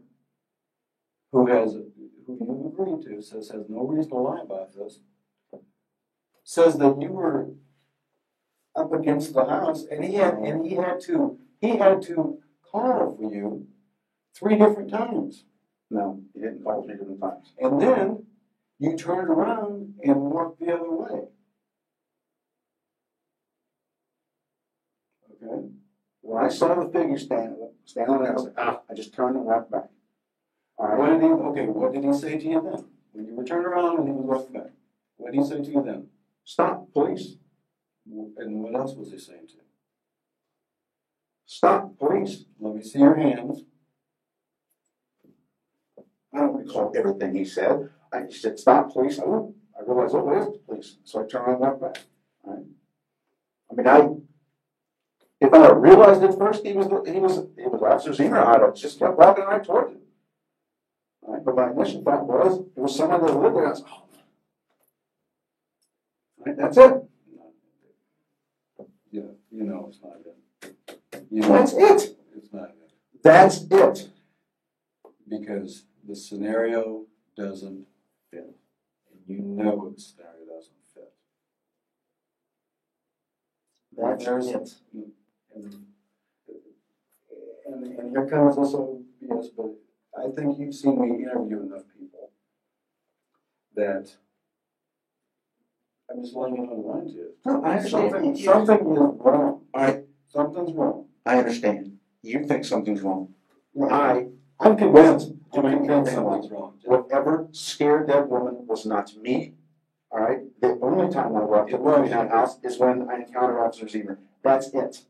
who 1.32 1.46
has, 1.46 1.72
who 1.72 1.92
you 2.28 2.72
agreed 2.78 3.16
to, 3.16 3.22
says 3.22 3.48
has 3.48 3.64
no 3.70 3.86
reason 3.86 4.10
to 4.10 4.18
lie 4.18 4.42
about 4.42 4.74
this, 4.74 5.00
says 6.42 6.76
that 6.76 7.00
you 7.00 7.08
were 7.12 7.48
up 8.76 8.92
against 8.92 9.32
the 9.32 9.46
house, 9.46 9.84
and 9.90 10.04
he 10.04 10.16
had, 10.16 10.34
and 10.34 10.66
he 10.66 10.74
had 10.74 11.00
to, 11.00 11.38
he 11.60 11.76
had 11.78 12.02
to 12.02 12.40
call 12.74 13.16
for 13.16 13.32
you 13.32 13.66
three 14.36 14.56
different 14.58 14.90
times. 14.90 15.44
No, 15.90 16.20
he 16.34 16.40
didn't 16.40 16.64
call 16.64 16.82
three 16.82 16.96
different 16.96 17.20
times. 17.20 17.52
And 17.58 17.80
then 17.80 18.26
you 18.78 18.96
turned 18.96 19.28
around 19.28 19.94
and 20.02 20.16
walked 20.16 20.58
the 20.60 20.74
other 20.74 20.90
way. 20.90 21.20
Okay? 25.30 25.68
When 26.22 26.44
I 26.44 26.48
saw 26.48 26.74
the 26.74 26.90
figure 26.90 27.18
stand, 27.18 27.56
standing 27.84 28.18
there, 28.18 28.30
I 28.30 28.34
was 28.34 28.44
like, 28.44 28.54
ah, 28.58 28.80
I 28.90 28.94
just 28.94 29.14
turned 29.14 29.36
and 29.36 29.44
walked 29.44 29.70
back. 29.70 29.90
All 30.76 30.98
What 30.98 31.10
did 31.10 31.22
he, 31.22 31.28
okay, 31.28 31.66
what 31.66 31.92
did 31.92 32.02
he 32.04 32.12
say 32.12 32.38
to 32.38 32.44
you 32.44 32.60
then? 32.60 32.84
When 33.12 33.26
you 33.26 33.34
were 33.36 33.44
turned 33.44 33.66
around 33.66 34.00
and 34.00 34.08
he 34.08 34.14
was 34.14 34.24
walking 34.24 34.54
back? 34.54 34.72
What 35.16 35.32
did 35.32 35.40
he 35.40 35.46
say 35.46 35.62
to 35.62 35.70
you 35.70 35.82
then? 35.84 36.08
stop, 36.46 36.92
please, 36.92 37.36
And 38.06 38.62
what 38.62 38.74
else 38.74 38.94
was 38.94 39.12
he 39.12 39.18
saying 39.18 39.46
to 39.46 39.54
you? 39.54 39.60
Stop, 41.46 41.98
please. 41.98 42.46
Let 42.58 42.74
me 42.74 42.82
see 42.82 42.98
your 42.98 43.14
hands. 43.16 43.62
I 46.32 46.38
don't 46.38 46.56
recall 46.56 46.92
everything 46.96 47.34
he 47.34 47.44
said. 47.44 47.90
I 48.12 48.28
said, 48.30 48.58
stop, 48.58 48.90
please. 48.92 49.18
I 49.20 49.24
I 49.24 49.82
realized, 49.86 50.14
oh, 50.14 50.30
it 50.32 50.38
is 50.38 50.46
the 50.46 50.58
police. 50.66 50.96
So 51.04 51.22
I 51.22 51.26
turned 51.26 51.48
around 51.48 51.62
and 51.62 51.80
back. 51.80 51.98
Right. 52.44 52.64
I 53.70 53.74
mean, 53.74 53.86
I, 53.86 54.08
if 55.40 55.52
I 55.52 55.72
realized 55.72 56.22
at 56.22 56.38
first 56.38 56.64
he 56.64 56.72
was, 56.72 56.86
he 57.06 57.18
was, 57.18 57.46
he 57.56 57.66
was 57.66 57.82
Officer 57.82 58.10
Zemer, 58.22 58.46
I'd 58.46 58.62
have 58.62 58.74
just 58.74 58.98
kept 58.98 59.18
walking 59.18 59.44
right 59.44 59.62
towards 59.62 59.92
him. 59.92 60.00
Right, 61.22 61.44
but 61.44 61.56
my 61.56 61.70
initial 61.70 62.02
thought 62.02 62.26
was, 62.26 62.60
it 62.76 62.80
was 62.80 62.96
someone 62.96 63.24
that 63.24 63.34
lived 63.34 63.56
there. 63.56 63.68
Was, 63.68 63.82
oh. 63.88 64.02
Right, 66.44 66.56
that's 66.56 66.76
it. 66.76 67.02
Yeah, 69.10 69.22
you 69.50 69.64
know 69.64 69.86
it's 69.88 70.00
not 70.02 70.16
it. 70.24 70.36
You 71.30 71.42
That's 71.42 71.72
it. 71.72 72.16
It's 72.36 72.52
not 72.52 72.70
it. 72.70 72.92
That's 73.22 73.62
it. 73.70 74.08
Because 75.28 75.84
the 76.06 76.14
scenario 76.14 77.06
doesn't 77.36 77.86
fit. 78.30 78.54
And 79.10 79.20
you 79.26 79.42
know 79.42 79.92
the 79.94 80.00
scenario 80.00 80.44
doesn't 80.46 80.74
fit. 80.94 81.12
That's 83.96 84.24
There's- 84.24 84.46
it. 84.48 84.74
And, 85.54 85.86
and, 87.66 87.84
and 87.98 88.10
here 88.10 88.26
comes 88.26 88.56
also 88.56 89.00
BS, 89.22 89.46
but 89.56 89.70
I 90.18 90.30
think 90.34 90.58
you've 90.58 90.74
seen 90.74 91.00
me 91.00 91.22
interview 91.24 91.62
enough 91.62 91.84
people 91.98 92.30
that 93.76 94.10
I'm 96.10 96.22
just 96.22 96.34
laying 96.34 96.56
it 96.56 96.60
on 96.60 96.68
the 96.68 96.74
line 96.74 97.06
to. 97.06 97.30
No, 97.46 97.64
I. 97.64 97.78
Something, 97.82 98.36
something 98.36 98.76
is 98.78 98.98
wrong. 98.98 99.60
Right, 99.74 100.04
Something's 100.28 100.72
wrong. 100.72 101.06
I 101.26 101.38
understand. 101.38 101.98
You 102.22 102.44
think 102.46 102.64
something's 102.64 103.02
wrong. 103.02 103.34
I, 103.90 104.26
I'm 104.60 104.76
convinced. 104.76 105.32
I'm 105.52 105.62
convinced 105.62 106.12
something's 106.14 106.50
wrong. 106.50 106.74
Whatever 106.84 107.48
scared 107.52 108.08
that 108.08 108.28
woman 108.28 108.66
was 108.66 108.84
not 108.86 109.14
me. 109.16 109.54
All 110.10 110.20
right. 110.20 110.40
The 110.60 110.78
only 110.82 111.12
time 111.12 111.34
I 111.36 111.40
walked 111.44 111.70
It 111.70 111.76
in 111.76 111.82
was. 111.82 112.10
that 112.10 112.30
house 112.30 112.58
is 112.62 112.78
when 112.78 113.08
I 113.10 113.16
encountered 113.16 113.60
Officer 113.60 113.86
Zemer. 113.86 114.18
That's 114.42 114.68
it. 114.68 115.04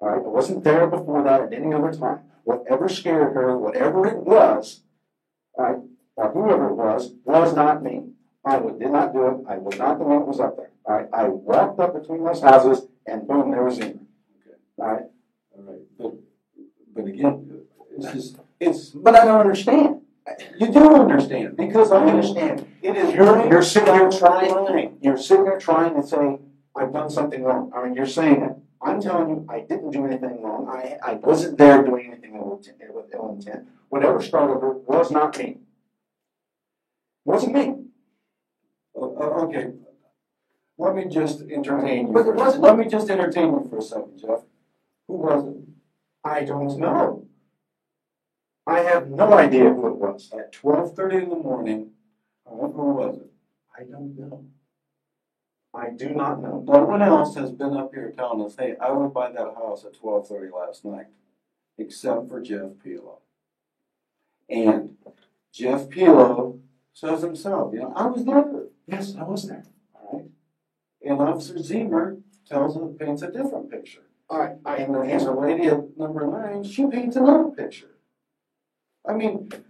All 0.00 0.08
right. 0.08 0.24
I 0.24 0.28
wasn't 0.28 0.64
there 0.64 0.86
before 0.86 1.22
that 1.24 1.40
at 1.42 1.52
any 1.52 1.72
other 1.72 1.92
time. 1.92 2.20
Whatever 2.44 2.88
scared 2.88 3.34
her, 3.34 3.56
whatever 3.56 4.06
it 4.06 4.18
was, 4.18 4.80
all 5.54 5.64
right, 5.64 5.78
or 6.16 6.30
whoever 6.32 6.68
it 6.68 6.74
was, 6.74 7.14
was 7.24 7.54
not 7.56 7.82
me. 7.82 8.10
I 8.44 8.58
would- 8.58 8.78
did 8.78 8.90
not 8.90 9.14
do 9.14 9.26
it. 9.26 9.44
I 9.48 9.56
was 9.56 9.78
not 9.78 9.98
the 9.98 10.04
one 10.04 10.18
that 10.18 10.28
was 10.28 10.40
up 10.40 10.56
there. 10.56 10.70
All 10.84 10.94
right. 10.96 11.08
I 11.10 11.28
walked 11.28 11.80
up 11.80 11.94
between 11.94 12.22
those 12.22 12.42
houses, 12.42 12.86
and 13.06 13.26
boom, 13.26 13.50
there 13.50 13.62
was. 13.64 13.80
Okay. 13.80 13.94
All 14.78 14.86
right. 14.92 15.04
All 15.56 15.62
right. 15.64 15.80
But, 15.98 16.12
but 16.94 17.04
again, 17.06 17.60
it's 17.96 18.12
just, 18.12 18.36
it's, 18.60 18.88
But 18.90 19.14
I 19.14 19.24
don't 19.24 19.40
understand. 19.40 20.00
you 20.58 20.72
do 20.72 20.94
understand, 20.94 21.56
because 21.56 21.92
I 21.92 22.04
understand. 22.04 22.66
It 22.82 22.96
is. 22.96 23.14
You're, 23.14 23.48
you're 23.48 23.62
sitting 23.62 23.94
here 23.94 24.10
trying, 24.10 24.98
you're 25.02 25.16
sitting 25.16 25.44
here 25.44 25.58
trying 25.58 25.94
to 26.00 26.06
say, 26.06 26.38
I've 26.76 26.92
done 26.92 27.10
something 27.10 27.42
wrong. 27.42 27.72
I 27.76 27.84
mean, 27.84 27.94
you're 27.94 28.06
saying 28.06 28.42
it. 28.42 28.56
I'm 28.82 29.00
telling 29.00 29.28
you, 29.30 29.46
I 29.48 29.60
didn't 29.60 29.92
do 29.92 30.04
anything 30.04 30.42
wrong. 30.42 30.68
I, 30.68 30.96
I 31.02 31.14
wasn't 31.14 31.56
there 31.56 31.82
doing 31.82 32.06
anything 32.12 32.32
with 32.38 32.66
intent- 32.68 32.94
with 32.94 33.06
ill 33.14 33.30
intent. 33.38 33.68
Whatever 33.88 34.20
started 34.20 34.60
her 34.60 34.72
was 34.72 35.10
not 35.10 35.38
me. 35.38 35.58
Wasn't 37.24 37.54
me. 37.54 37.76
Okay. 38.96 39.72
Let 40.76 40.96
me 40.96 41.04
just 41.08 41.40
entertain 41.42 42.08
you. 42.08 42.12
But 42.12 42.26
it 42.26 42.34
wasn't- 42.34 42.62
Let 42.64 42.76
me 42.76 42.86
just 42.88 43.08
entertain 43.08 43.46
you 43.52 43.66
for 43.70 43.78
a 43.78 43.82
second, 43.82 44.18
Jeff. 44.18 44.40
Who 45.08 45.14
was 45.14 45.46
it? 45.46 45.56
I 46.24 46.44
don't 46.44 46.78
know. 46.78 47.26
I 48.66 48.80
have 48.80 49.10
no 49.10 49.34
idea 49.34 49.68
who 49.70 49.88
it 49.88 49.96
was. 49.96 50.32
At 50.32 50.52
twelve 50.52 50.96
thirty 50.96 51.18
in 51.18 51.28
the 51.28 51.36
morning, 51.36 51.90
who 52.46 52.68
was 52.68 53.18
it? 53.18 53.30
I 53.78 53.82
don't 53.84 54.18
know. 54.18 54.46
I 55.74 55.90
do 55.90 56.10
not 56.10 56.40
know. 56.40 56.64
No 56.66 56.84
one 56.84 57.02
else 57.02 57.34
has 57.34 57.50
been 57.50 57.76
up 57.76 57.92
here 57.92 58.12
telling 58.16 58.44
us, 58.46 58.54
hey, 58.58 58.76
I 58.80 58.90
was 58.92 59.12
by 59.12 59.30
that 59.32 59.54
house 59.54 59.84
at 59.84 59.98
twelve 59.98 60.28
thirty 60.28 60.50
last 60.50 60.84
night, 60.84 61.06
except 61.76 62.28
for 62.28 62.40
Jeff 62.40 62.70
Pelo. 62.82 63.18
And 64.48 64.96
Jeff 65.52 65.90
Pelo 65.90 66.60
says 66.92 67.22
himself, 67.22 67.74
you 67.74 67.80
know, 67.80 67.92
I 67.94 68.06
was 68.06 68.24
there. 68.24 68.64
Yes, 68.86 69.14
I 69.18 69.24
was 69.24 69.48
there. 69.48 69.64
All 69.94 70.18
right. 70.18 70.30
And 71.02 71.20
Officer 71.20 71.54
Zemer 71.54 72.22
tells 72.48 72.76
us, 72.76 72.90
paints 72.98 73.22
a 73.22 73.30
different 73.30 73.70
picture. 73.70 74.04
I 74.34 74.84
the, 74.84 75.00
and 75.00 75.20
the 75.20 75.32
lady 75.32 75.66
at 75.66 75.96
number 75.96 76.26
nine, 76.26 76.64
she 76.64 76.86
paints 76.86 77.16
another 77.16 77.50
picture. 77.50 77.90
I 79.06 79.12
mean, 79.14 79.48
think 79.48 79.62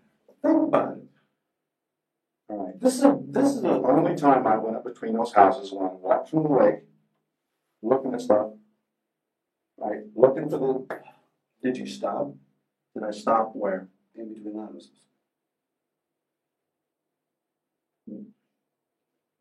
about 0.43 0.97
it. 0.97 1.05
All 2.49 2.67
right. 2.67 2.81
This 2.81 2.95
is 2.95 3.05
a, 3.05 3.19
this 3.29 3.55
is 3.55 3.63
The 3.63 3.71
only 3.71 4.15
time 4.15 4.47
I 4.47 4.57
went 4.57 4.77
up 4.77 4.85
between 4.85 5.15
those 5.15 5.33
houses 5.33 5.73
when 5.73 5.87
I 5.87 5.93
walked 5.95 6.31
from 6.31 6.45
the 6.45 6.49
lake, 6.49 6.81
looking 7.83 8.15
at 8.15 8.21
stuff, 8.21 8.49
right, 9.79 10.01
looking 10.15 10.49
for 10.49 10.59
the, 10.59 11.01
did 11.63 11.77
you 11.77 11.87
stop 11.87 12.35
did 12.95 13.03
I 13.03 13.11
stop 13.11 13.53
where? 13.55 13.89
in 14.15 14.33
between 14.33 14.57
houses? 14.59 14.91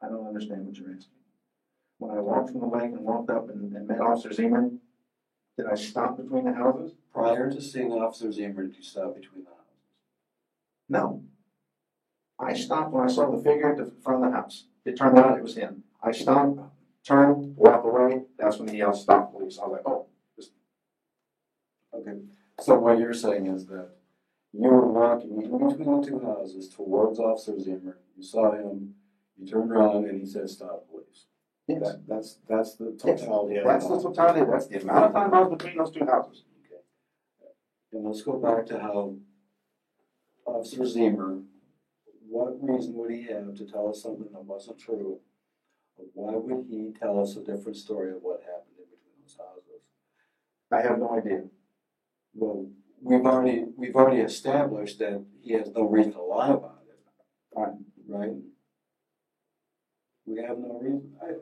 I 0.02 0.10
don't 0.10 0.28
understand 0.28 0.66
what 0.66 0.76
you're 0.76 0.90
asking. 0.90 1.14
When 2.00 2.18
I 2.18 2.20
walked 2.20 2.50
from 2.50 2.62
the 2.62 2.68
lake 2.68 2.92
and 2.92 3.02
walked 3.02 3.30
up 3.30 3.50
and, 3.50 3.72
and 3.74 3.88
met 3.88 4.02
Officer 4.02 4.30
Zemer, 4.30 4.78
did 5.58 5.68
I 5.68 5.76
stop 5.76 6.18
between 6.18 6.46
the 6.46 6.54
houses? 6.54 6.94
Prior 7.14 7.52
to 7.52 7.62
seeing 7.62 7.92
Officer 7.92 8.28
Zemer, 8.28 8.68
did 8.68 8.78
you 8.78 8.84
stop 8.84 9.16
between 9.16 9.44
the 9.44 9.50
houses? 9.50 9.64
No. 10.90 11.24
I 12.40 12.54
stopped 12.54 12.92
when 12.92 13.04
I 13.04 13.12
saw 13.12 13.30
the 13.30 13.38
figure 13.38 13.72
at 13.72 13.78
the 13.78 13.92
front 14.04 14.26
of 14.26 14.32
the 14.32 14.38
house. 14.38 14.66
It 14.86 14.98
turned 14.98 15.18
out 15.18 15.38
it 15.38 15.44
was 15.44 15.56
him. 15.56 15.84
I 16.02 16.12
stopped, 16.12 16.60
turned, 17.06 17.56
walked 17.56 17.86
away, 17.86 18.24
that's 18.38 18.58
when 18.58 18.68
he 18.68 18.78
yelled, 18.78 18.98
stop 18.98 19.32
police. 19.32 19.60
I 19.60 19.68
was 19.68 19.72
like, 19.74 19.82
oh, 19.86 20.08
Okay, 21.96 22.18
so 22.60 22.80
what 22.80 22.98
you're 22.98 23.14
saying 23.14 23.46
is 23.48 23.68
that 23.68 23.90
you 24.52 24.68
were 24.68 24.88
walking 24.88 25.42
in 25.42 25.52
between 25.52 26.02
the 26.02 26.08
two 26.08 26.20
houses 26.20 26.68
towards 26.68 27.20
Officer 27.20 27.54
Zemer, 27.54 27.96
you 28.18 28.24
saw 28.24 28.52
him, 28.52 28.96
you 29.38 29.48
turned 29.48 29.72
around 29.72 30.06
and 30.06 30.20
he 30.20 30.26
said, 30.26 30.50
stop, 30.50 30.90
please. 30.90 31.26
Yes. 31.68 31.80
That, 31.82 32.08
that's, 32.08 32.40
that's 32.48 32.76
the 32.76 32.98
Yes, 33.06 33.22
totality 33.22 33.58
of. 33.58 33.66
That's 33.66 33.88
the 33.88 34.02
totality, 34.02 34.52
that's 34.52 34.68
the 34.68 34.82
amount 34.82 35.06
of 35.06 35.14
time 35.14 35.34
I 35.34 35.42
was 35.42 35.58
between 35.58 35.78
those 35.78 35.92
two 35.92 36.06
houses. 36.06 36.44
And 37.92 38.06
let's 38.06 38.24
go 38.24 38.34
back 38.40 38.66
to 38.68 38.80
how 38.80 39.16
Officer 40.46 40.80
Zemer, 40.80 41.44
what 42.28 42.58
reason 42.62 42.96
would 42.96 43.12
he 43.12 43.24
have 43.24 43.56
to 43.56 43.66
tell 43.66 43.90
us 43.90 44.02
something 44.02 44.28
that 44.34 44.44
wasn't 44.44 44.80
true? 44.80 45.20
Why 46.14 46.34
would 46.36 46.66
he 46.70 46.92
tell 47.00 47.20
us 47.22 47.36
a 47.36 47.44
different 47.44 47.78
story 47.78 48.10
of 48.12 48.18
what 48.24 48.42
happened 48.42 48.78
in 48.80 48.86
between 48.86 49.22
those 49.22 49.38
houses? 49.38 49.84
I 50.72 50.82
have 50.82 50.98
no 50.98 51.16
idea. 51.16 51.44
Well, 52.34 52.68
we've 53.00 53.26
already, 53.26 53.66
we've 53.78 53.96
already 53.96 54.22
established 54.22 54.98
that 55.00 55.24
he 55.42 55.54
has 55.54 55.70
no 55.70 55.84
reason 55.84 56.14
to 56.14 56.24
lie 56.24 56.50
about 56.50 56.80
it. 56.88 56.98
Right. 57.56 57.74
Right? 58.08 58.38
We 60.26 60.42
have 60.42 60.58
no 60.58 60.80
reason, 60.82 61.14
I. 61.22 61.34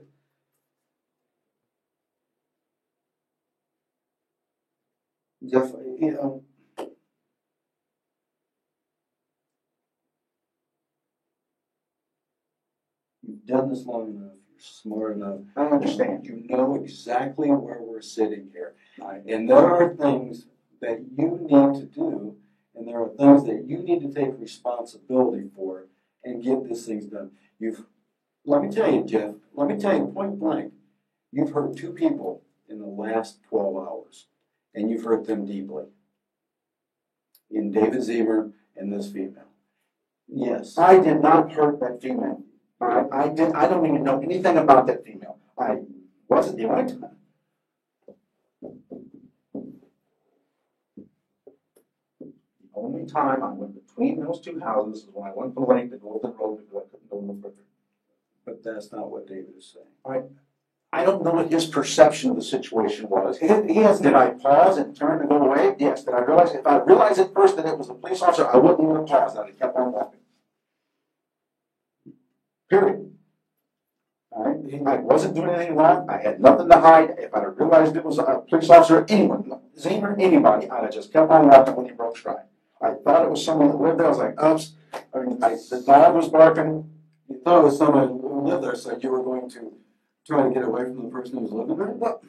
Jeff, 5.43 5.71
you 5.99 6.07
um, 6.07 6.13
know. 6.13 6.43
You've 13.23 13.45
done 13.45 13.69
this 13.69 13.85
long 13.85 14.09
enough, 14.09 14.33
you're 14.51 14.59
smart 14.59 15.15
enough. 15.15 15.39
I 15.55 15.61
understand. 15.61 16.25
You 16.25 16.43
know 16.47 16.75
exactly 16.75 17.49
where 17.49 17.81
we're 17.81 18.01
sitting 18.01 18.49
here. 18.51 18.75
And 18.99 19.49
there 19.49 19.57
are 19.57 19.95
things 19.95 20.45
that 20.81 20.99
you 21.15 21.39
need 21.41 21.79
to 21.79 21.85
do, 21.85 22.35
and 22.75 22.87
there 22.87 23.01
are 23.01 23.09
things 23.09 23.45
that 23.45 23.65
you 23.67 23.77
need 23.79 24.01
to 24.01 24.13
take 24.13 24.39
responsibility 24.39 25.49
for 25.55 25.87
and 26.23 26.43
get 26.43 26.67
these 26.67 26.85
things 26.85 27.05
done. 27.05 27.31
You've, 27.59 27.83
let 28.45 28.61
me 28.61 28.69
tell 28.69 28.91
you, 28.91 29.03
Jeff, 29.05 29.35
let 29.53 29.67
me 29.67 29.77
tell 29.77 29.95
you 29.95 30.07
point 30.07 30.39
blank, 30.39 30.73
you've 31.31 31.51
hurt 31.51 31.77
two 31.77 31.93
people 31.93 32.43
in 32.69 32.79
the 32.79 32.85
last 32.85 33.39
12 33.49 33.75
hours, 33.75 34.27
and 34.73 34.89
you've 34.89 35.03
hurt 35.03 35.25
them 35.25 35.45
deeply. 35.45 35.85
In 37.49 37.71
David 37.71 38.01
Zemer 38.01 38.53
and 38.75 38.91
this 38.91 39.11
female. 39.11 39.49
Yes. 40.27 40.77
I 40.77 40.99
did 40.99 41.21
not 41.21 41.51
hurt 41.51 41.79
that 41.81 42.01
female. 42.01 42.43
Right, 42.79 43.05
I 43.11 43.27
did, 43.27 43.53
I 43.53 43.67
don't 43.67 43.85
even 43.85 44.03
know 44.03 44.19
anything 44.21 44.57
about 44.57 44.87
that 44.87 45.05
female. 45.05 45.37
I 45.57 45.81
wasn't 46.27 46.57
the 46.57 46.65
only 46.65 46.91
time. 46.91 47.17
The 52.21 52.33
only 52.73 53.05
time 53.05 53.43
I 53.43 53.51
went 53.51 53.85
between 53.85 54.19
those 54.19 54.41
two 54.41 54.59
houses 54.59 55.03
is 55.03 55.09
when 55.13 55.29
I 55.29 55.33
went 55.35 55.53
to 55.53 55.59
Lake 55.59 55.91
to 55.91 55.97
go 55.97 56.19
the 56.23 56.29
road 56.29 56.61
because 56.65 56.87
I 56.87 56.89
couldn't 56.89 57.09
go 57.11 57.19
no 57.21 57.39
further. 57.41 57.55
But 58.45 58.63
that's 58.63 58.91
not 58.91 59.11
what 59.11 59.27
David 59.27 59.53
is 59.57 59.75
saying. 59.75 59.85
I 60.03 60.23
don't 61.05 61.23
know 61.23 61.31
what 61.31 61.51
his 61.51 61.65
perception 61.65 62.31
of 62.31 62.35
the 62.35 62.41
situation 62.41 63.07
was. 63.07 63.37
He, 63.37 63.47
he 63.47 63.79
has, 63.79 64.01
did 64.01 64.13
I 64.13 64.31
pause 64.31 64.77
and 64.77 64.95
turn 64.95 65.21
to 65.21 65.27
go 65.27 65.37
away? 65.37 65.75
Yes. 65.79 66.03
Did 66.03 66.13
I 66.13 66.19
realize, 66.19 66.53
if 66.53 66.67
I 66.67 66.79
realized 66.79 67.19
at 67.19 67.33
first 67.33 67.55
that 67.55 67.65
it 67.65 67.77
was 67.77 67.89
a 67.89 67.93
police 67.93 68.21
officer, 68.21 68.47
I 68.47 68.57
wouldn't 68.57 68.81
even 68.81 68.95
have 68.97 69.05
paused. 69.07 69.37
I'd 69.37 69.47
have 69.47 69.59
kept 69.59 69.77
on 69.77 69.93
walking. 69.93 70.19
Period. 72.69 73.11
All 74.31 74.43
right? 74.43 74.81
I 74.85 74.95
wasn't 74.97 75.35
doing 75.35 75.49
anything 75.49 75.75
wrong. 75.75 76.09
I 76.09 76.17
had 76.17 76.41
nothing 76.41 76.67
to 76.67 76.79
hide. 76.79 77.15
If 77.17 77.33
I'd 77.33 77.43
have 77.43 77.57
realized 77.57 77.95
it 77.95 78.03
was 78.03 78.19
a 78.19 78.43
police 78.49 78.69
officer, 78.69 79.05
anyone, 79.07 79.61
Zemer, 79.79 80.19
anybody, 80.19 80.69
I'd 80.69 80.83
have 80.83 80.93
just 80.93 81.13
kept 81.13 81.31
on 81.31 81.47
walking 81.47 81.75
when 81.75 81.85
he 81.85 81.91
broke 81.93 82.17
stride. 82.17 82.45
I 82.81 82.91
thought 83.03 83.23
it 83.23 83.29
was 83.29 83.45
someone 83.45 83.69
that 83.69 83.79
lived 83.79 83.99
there. 83.99 84.07
I 84.07 84.09
was 84.09 84.17
like, 84.17 84.43
oops. 84.43 84.73
I 85.13 85.19
mean, 85.19 85.41
I, 85.41 85.55
the 85.69 85.83
dog 85.85 86.15
was 86.15 86.27
barking. 86.27 86.89
You 87.29 87.39
thought 87.43 87.59
it 87.59 87.63
was 87.63 87.77
someone 87.77 88.07
who 88.07 88.41
lived 88.45 88.63
there, 88.63 88.75
so 88.75 88.97
you 88.97 89.09
were 89.09 89.23
going 89.23 89.49
to 89.51 89.73
try 90.25 90.43
to 90.47 90.53
get 90.53 90.63
away 90.63 90.83
from 90.85 91.03
the 91.03 91.09
person 91.09 91.37
who 91.37 91.41
was 91.43 91.51
living 91.51 91.77
there? 91.77 91.87
What? 91.87 92.23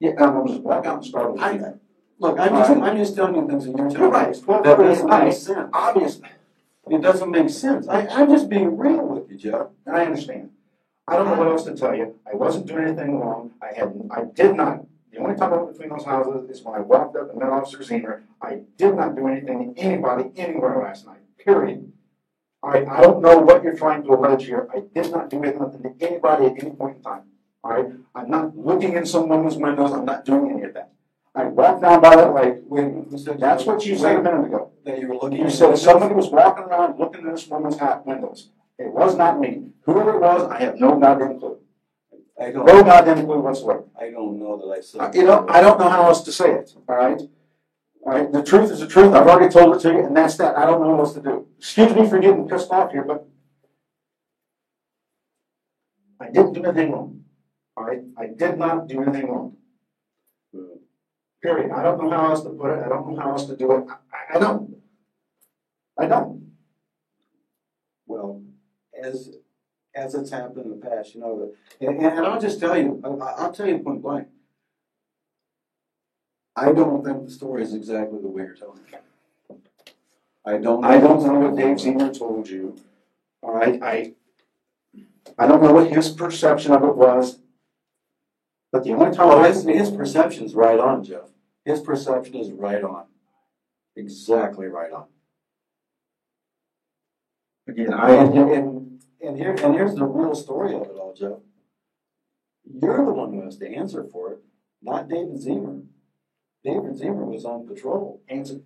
Yeah, 0.00 0.10
I 0.18 0.26
was 0.30 0.50
just 0.50 0.62
walking 0.62 0.90
out 0.90 0.96
and 0.96 1.04
started. 1.06 1.40
I, 1.40 1.72
look, 2.18 2.38
I'm 2.38 2.48
just, 2.50 2.70
I'm 2.70 2.96
just 2.96 3.14
telling 3.16 3.36
you 3.36 3.46
things 3.48 3.66
in 3.66 3.76
your 3.76 3.90
terms. 3.90 3.94
You're 3.94 4.08
right. 4.10 4.36
Well, 4.46 4.62
That 4.62 4.78
doesn't 4.78 5.08
make 5.08 5.32
sense. 5.32 5.70
Obviously, 5.72 6.28
It 6.90 7.00
doesn't 7.02 7.30
make 7.30 7.48
sense. 7.50 7.88
I, 7.88 8.06
I'm 8.08 8.28
just 8.30 8.48
being 8.48 8.76
real 8.76 9.06
with 9.06 9.30
you, 9.30 9.38
Jeff. 9.38 9.68
I 9.86 10.04
understand. 10.04 10.50
I 11.06 11.16
don't 11.16 11.26
know 11.26 11.34
what 11.38 11.48
else 11.48 11.64
to 11.64 11.74
tell 11.76 11.94
you. 11.94 12.18
I 12.30 12.34
wasn't 12.34 12.66
doing 12.66 12.84
anything 12.86 13.20
wrong. 13.20 13.52
I 13.62 13.76
had, 13.78 13.94
I 14.10 14.24
did 14.24 14.56
not. 14.56 14.84
The 15.12 15.18
only 15.20 15.36
time 15.36 15.52
I 15.52 15.56
went 15.58 15.72
between 15.72 15.90
those 15.90 16.04
houses 16.04 16.50
is 16.50 16.62
when 16.64 16.74
I 16.74 16.80
walked 16.80 17.16
up 17.16 17.30
and 17.30 17.38
met 17.38 17.48
Officer 17.50 17.78
Zemer. 17.78 18.22
I 18.42 18.60
did 18.76 18.94
not 18.96 19.14
do 19.14 19.28
anything 19.28 19.74
to 19.74 19.80
anybody 19.80 20.30
anywhere 20.36 20.82
last 20.82 21.06
night, 21.06 21.20
period. 21.38 21.92
All 22.64 22.70
right, 22.70 22.88
I 22.88 23.02
don't 23.02 23.20
know 23.20 23.36
what 23.40 23.62
you're 23.62 23.76
trying 23.76 24.04
to 24.04 24.14
allege 24.14 24.46
here. 24.46 24.66
I 24.74 24.84
did 24.94 25.12
not 25.12 25.28
do 25.28 25.42
anything 25.42 25.82
to 25.82 25.94
anybody 26.00 26.46
at 26.46 26.62
any 26.64 26.70
point 26.70 26.96
in 26.96 27.02
time. 27.02 27.24
All 27.62 27.70
right, 27.72 27.92
I'm 28.14 28.30
not 28.30 28.56
looking 28.56 28.94
in 28.94 29.04
some 29.04 29.28
woman's 29.28 29.56
windows. 29.56 29.92
I'm 29.92 30.06
not 30.06 30.24
doing 30.24 30.50
any 30.50 30.62
of 30.62 30.72
that. 30.72 30.90
I 31.34 31.44
walked 31.44 31.82
down 31.82 32.00
by 32.00 32.16
that 32.16 32.32
lake. 32.32 33.18
Said 33.18 33.38
That's 33.38 33.66
what 33.66 33.84
you 33.84 33.98
said 33.98 34.16
a 34.16 34.22
minute 34.22 34.46
ago. 34.46 34.70
That 34.86 34.98
you 34.98 35.08
were 35.08 35.16
looking. 35.16 35.40
You 35.40 35.50
said 35.50 35.76
somebody 35.76 36.14
was 36.14 36.28
walking 36.28 36.64
around 36.64 36.98
looking 36.98 37.26
in 37.26 37.32
this 37.34 37.46
woman's 37.48 37.76
hat 37.76 38.06
windows. 38.06 38.48
It 38.78 38.90
was 38.90 39.14
not 39.14 39.38
me. 39.38 39.66
Whoever 39.82 40.14
it 40.14 40.20
was, 40.22 40.50
I 40.50 40.60
have 40.60 40.80
no 40.80 40.98
goddamn 40.98 41.38
clue. 41.38 41.58
I 42.40 42.50
don't, 42.50 42.64
No 42.64 42.82
goddamn 42.82 43.26
clue 43.26 43.40
whatsoever. 43.40 43.84
I 44.00 44.08
don't 44.08 44.38
know 44.38 44.56
that 44.56 44.74
I 44.74 44.78
Uh, 44.78 45.10
said. 45.10 45.14
You 45.14 45.24
know, 45.24 45.44
I 45.50 45.60
don't 45.60 45.78
know 45.78 45.90
how 45.90 46.04
else 46.04 46.22
to 46.22 46.32
say 46.32 46.50
it, 46.50 46.74
all 46.88 46.96
right? 46.96 47.20
All 48.06 48.12
right, 48.12 48.30
the 48.30 48.42
truth 48.42 48.70
is 48.70 48.80
the 48.80 48.86
truth. 48.86 49.14
I've 49.14 49.26
already 49.26 49.50
told 49.50 49.76
it 49.76 49.80
to 49.80 49.88
you, 49.92 50.04
and 50.04 50.14
that's 50.14 50.36
that. 50.36 50.58
I 50.58 50.66
don't 50.66 50.80
know 50.82 50.90
what 50.90 51.00
else 51.00 51.14
to 51.14 51.22
do. 51.22 51.46
Excuse 51.58 51.94
me 51.94 52.06
for 52.06 52.18
getting 52.18 52.46
pissed 52.46 52.70
off 52.70 52.92
here, 52.92 53.02
but 53.02 53.26
I 56.20 56.26
didn't 56.26 56.52
do 56.52 56.64
anything 56.64 56.92
wrong. 56.92 57.24
All 57.76 57.84
right, 57.84 58.02
I 58.18 58.26
did 58.26 58.58
not 58.58 58.88
do 58.88 59.02
anything 59.02 59.28
wrong. 59.28 59.56
Period. 61.42 61.72
I 61.72 61.82
don't 61.82 61.98
know 61.98 62.10
how 62.10 62.30
else 62.30 62.42
to 62.42 62.50
put 62.50 62.70
it. 62.70 62.84
I 62.84 62.88
don't 62.88 63.08
know 63.08 63.20
how 63.20 63.32
else 63.32 63.46
to 63.46 63.56
do 63.56 63.72
it. 63.72 63.84
I, 63.88 64.36
I 64.36 64.38
don't. 64.38 64.76
I 65.98 66.06
don't. 66.06 66.52
Well, 68.06 68.42
as, 69.02 69.36
as 69.94 70.14
it's 70.14 70.30
happened 70.30 70.66
in 70.66 70.70
the 70.78 70.86
past, 70.86 71.14
you 71.14 71.20
know, 71.20 71.52
and, 71.80 72.00
and 72.00 72.26
I'll 72.26 72.40
just 72.40 72.60
tell 72.60 72.76
you, 72.76 73.00
I'll 73.04 73.52
tell 73.52 73.66
you 73.66 73.78
point 73.78 74.02
blank. 74.02 74.28
I 76.56 76.72
don't 76.72 77.04
think 77.04 77.24
the 77.24 77.30
story 77.30 77.62
is 77.62 77.74
exactly 77.74 78.20
the 78.20 78.28
way 78.28 78.44
you're 78.44 78.54
telling 78.54 78.80
it. 78.92 79.02
I 80.46 80.58
don't. 80.58 80.84
I 80.84 80.98
don't 80.98 81.24
know 81.24 81.40
what 81.40 81.56
Dave 81.56 81.76
Zemer 81.76 82.16
told 82.16 82.48
you. 82.48 82.76
All 83.42 83.54
right, 83.54 83.82
I, 83.82 84.12
I 85.38 85.46
don't 85.46 85.62
know 85.62 85.72
what 85.72 85.90
his 85.90 86.10
perception 86.10 86.72
of 86.72 86.82
it 86.84 86.94
was. 86.96 87.38
But 88.70 88.84
the 88.84 88.92
only 88.92 89.14
time 89.16 89.28
Oh, 89.30 89.42
his, 89.42 89.64
his 89.64 89.90
perception's 89.90 90.54
right 90.54 90.78
on, 90.78 91.04
Jeff. 91.04 91.30
His 91.64 91.80
perception 91.80 92.34
is 92.36 92.50
right 92.50 92.82
on. 92.82 93.04
Exactly 93.96 94.66
right 94.66 94.92
on. 94.92 95.06
again, 97.68 97.94
I, 97.94 98.14
and, 98.14 98.36
and, 98.36 99.02
and 99.20 99.36
here, 99.36 99.54
and 99.54 99.74
here's 99.74 99.94
the 99.94 100.04
real 100.04 100.34
story 100.34 100.74
of 100.74 100.82
it 100.82 100.96
all, 100.96 101.14
Jeff. 101.14 101.38
You're 102.64 103.04
the 103.04 103.12
one 103.12 103.32
who 103.32 103.42
has 103.44 103.56
to 103.58 103.68
answer 103.68 104.04
for 104.04 104.32
it, 104.32 104.38
not 104.82 105.08
David 105.08 105.36
Zemer. 105.36 105.84
David 106.64 106.98
Zemer 106.98 107.26
was 107.26 107.44
on 107.44 107.66
patrol. 107.66 108.22
answer, 108.28 108.60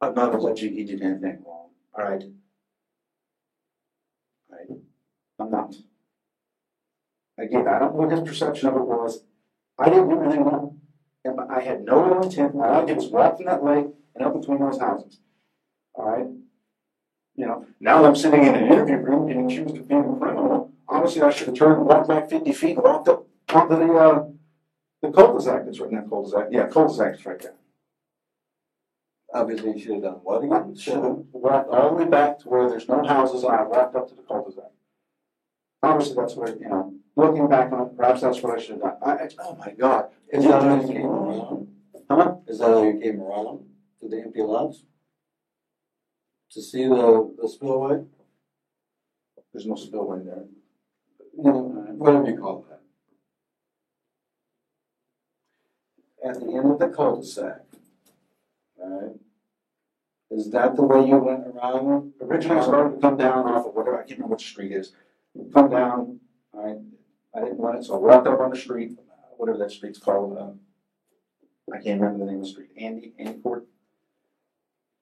I'm 0.00 0.14
not 0.14 0.34
alleging 0.34 0.74
he 0.74 0.84
did 0.84 1.02
anything 1.02 1.42
wrong, 1.44 1.70
all 1.94 2.04
right? 2.04 2.24
All 4.50 4.58
right, 4.58 4.78
I'm 5.38 5.50
not. 5.50 5.74
Again, 7.38 7.68
I 7.68 7.78
don't 7.78 7.94
know 7.94 8.06
what 8.06 8.10
his 8.10 8.26
perception 8.26 8.68
of 8.68 8.76
it 8.76 8.86
was. 8.86 9.24
I 9.78 9.90
didn't 9.90 10.08
do 10.08 10.20
anything 10.22 10.44
wrong. 10.44 10.80
And 11.24 11.40
I 11.50 11.60
had 11.60 11.84
no 11.84 12.22
intent. 12.22 12.54
I 12.60 12.84
did 12.84 12.96
was 12.96 13.40
in 13.40 13.46
that 13.46 13.62
lake 13.62 13.86
and 14.14 14.24
up 14.24 14.40
between 14.40 14.60
those 14.60 14.78
houses. 14.78 15.18
All 15.94 16.08
right? 16.08 16.26
You 17.34 17.46
know, 17.46 17.66
now 17.80 18.04
I'm 18.04 18.16
sitting 18.16 18.44
in 18.44 18.54
an 18.54 18.66
interview 18.66 18.96
room 18.96 19.26
getting 19.26 19.44
accused 19.44 19.76
of 19.76 19.88
being 19.88 20.00
a 20.00 20.18
criminal, 20.18 20.72
obviously 20.88 21.22
I 21.22 21.30
should 21.30 21.48
have 21.48 21.56
turned 21.56 21.78
and 21.78 21.86
walked 21.86 22.08
back 22.08 22.30
fifty 22.30 22.52
feet 22.52 22.76
and 22.76 22.84
walked 22.84 23.08
up 23.08 23.26
onto 23.52 23.76
the, 23.76 23.92
uh, 23.92 24.24
the 25.06 25.12
cul-de-sac 25.12 25.64
that's 25.64 25.80
right, 25.80 25.92
not 25.92 26.08
cul-de-sac, 26.08 26.48
yeah, 26.50 26.66
cul-de-sac 26.68 27.14
is 27.14 27.26
right 27.26 27.40
there. 27.40 27.54
Obviously, 29.34 29.72
you 29.72 29.78
should 29.78 29.92
have 29.94 30.02
done 30.02 30.12
what 30.22 30.44
again? 30.44 30.74
should 30.76 30.94
have 30.94 31.18
walked 31.32 31.68
all 31.70 31.90
the 31.96 32.04
way 32.04 32.10
back 32.10 32.38
to 32.40 32.48
where 32.48 32.68
there's 32.68 32.88
no 32.88 33.04
houses, 33.04 33.42
and 33.42 33.52
I 33.52 33.62
walked 33.64 33.96
up 33.96 34.08
to 34.08 34.14
the 34.14 34.22
cul-de-sac. 34.22 34.64
Obviously, 35.82 36.16
that's 36.16 36.34
what, 36.34 36.58
you 36.60 36.68
know, 36.68 36.94
looking 37.16 37.48
back 37.48 37.72
on 37.72 37.88
it, 37.88 37.96
perhaps 37.96 38.20
that's 38.22 38.40
what 38.42 38.58
I 38.58 38.62
should 38.62 38.80
have 38.82 38.82
done. 38.82 38.96
I, 39.02 39.10
I- 39.24 39.28
oh 39.40 39.56
my 39.56 39.72
God. 39.72 40.06
Is 40.32 40.44
that 40.44 40.62
how 40.62 40.80
you 40.80 40.86
came 40.88 41.06
around? 41.06 41.68
Huh? 42.10 42.34
Is 42.46 42.58
that 42.58 42.68
how 42.68 42.82
you 42.82 43.00
came 43.00 43.20
around 43.20 43.64
to 44.00 44.08
the 44.08 44.20
empty 44.20 44.42
lots? 44.42 44.84
To 46.52 46.62
see 46.62 46.84
the, 46.88 47.34
the 47.40 47.48
spillway? 47.48 48.04
There's 49.52 49.66
no 49.66 49.74
spillway 49.74 50.20
there. 50.24 50.44
Know, 51.36 51.52
whatever 51.96 52.30
you 52.30 52.38
call 52.38 52.64
that. 52.70 52.75
At 56.26 56.40
the 56.40 56.52
end 56.56 56.72
of 56.72 56.78
the 56.80 56.88
cul-de-sac, 56.88 57.60
alright? 58.82 59.12
Is 60.28 60.50
that 60.50 60.74
the 60.74 60.82
way 60.82 61.06
you 61.06 61.18
went 61.18 61.46
around? 61.46 62.14
Originally, 62.20 62.58
I 62.58 62.64
started 62.64 62.96
to 62.96 63.00
come 63.00 63.16
down 63.16 63.46
off 63.46 63.64
of 63.64 63.74
whatever, 63.74 63.96
I 63.96 64.02
can't 64.02 64.18
remember 64.18 64.34
which 64.34 64.48
street 64.48 64.72
is. 64.72 64.92
Come 65.54 65.70
down, 65.70 66.18
right, 66.52 66.78
I 67.32 67.40
didn't 67.40 67.58
want 67.58 67.78
it, 67.78 67.84
so 67.84 67.94
I 67.94 67.98
walked 67.98 68.26
up 68.26 68.40
on 68.40 68.50
the 68.50 68.56
street, 68.56 68.98
whatever 69.36 69.58
that 69.58 69.70
street's 69.70 70.00
called, 70.00 70.36
uh, 70.36 70.50
I 71.72 71.80
can't 71.80 72.00
remember 72.00 72.24
the 72.24 72.32
name 72.32 72.40
of 72.40 72.46
the 72.46 72.50
street, 72.50 72.70
Andy, 72.76 73.12
Andy 73.20 73.38
Court. 73.38 73.64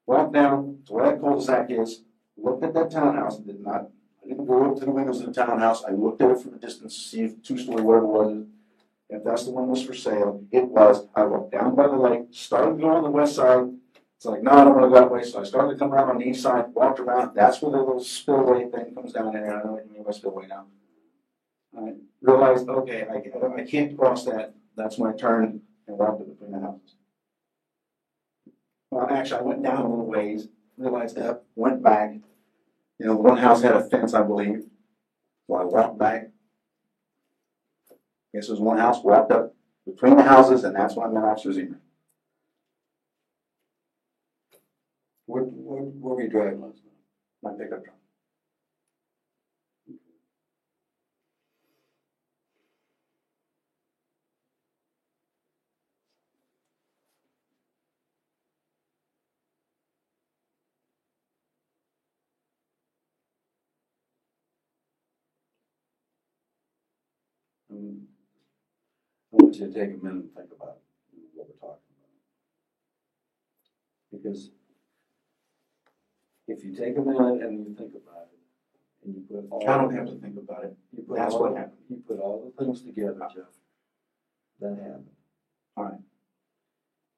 Walked 0.05 0.35
down 0.35 0.81
to 0.87 0.93
where 0.93 1.11
that 1.11 1.23
cul-de-sac 1.23 1.71
is, 1.71 2.03
looked 2.37 2.65
at 2.65 2.75
that 2.75 2.91
townhouse, 2.91 3.39
did 3.39 3.61
not, 3.61 3.89
I 4.23 4.29
didn't 4.29 4.45
go 4.45 4.71
up 4.71 4.79
to 4.79 4.85
the 4.85 4.91
windows 4.91 5.21
of 5.21 5.27
the 5.29 5.33
townhouse, 5.33 5.85
I 5.85 5.93
looked 5.93 6.21
at 6.21 6.33
it 6.33 6.41
from 6.41 6.53
a 6.53 6.59
distance, 6.59 6.95
to 6.95 7.01
see 7.01 7.23
if 7.23 7.43
two-story, 7.43 7.81
whatever 7.81 8.05
it 8.05 8.09
was. 8.09 8.47
If 9.15 9.23
that's 9.23 9.45
the 9.45 9.53
one 9.53 9.67
that 9.67 9.71
was 9.71 9.85
for 9.85 9.95
sale, 9.95 10.43
it 10.51 10.65
was, 10.65 11.07
I 11.15 11.23
walked 11.25 11.53
down 11.53 11.77
by 11.77 11.87
the 11.87 11.97
lake, 11.97 12.23
started 12.33 12.77
to 12.77 12.83
go 12.83 12.89
on 12.89 13.05
the 13.05 13.11
west 13.11 13.37
side, 13.37 13.69
it's 14.17 14.27
like, 14.27 14.43
no, 14.43 14.51
I 14.51 14.65
don't 14.65 14.75
wanna 14.75 14.89
go 14.89 14.95
that 14.95 15.11
way, 15.11 15.23
so 15.23 15.41
I 15.41 15.45
started 15.45 15.75
to 15.75 15.79
come 15.79 15.93
around 15.93 16.11
on 16.11 16.19
the 16.19 16.27
east 16.27 16.43
side, 16.43 16.67
walked 16.75 16.99
around, 16.99 17.33
that's 17.35 17.63
where 17.63 17.71
the 17.71 17.79
little 17.79 18.03
spillway 18.03 18.69
thing 18.71 18.93
comes 18.93 19.13
down 19.13 19.33
there, 19.33 19.51
I 19.51 19.59
don't 19.59 19.67
know 19.67 19.73
what 19.75 19.87
you 19.87 19.93
mean 19.93 20.03
by 20.03 20.11
spillway 20.11 20.49
now. 20.49 20.67
I 21.79 21.93
realized, 22.23 22.69
okay, 22.69 23.07
I, 23.09 23.57
I 23.57 23.65
can't 23.65 23.97
cross 23.97 24.25
that, 24.25 24.55
that's 24.77 25.01
I 25.01 25.13
turned 25.13 25.61
and 25.87 25.97
walked 25.97 26.21
in 26.21 26.33
between 26.33 26.51
the 26.51 26.61
houses. 26.61 26.97
Well, 28.91 29.07
actually, 29.09 29.41
I 29.41 29.43
went 29.43 29.63
down 29.63 29.85
a 29.85 29.89
little 29.89 30.07
ways, 30.07 30.49
realized 30.77 31.17
that, 31.17 31.45
went 31.55 31.85
back, 31.85 32.15
you 32.99 33.07
know, 33.07 33.15
one 33.15 33.37
house 33.37 33.63
had 33.63 33.77
a 33.77 33.89
fence, 33.89 34.13
I 34.13 34.23
believe. 34.23 34.65
So 35.47 35.55
I 35.55 35.65
walked 35.65 35.99
back. 35.99 36.31
There 38.35 38.43
was 38.51 38.59
one 38.59 38.79
house, 38.79 38.99
wrapped 39.05 39.31
up 39.31 39.55
between 39.87 40.17
the 40.17 40.25
houses, 40.25 40.65
and 40.65 40.75
that's 40.75 40.97
when 40.97 41.07
I 41.07 41.13
met 41.13 41.23
Officer 41.23 41.51
Zemer. 41.51 41.77
What, 45.27 45.47
what, 45.47 45.85
what 45.85 46.17
were 46.17 46.23
you 46.23 46.31
driving 46.31 46.61
last 46.61 46.81
night? 46.83 46.95
My 47.45 47.53
pickup 47.53 47.85
truck. 47.85 47.97
Um, 67.71 68.09
I 69.33 69.44
want 69.61 69.75
you 69.75 69.81
to 69.81 69.87
take 69.87 70.01
a 70.01 70.05
minute 70.05 70.25
and 70.25 70.35
think 70.35 70.51
about 70.57 70.77
what 71.35 71.47
we're 71.49 71.55
talking 71.55 71.95
about. 71.95 72.11
Because 74.13 74.51
if 76.49 76.65
you 76.65 76.75
take 76.75 76.97
a 76.97 77.01
minute 77.01 77.43
and 77.43 77.59
you 77.67 77.75
think 77.77 77.95
about 77.95 78.29
it, 78.33 78.39
and 79.05 79.15
you 79.15 79.23
put 79.29 79.47
all. 79.51 79.69
I 79.69 79.77
don't 79.79 79.95
have 79.95 80.07
to 80.07 80.17
think 80.19 80.37
about 80.39 80.65
it. 80.65 80.77
You 80.97 81.03
put 81.03 81.17
That's 81.17 81.35
all- 81.35 81.43
what 81.43 81.57
happened. 81.57 81.79
You 81.89 81.97
put 82.07 82.19
all 82.21 82.51
the 82.57 82.65
things 82.65 82.83
together, 82.83 83.19
Jeff. 83.35 83.45
That 84.61 84.79
happened. 84.79 85.11
All 85.77 85.85
right. 85.85 86.01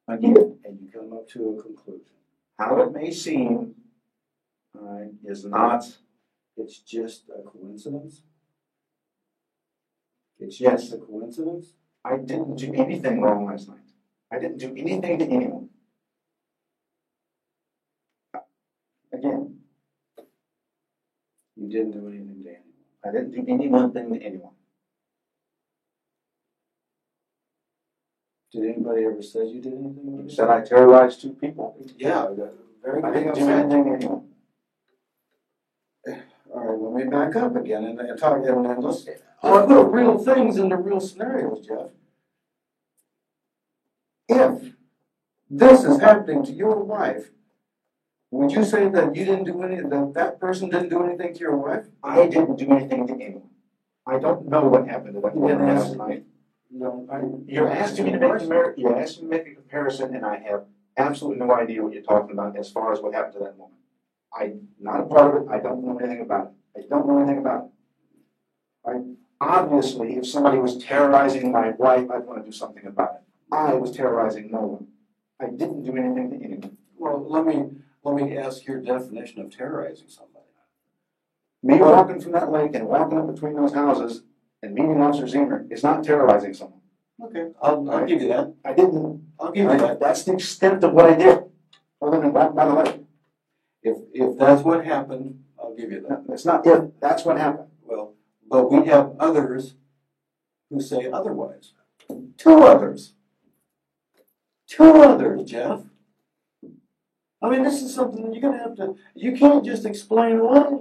Again, 0.09 0.61
And 0.65 0.81
you 0.81 0.89
come 0.89 1.13
up 1.13 1.29
to 1.29 1.59
a 1.59 1.63
conclusion. 1.63 2.17
how 2.59 2.81
it 2.83 2.93
may 2.93 3.11
seem, 3.11 3.75
all 4.75 4.83
right, 4.83 5.13
is 5.25 5.45
not, 5.45 5.99
It's 6.59 6.79
just 6.79 7.29
a 7.29 7.43
coincidence? 7.43 8.23
It's 10.39 10.59
Yes. 10.59 10.89
just 10.89 10.95
a 10.95 10.99
coincidence? 11.05 11.75
I 12.07 12.19
didn't 12.19 12.55
do 12.57 12.73
anything 12.75 13.21
wrong 13.21 13.47
last 13.47 13.69
night. 13.69 13.79
I 14.31 14.39
didn't 14.39 14.59
do 14.59 14.69
anything 14.77 15.19
to 15.19 15.25
anyone. 15.25 15.69
Again, 19.13 19.57
You 21.57 21.69
didn't 21.69 21.93
do 21.93 22.07
anything 22.07 22.45
to 22.45 22.49
anyone. 22.51 22.63
I 23.05 23.11
didn't 23.11 23.31
do 23.33 23.45
any 23.49 23.69
one 23.69 23.93
thing 23.93 24.13
to 24.13 24.23
anyone. 24.23 24.53
Did 28.53 28.65
anybody 28.71 29.05
ever 29.05 29.23
say 29.23 29.47
you 29.47 29.61
did 29.61 29.73
anything? 29.73 30.27
it? 30.29 30.33
Said 30.33 30.49
I 30.49 30.61
terrorized 30.61 31.23
two 31.23 31.33
people. 31.33 31.77
Yeah, 31.97 32.29
very 32.85 33.03
I 33.03 33.13
didn't 33.13 33.35
do 33.35 33.49
anything 33.49 33.85
to 33.85 33.91
anyone. 33.95 34.26
All 36.53 36.65
right, 36.65 36.79
let 36.79 37.05
me 37.05 37.11
back 37.11 37.37
up 37.37 37.57
again 37.57 37.85
and, 37.85 38.01
and 38.01 38.19
talk, 38.19 38.39
and, 38.39 38.67
and 38.67 38.83
let's, 38.83 39.07
let's 39.43 39.67
put 39.67 39.91
real 39.91 40.19
things 40.19 40.57
into 40.57 40.77
real 40.77 41.01
scenarios, 41.01 41.67
Jeff. 41.67 41.91
If 44.29 44.73
this 45.51 45.85
is 45.85 46.01
happening 46.01 46.45
to 46.45 46.53
your 46.53 46.83
wife, 46.83 47.31
would 48.31 48.53
you 48.53 48.65
say 48.65 48.89
that 48.89 49.15
you 49.15 49.25
didn't 49.25 49.45
do 49.45 49.63
any, 49.63 49.77
that 49.77 50.13
that 50.15 50.41
person 50.41 50.69
didn't 50.69 50.89
do 50.89 51.05
anything 51.05 51.35
to 51.35 51.41
your 51.41 51.57
wife? 51.57 51.87
I 52.03 52.27
didn't 52.27 52.57
do 52.57 52.71
anything 52.71 53.07
to 53.07 53.15
anyone. 53.15 53.51
I 54.07 54.19
don't 54.19 54.49
know 54.49 54.63
what 54.67 54.89
happened 54.89 55.15
to 55.15 55.31
You 55.35 55.49
didn't 55.49 55.67
last 55.67 55.89
ask 55.89 55.97
night. 55.97 56.25
No, 56.71 57.07
I. 57.11 57.23
You're 57.47 57.71
asking 57.71 58.07
me 58.07 58.13
to 58.13 58.19
make 58.19 58.43
a 58.43 58.75
you're 58.77 58.99
asking 58.99 59.29
me 59.29 59.39
to 59.39 59.45
make 59.45 59.53
a 59.53 59.55
comparison, 59.57 60.15
and 60.15 60.25
I 60.25 60.39
have 60.39 60.65
absolutely 60.97 61.45
no 61.45 61.55
idea 61.55 61.83
what 61.83 61.93
you're 61.93 62.03
talking 62.03 62.33
about 62.33 62.57
as 62.57 62.71
far 62.71 62.93
as 62.93 63.01
what 63.01 63.15
happened 63.15 63.35
to 63.35 63.39
that 63.41 63.57
woman. 63.57 63.77
I'm 64.39 64.69
not 64.81 65.01
a 65.01 65.05
part 65.05 65.37
of 65.37 65.43
it, 65.43 65.49
I 65.51 65.61
don't 65.61 65.85
know 65.85 65.99
anything 65.99 66.21
about 66.21 66.53
it, 66.75 66.85
I 66.85 66.89
don't 66.89 67.07
know 67.07 67.19
anything 67.19 67.39
about 67.39 67.65
it. 67.65 67.71
Right? 68.85 69.03
Obviously, 69.41 70.17
if 70.17 70.27
somebody 70.27 70.59
was 70.59 70.83
terrorizing 70.83 71.53
my 71.53 71.71
wife, 71.71 72.11
I'd 72.11 72.27
wanna 72.27 72.45
do 72.45 72.53
something 72.53 72.87
about 72.87 73.17
it. 73.17 73.21
I 73.53 73.75
was 73.75 73.93
terrorizing 73.93 74.51
no 74.51 74.61
one. 74.61 74.87
I 75.41 75.47
didn't 75.47 75.85
do 75.85 75.97
anything 75.97 76.31
to 76.31 76.45
anyone. 76.45 76.77
Well, 76.99 77.25
let 77.29 77.47
me, 77.47 77.71
let 78.03 78.17
me 78.17 78.37
ask 78.37 78.67
your 78.67 78.81
definition 78.81 79.41
of 79.41 79.55
terrorizing 79.55 80.09
somebody. 80.09 80.37
Me 81.63 81.79
walking 81.79 82.21
from 82.21 82.31
that 82.31 82.53
lake 82.53 82.75
and 82.75 82.87
walking 82.87 83.19
up 83.19 83.35
between 83.35 83.57
those 83.57 83.73
houses 83.73 84.23
and 84.63 84.73
meeting 84.73 85.01
Officer 85.01 85.25
Zemer 85.25 85.71
is 85.73 85.83
not 85.83 86.05
terrorizing 86.05 86.55
someone. 86.55 86.81
Okay, 87.25 87.49
I'll, 87.61 87.91
I'll 87.91 88.07
give 88.07 88.23
you 88.23 88.29
that. 88.29 88.55
I 88.65 88.73
didn't, 88.73 89.27
I'll 89.41 89.51
give 89.51 89.71
you 89.71 89.79
that. 89.79 89.99
that's 89.99 90.23
the 90.23 90.35
extent 90.35 90.85
of 90.85 90.93
what 90.93 91.07
I 91.07 91.17
did, 91.17 91.43
other 92.01 92.21
than 92.21 92.33
walk 92.33 92.55
by 92.55 92.67
the 92.67 92.75
lake. 92.75 93.01
If, 93.87 93.99
if 94.13 94.37
that's 94.37 94.63
what 94.63 94.85
happened, 94.85 95.45
I'll 95.57 95.77
give 95.77 95.93
you 95.93 96.05
that. 96.09 96.25
That's 96.27 96.45
not 96.45 96.67
if, 96.67 96.91
that's 97.01 97.25
what 97.25 97.39
happened. 97.39 97.69
Well, 97.85 98.15
but 98.51 98.69
we 98.69 98.85
have 98.89 99.13
others 99.21 99.75
who 100.69 100.81
say 100.81 101.09
otherwise. 101.09 101.73
Two 102.37 102.65
others. 102.65 103.15
Two 104.67 104.91
others, 105.03 105.49
Jeff. 105.49 105.83
I 107.41 107.49
mean, 107.49 107.63
this 107.63 107.81
is 107.81 107.95
something 107.95 108.33
you're 108.33 108.43
gonna 108.43 108.59
have 108.59 108.75
to, 108.79 108.97
you 109.15 109.37
can't 109.37 109.65
just 109.65 109.87
explain 109.87 110.41
away. 110.41 110.81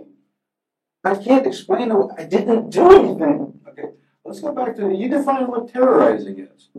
I 1.04 1.14
can't 1.14 1.46
explain, 1.46 1.92
it. 1.92 2.08
I 2.18 2.24
didn't 2.24 2.72
do 2.72 2.90
anything. 2.90 3.60
Okay, 3.68 3.90
let's 4.24 4.40
go 4.40 4.52
back 4.52 4.76
to, 4.78 4.92
you 4.92 5.10
define 5.10 5.46
what 5.46 5.72
terrorizing 5.72 6.40
is. 6.40 6.70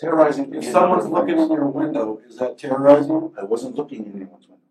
Terrorizing. 0.00 0.54
If 0.54 0.64
someone's 0.64 1.06
looking 1.06 1.38
in 1.38 1.52
your 1.52 1.66
window, 1.66 2.20
is 2.26 2.38
that 2.38 2.56
terrorizing? 2.56 3.34
I 3.38 3.44
wasn't 3.44 3.76
looking 3.76 4.06
in 4.06 4.12
anyone's 4.12 4.48
window. 4.48 4.64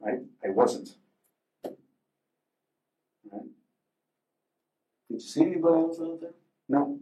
Right? 0.00 0.18
I 0.44 0.50
wasn't. 0.50 0.90
Right? 1.64 3.42
Did 5.08 5.14
you 5.14 5.20
see 5.20 5.40
anybody 5.42 5.80
else 5.80 5.98
out 5.98 6.20
there? 6.20 6.34
No. 6.68 7.00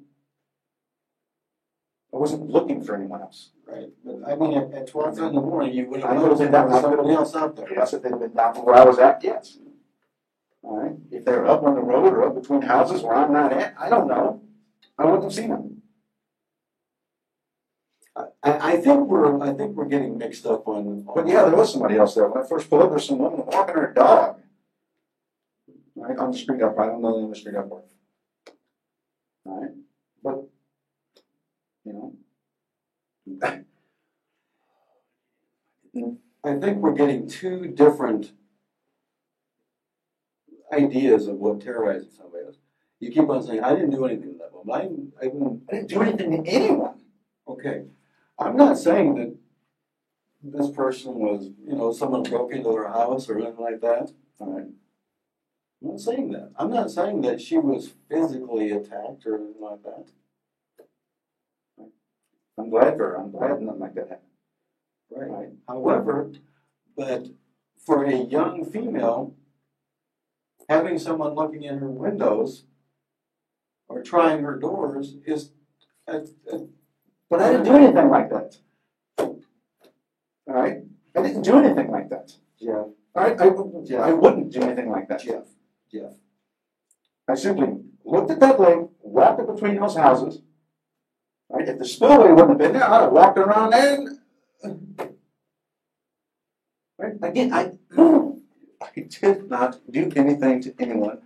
I 2.12 2.16
wasn't 2.16 2.48
looking 2.48 2.80
for 2.80 2.94
anyone 2.94 3.22
else. 3.22 3.50
Right, 3.66 3.88
but 4.04 4.20
I 4.24 4.36
mean, 4.36 4.56
at, 4.56 4.72
at 4.72 4.86
twelve 4.86 5.18
in 5.18 5.34
the 5.34 5.40
morning, 5.40 5.74
you 5.74 5.86
would 5.86 6.00
have 6.02 6.10
I 6.10 6.14
could 6.14 6.20
have 6.20 6.30
noticed 6.30 6.42
been 6.42 6.52
there 6.52 6.60
down, 6.60 6.70
was 6.70 6.76
I 6.76 6.88
could 6.88 6.96
somebody 6.96 7.14
else 7.14 7.34
out 7.34 7.56
there. 7.56 7.72
Yes, 7.74 7.92
if 7.92 8.02
they'd 8.02 8.18
been 8.20 8.32
down 8.32 8.54
where 8.64 8.76
I 8.76 8.84
was 8.84 8.98
at, 9.00 9.24
yes. 9.24 9.58
All 10.62 10.80
right? 10.80 10.96
If 11.10 11.24
they're 11.24 11.44
up 11.44 11.64
on 11.64 11.74
the 11.74 11.80
road 11.80 12.12
or 12.12 12.28
up 12.28 12.40
between 12.40 12.62
houses 12.62 13.02
where 13.02 13.16
I'm 13.16 13.32
not 13.32 13.52
at, 13.52 13.74
I 13.76 13.88
don't 13.88 14.06
know. 14.06 14.42
I 14.96 15.06
wouldn't 15.06 15.24
have 15.24 15.32
seen 15.32 15.48
them. 15.48 15.63
I, 18.44 18.72
I 18.72 18.76
think 18.76 19.08
we're, 19.08 19.42
I 19.42 19.54
think 19.54 19.74
we're 19.74 19.86
getting 19.86 20.18
mixed 20.18 20.44
up 20.46 20.68
on. 20.68 21.06
But 21.14 21.26
yeah, 21.26 21.44
there 21.44 21.56
was 21.56 21.72
somebody 21.72 21.96
else 21.96 22.14
there. 22.14 22.28
When 22.28 22.44
I 22.44 22.46
first 22.46 22.68
pulled 22.68 22.82
up, 22.82 22.90
there's 22.90 23.08
some 23.08 23.18
woman 23.18 23.44
walking 23.46 23.74
her 23.74 23.92
dog. 23.94 24.40
Right, 25.96 26.18
on 26.18 26.32
the 26.32 26.38
street 26.38 26.60
up, 26.60 26.78
I 26.78 26.86
don't 26.86 27.00
know 27.00 27.14
the 27.14 27.20
name 27.20 27.30
of 27.30 27.34
the 27.34 27.40
street 27.40 27.56
up 27.56 27.70
but, 30.22 30.48
you 31.84 31.92
know. 31.92 32.14
I 36.44 36.58
think 36.58 36.78
we're 36.78 36.94
getting 36.94 37.28
two 37.28 37.68
different 37.68 38.32
ideas 40.72 41.26
of 41.26 41.36
what 41.36 41.60
terrorizing 41.60 42.10
somebody 42.10 42.44
is. 42.44 42.56
You 43.00 43.10
keep 43.10 43.28
on 43.28 43.42
saying, 43.42 43.62
I 43.62 43.74
didn't 43.74 43.90
do 43.90 44.04
anything 44.06 44.32
to 44.32 44.38
that 44.38 44.52
woman. 44.52 44.74
I 44.74 44.82
didn't, 44.82 45.12
I 45.20 45.24
didn't, 45.24 45.62
I 45.70 45.74
didn't 45.74 45.88
do 45.88 46.02
anything 46.02 46.44
to 46.44 46.50
anyone. 46.50 47.00
okay. 47.48 47.84
I'm 48.38 48.56
not 48.56 48.78
saying 48.78 49.14
that 49.14 49.36
this 50.42 50.70
person 50.70 51.14
was, 51.14 51.50
you 51.66 51.74
know, 51.74 51.92
someone 51.92 52.22
broke 52.22 52.52
into 52.52 52.70
their 52.70 52.88
house 52.88 53.28
or 53.28 53.38
anything 53.38 53.60
like 53.62 53.80
that. 53.80 54.12
All 54.38 54.52
right, 54.52 54.66
I'm 55.82 55.88
not 55.90 56.00
saying 56.00 56.32
that. 56.32 56.52
I'm 56.58 56.70
not 56.70 56.90
saying 56.90 57.22
that 57.22 57.40
she 57.40 57.58
was 57.58 57.92
physically 58.10 58.70
attacked 58.70 59.26
or 59.26 59.36
anything 59.36 59.62
like 59.62 59.82
that. 59.84 60.06
I'm 62.58 62.70
glad 62.70 62.96
for 62.96 63.10
her. 63.10 63.16
I'm 63.16 63.30
glad 63.30 63.60
nothing 63.60 63.80
like 63.80 63.94
that 63.94 64.08
happened. 64.08 64.20
Right. 65.10 65.48
However, 65.68 66.32
but 66.96 67.28
for 67.84 68.04
a 68.04 68.16
young 68.16 68.64
female, 68.64 69.34
having 70.68 70.98
someone 70.98 71.34
looking 71.34 71.62
in 71.62 71.78
her 71.78 71.90
windows 71.90 72.64
or 73.88 74.02
trying 74.02 74.42
her 74.42 74.58
doors 74.58 75.16
is, 75.26 75.50
a, 76.06 76.22
a, 76.50 76.66
But 77.30 77.40
I 77.42 77.50
didn't 77.50 77.64
do 77.64 77.76
anything 77.76 78.10
like 78.10 78.30
that. 78.30 78.56
All 79.18 79.40
right, 80.46 80.82
I 81.16 81.22
didn't 81.22 81.42
do 81.42 81.58
anything 81.58 81.90
like 81.90 82.10
that. 82.10 82.32
Jeff, 82.60 82.68
All 82.68 82.94
right, 83.14 83.40
I, 83.40 83.46
I 83.46 84.12
wouldn't 84.12 84.52
do 84.52 84.60
anything 84.62 84.90
like 84.90 85.08
that. 85.08 85.22
Jeff, 85.22 85.44
Jeff. 85.90 86.12
I 87.26 87.34
simply 87.34 87.78
looked 88.04 88.30
at 88.30 88.40
that 88.40 88.60
lake, 88.60 88.88
walked 89.00 89.40
it 89.40 89.46
between 89.46 89.76
those 89.76 89.96
houses. 89.96 90.42
Right? 91.48 91.68
If 91.68 91.78
the 91.78 91.84
spillway 91.84 92.30
wouldn't 92.30 92.50
have 92.50 92.58
been 92.58 92.72
there, 92.72 92.88
I'd 92.90 93.02
have 93.02 93.12
walked 93.12 93.38
around. 93.38 93.74
And, 93.74 94.18
right? 96.98 97.12
Again, 97.22 97.52
I, 97.52 97.72
I 98.82 98.90
did 98.94 99.48
not 99.48 99.80
do 99.90 100.10
anything 100.16 100.60
to 100.62 100.74
anyone. 100.78 101.22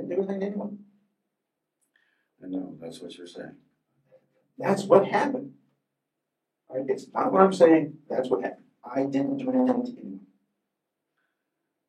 I 0.00 0.02
didn't 0.02 0.16
do 0.16 0.22
anything 0.22 0.40
to 0.40 0.46
anyone. 0.46 0.78
I 2.42 2.46
know, 2.46 2.74
that's 2.80 3.00
what 3.00 3.16
you're 3.18 3.26
saying. 3.26 3.56
That's 4.58 4.84
what 4.84 5.06
happened. 5.06 5.52
All 6.68 6.78
right, 6.78 6.86
it's 6.88 7.06
not 7.12 7.32
what 7.32 7.42
I'm 7.42 7.52
saying, 7.52 7.98
that's 8.08 8.30
what 8.30 8.42
happened. 8.42 8.64
I 8.82 9.02
didn't 9.02 9.36
do 9.36 9.50
anything 9.50 9.66
to 9.84 10.00
anyone. 10.00 10.20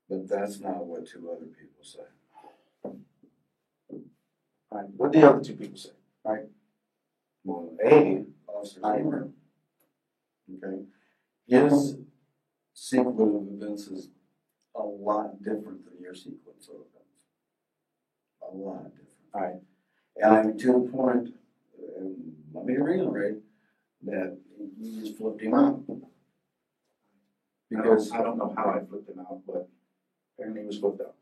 But 0.09 0.27
that's 0.27 0.59
not 0.59 0.85
what 0.85 1.07
two 1.07 1.29
other 1.31 1.45
people 1.45 1.83
say. 1.83 1.99
All 2.83 2.97
right, 4.71 4.89
what 4.97 5.13
the 5.13 5.29
other 5.29 5.41
two 5.41 5.55
people 5.55 5.77
say? 5.77 5.91
All 6.25 6.33
right, 6.33 6.45
Well, 7.45 7.71
A, 7.85 8.25
Officer 8.47 8.81
Kramer, 8.81 9.29
okay, 10.63 10.83
his 11.47 11.95
sequence 12.73 13.19
of 13.21 13.63
events 13.63 13.87
is 13.87 14.09
a 14.75 14.81
lot 14.81 15.41
different 15.41 15.85
than 15.85 16.01
your 16.01 16.15
sequence 16.15 16.67
of 16.67 16.75
events. 16.75 17.00
A 18.43 18.55
lot 18.55 18.83
different. 18.83 19.09
all 19.33 19.41
right, 19.41 19.61
And 20.17 20.35
I 20.35 20.43
mean, 20.43 20.57
to 20.59 20.67
the 20.73 20.89
point, 20.91 21.29
and 21.97 22.33
let 22.53 22.65
me 22.65 22.75
reiterate, 22.75 23.37
that 24.03 24.37
you 24.79 25.01
just 25.01 25.17
flipped 25.17 25.41
him 25.41 25.53
out. 25.53 25.85
because 25.87 26.01
Because 27.69 28.11
I 28.11 28.17
don't 28.23 28.37
know 28.37 28.53
how 28.57 28.71
I 28.71 28.83
flipped 28.85 29.09
him 29.09 29.19
out, 29.19 29.41
but 29.47 29.69
apparently 30.35 30.61
he 30.61 30.67
was 30.67 30.79
flipped 30.79 31.01
out. 31.01 31.15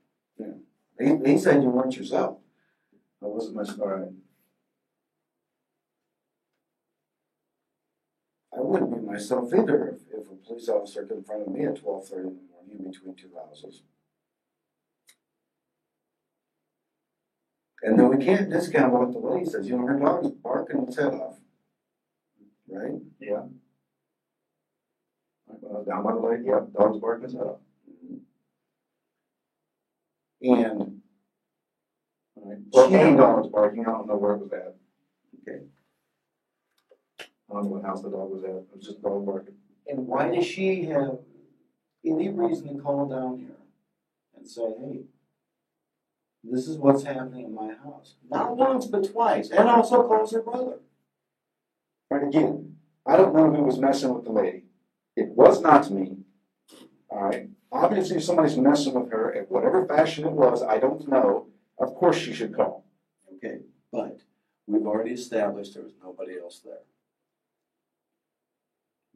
he, 1.00 1.32
he 1.32 1.38
said 1.38 1.62
you 1.62 1.70
weren't 1.70 1.96
yourself. 1.96 2.38
I 3.22 3.26
wasn't 3.28 3.56
much, 3.58 3.78
all 3.80 3.88
right. 3.88 4.12
I 8.58 8.62
wouldn't 8.62 8.92
be 8.96 9.06
myself 9.06 9.54
either 9.54 9.90
if, 9.90 10.20
if 10.22 10.32
a 10.32 10.36
police 10.36 10.68
officer 10.70 11.04
confronted 11.06 11.50
me 11.50 11.66
at 11.66 11.76
twelve 11.78 12.08
thirty 12.08 12.30
in 12.30 12.36
the 12.36 12.42
morning 12.78 12.92
between 12.92 13.16
two 13.16 13.30
houses. 13.36 13.84
And 17.82 17.98
then 17.98 18.10
we 18.10 18.24
can't 18.24 18.50
discount 18.50 18.94
what 18.94 19.12
the 19.14 19.20
lady 19.20 19.46
says, 19.46 19.68
you 19.68 19.78
know, 19.78 19.86
her 19.88 19.98
dog's 20.00 20.30
barking 20.32 20.84
its 20.84 20.98
head 20.98 21.14
off. 21.14 21.38
Right? 22.70 22.94
Yeah. 23.20 23.44
Uh, 25.50 25.84
down 25.84 26.04
by 26.04 26.14
the 26.14 26.20
lake, 26.20 26.40
yeah, 26.46 26.60
dog's 26.78 27.00
barking 27.00 27.24
his 27.24 27.34
head 27.34 27.44
off. 27.44 27.60
And. 30.42 31.02
Right. 32.36 32.58
Well, 32.72 32.90
She- 32.90 32.96
any 32.96 33.18
dog 33.18 33.44
was 33.44 33.52
barking, 33.52 33.82
I 33.82 33.92
don't 33.92 34.08
know 34.08 34.18
where 34.18 34.34
it 34.34 34.40
was 34.40 34.52
at. 34.54 34.76
Okay. 35.42 35.66
I 37.50 37.54
don't 37.54 37.64
know 37.64 37.70
what 37.72 37.84
house 37.84 38.02
the 38.02 38.10
dog 38.10 38.30
was 38.32 38.44
at, 38.44 38.52
it 38.52 38.68
was 38.76 38.86
just 38.86 39.02
dog 39.02 39.26
barking. 39.26 39.56
And 39.88 40.06
why 40.06 40.34
does 40.34 40.46
she 40.46 40.84
have 40.86 41.20
any 42.06 42.30
reason 42.30 42.76
to 42.78 42.82
call 42.82 43.08
down 43.08 43.40
here 43.40 43.58
and 44.38 44.48
say, 44.48 44.62
hey, 44.80 45.02
this 46.44 46.68
is 46.68 46.78
what's 46.78 47.04
happening 47.04 47.46
in 47.46 47.54
my 47.54 47.74
house? 47.74 48.16
Not 48.30 48.56
once, 48.56 48.86
but 48.86 49.12
twice, 49.12 49.50
and 49.50 49.68
also 49.68 50.08
calls 50.08 50.32
her 50.32 50.42
brother. 50.42 50.80
Right, 52.10 52.24
again, 52.24 52.78
I 53.06 53.18
don't 53.18 53.36
know 53.36 53.52
who 53.52 53.64
was 53.64 53.80
messing 53.80 54.14
with 54.14 54.24
the 54.24 54.32
lady. 54.32 54.64
It 55.16 55.30
was 55.30 55.62
not 55.62 55.92
me. 55.92 56.18
All 57.10 57.24
right, 57.24 57.50
obviously 57.72 58.18
if 58.18 58.24
somebody's 58.24 58.58
messing 58.58 58.94
with 58.94 59.12
her 59.12 59.32
in 59.32 59.44
whatever 59.46 59.86
fashion 59.86 60.26
it 60.26 60.32
was, 60.32 60.64
I 60.64 60.78
don't 60.78 61.08
know, 61.08 61.48
of 61.78 61.96
course 61.96 62.18
she 62.18 62.34
should 62.34 62.56
call. 62.56 62.86
Okay, 63.36 63.60
but 63.92 64.22
we've 64.68 64.86
already 64.86 65.12
established 65.12 65.74
there 65.74 65.84
was 65.84 65.94
nobody 66.02 66.40
else 66.40 66.62
there. 66.64 66.84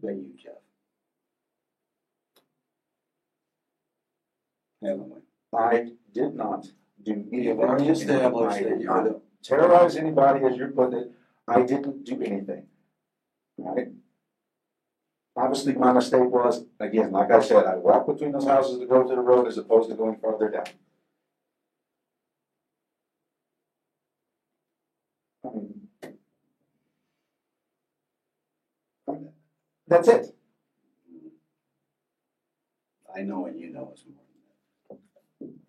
But 0.02 0.16
you, 0.16 0.32
Jeff. 0.38 0.54
Haven't 4.84 5.10
we? 5.10 5.22
I 5.58 5.92
did 6.14 6.36
not 6.36 6.68
do 7.04 7.12
anything. 7.14 7.44
You've 7.44 7.60
already 7.60 7.90
established 7.90 8.64
that 8.64 8.80
you're 8.80 9.04
the, 9.04 9.22
terrorize 9.44 9.96
anybody, 9.96 10.46
as 10.46 10.58
you're 10.58 10.70
putting 10.70 11.00
it. 11.00 11.12
I 11.48 11.62
didn't 11.64 12.04
do 12.06 12.22
anything. 12.22 12.68
right? 13.58 13.88
Obviously, 15.36 15.74
my 15.74 15.92
mistake 15.92 16.30
was, 16.30 16.66
again, 16.80 17.12
like 17.12 17.32
I 17.32 17.42
said, 17.42 17.66
I 17.66 17.76
walked 17.76 18.08
between 18.08 18.32
those 18.32 18.46
houses 18.46 18.80
to 18.80 18.86
go 18.86 19.04
to 19.04 19.16
the 19.16 19.22
road 19.22 19.48
as 19.48 19.58
opposed 19.58 19.90
to 19.90 19.96
going 19.96 20.18
farther 20.18 20.50
down. 20.50 20.66
I 25.46 25.50
mean, 25.50 25.82
That's 29.88 30.08
it. 30.08 30.36
I 33.16 33.22
know 33.22 33.46
and 33.46 33.60
you 33.60 33.70
know 33.72 33.90
it's 33.94 34.06
more 34.06 34.24
than 35.40 35.50
that. 35.50 35.60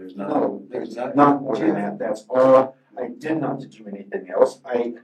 There's 0.00 0.16
not, 0.16 0.28
No, 0.30 0.62
there's 0.70 0.96
not. 0.96 1.14
Not 1.14 1.42
more 1.42 1.54
than 1.58 1.74
that, 1.74 1.98
that's 1.98 2.24
all. 2.30 2.74
I 2.98 3.08
did 3.18 3.38
not 3.38 3.60
do 3.68 3.86
anything 3.86 4.30
else. 4.30 4.58
I 4.64 4.94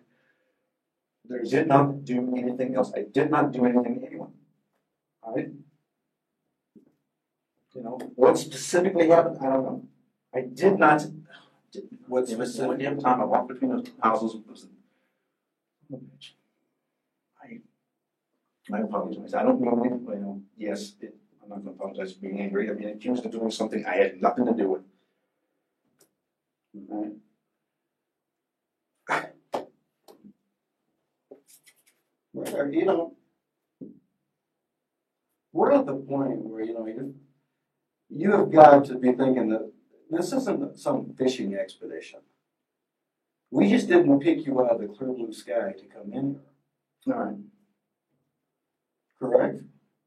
There's, 1.27 1.51
did 1.51 1.67
not 1.69 2.03
do 2.07 2.35
anything 2.35 2.75
else. 2.75 2.93
I 2.97 3.03
did 3.13 3.31
not 3.31 3.53
do 3.53 3.67
anything 3.67 4.01
to 4.01 4.07
anyone. 4.07 4.33
All 5.23 5.35
right? 5.35 5.51
You 7.75 7.83
know, 7.83 7.99
what 8.15 8.39
specifically 8.39 9.09
happened, 9.11 9.37
I 9.39 9.45
don't 9.51 9.65
know. 9.65 9.85
I 10.35 10.41
did 10.41 10.79
not. 10.79 11.05
what 12.09 12.27
specific, 12.27 12.79
damn 12.79 12.99
time 12.99 13.21
I 13.21 13.25
walked 13.27 13.49
between 13.49 13.73
those 13.73 13.85
houses. 14.03 14.35
was- 14.49 14.67
I, 17.45 17.61
I 18.73 18.81
apologize. 18.81 19.35
I 19.35 19.43
don't 19.43 19.61
mean, 19.61 19.93
it, 19.93 20.15
you 20.15 20.21
know, 20.21 20.43
yes, 20.57 20.95
it, 21.03 21.15
I'm 21.47 21.51
not 21.51 21.65
gonna 21.65 21.77
apologize 21.77 22.13
for 22.13 22.21
being 22.21 22.41
angry. 22.41 22.69
I'm 22.69 22.77
being 22.77 22.91
accused 22.91 23.25
of 23.25 23.31
doing 23.31 23.51
something 23.51 23.87
I 23.87 23.97
had 23.97 24.21
nothing 24.21 24.47
to 24.47 24.53
do 24.53 24.69
with. 24.69 24.83
All 26.91 27.03
right? 27.03 27.13
where, 32.33 32.71
you 32.71 32.85
know, 32.85 33.15
we're 35.53 35.73
at 35.73 35.87
the 35.87 35.95
point 35.95 36.45
where, 36.45 36.63
you 36.63 36.75
know, 36.75 36.87
you, 36.87 37.15
you 38.11 38.31
have 38.33 38.51
got 38.51 38.85
to 38.87 38.97
be 38.97 39.13
thinking 39.13 39.49
that 39.49 39.73
this 40.11 40.33
isn't 40.33 40.79
some 40.79 41.15
fishing 41.17 41.55
expedition. 41.55 42.21
We 43.51 43.71
just 43.71 43.89
didn't 43.89 44.21
pick 44.21 44.45
you 44.45 44.61
out 44.61 44.73
of 44.73 44.81
the 44.81 44.89
clear 44.89 45.13
blue 45.13 45.33
sky 45.33 45.73
to 45.79 45.85
come 45.87 46.13
in 46.13 46.41
here, 47.05 47.15
All 47.15 47.25
right. 47.25 47.37
correct? 49.19 49.63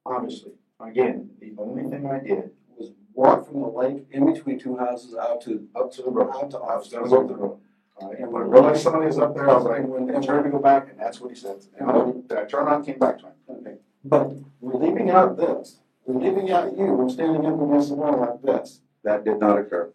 Obviously, 0.06 0.52
again, 0.80 1.30
the 1.40 1.54
only 1.58 1.90
thing 1.90 2.06
I 2.06 2.20
did 2.20 2.52
Was 2.78 2.92
walk 3.14 3.46
from 3.48 3.62
the 3.62 3.68
lake 3.68 4.06
in 4.12 4.32
between 4.32 4.60
two 4.60 4.78
houses 4.78 5.16
out 5.16 5.42
to, 5.42 5.68
up 5.76 5.92
to 5.94 6.02
the 6.04 6.10
road. 6.10 6.30
out 6.36 6.52
to 6.52 6.58
I 6.58 6.76
was 6.78 6.92
office. 6.92 6.94
gonna 6.94 7.10
go 7.10 7.22
to 7.24 7.28
the 7.34 7.40
road. 7.40 7.60
All 7.98 8.10
right, 8.10 8.20
and 8.20 8.32
when 8.32 8.44
I 8.44 8.46
realized 8.46 8.82
somebody 8.84 9.08
was 9.08 9.20
up 9.20 9.36
there, 9.36 9.50
I 9.50 9.56
was 9.56 9.66
like, 9.66 9.80
and 9.84 10.24
turned 10.24 10.46
to 10.46 10.50
go 10.50 10.60
back, 10.60 10.90
and 10.90 10.98
that's 11.00 11.20
what 11.20 11.30
he 11.32 11.36
said. 11.36 11.58
And 11.78 11.90
I, 11.92 11.96
I 12.42 12.46
turned 12.46 12.54
around, 12.68 12.76
and 12.78 12.86
came 12.86 13.00
back 13.00 13.20
to 13.20 13.26
him. 13.26 13.34
Okay, 13.50 13.76
but 14.06 14.32
we're 14.62 14.80
leaving 14.80 15.10
out 15.10 15.36
this, 15.36 15.80
we're 16.06 16.20
leaving 16.22 16.50
out 16.52 16.78
you, 16.78 16.86
we're 16.86 17.10
standing 17.10 17.46
up 17.46 17.62
against 17.62 17.90
the 17.90 17.96
wall 17.96 18.18
like 18.20 18.42
this. 18.42 18.80
That 19.04 19.26
did 19.26 19.40
not 19.40 19.58
occur. 19.60 19.92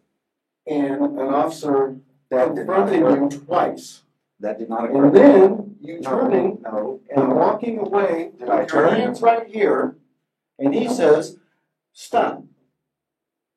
And 0.66 1.02
an 1.02 1.18
officer 1.18 1.96
That 2.30 2.54
did 2.54 2.66
not 2.66 2.88
confronting 2.88 3.02
occur. 3.06 3.20
you 3.22 3.28
twice. 3.44 4.02
That 4.40 4.58
did 4.58 4.68
not 4.68 4.84
occur. 4.86 5.04
And 5.06 5.16
then 5.16 5.76
you 5.80 6.00
turning 6.02 6.58
No, 6.62 7.00
and 7.14 7.34
walking 7.36 7.78
away 7.78 8.32
Did 8.38 8.48
I 8.50 8.56
your 8.60 8.66
turn? 8.66 8.94
hands 8.96 9.20
right 9.22 9.46
here, 9.46 9.96
and 10.58 10.74
he 10.74 10.88
says, 10.88 11.38
stop. 11.92 12.44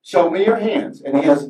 Show 0.01 0.29
me 0.29 0.45
your 0.45 0.57
hands. 0.57 1.01
And 1.01 1.17
he 1.17 1.23
has, 1.23 1.49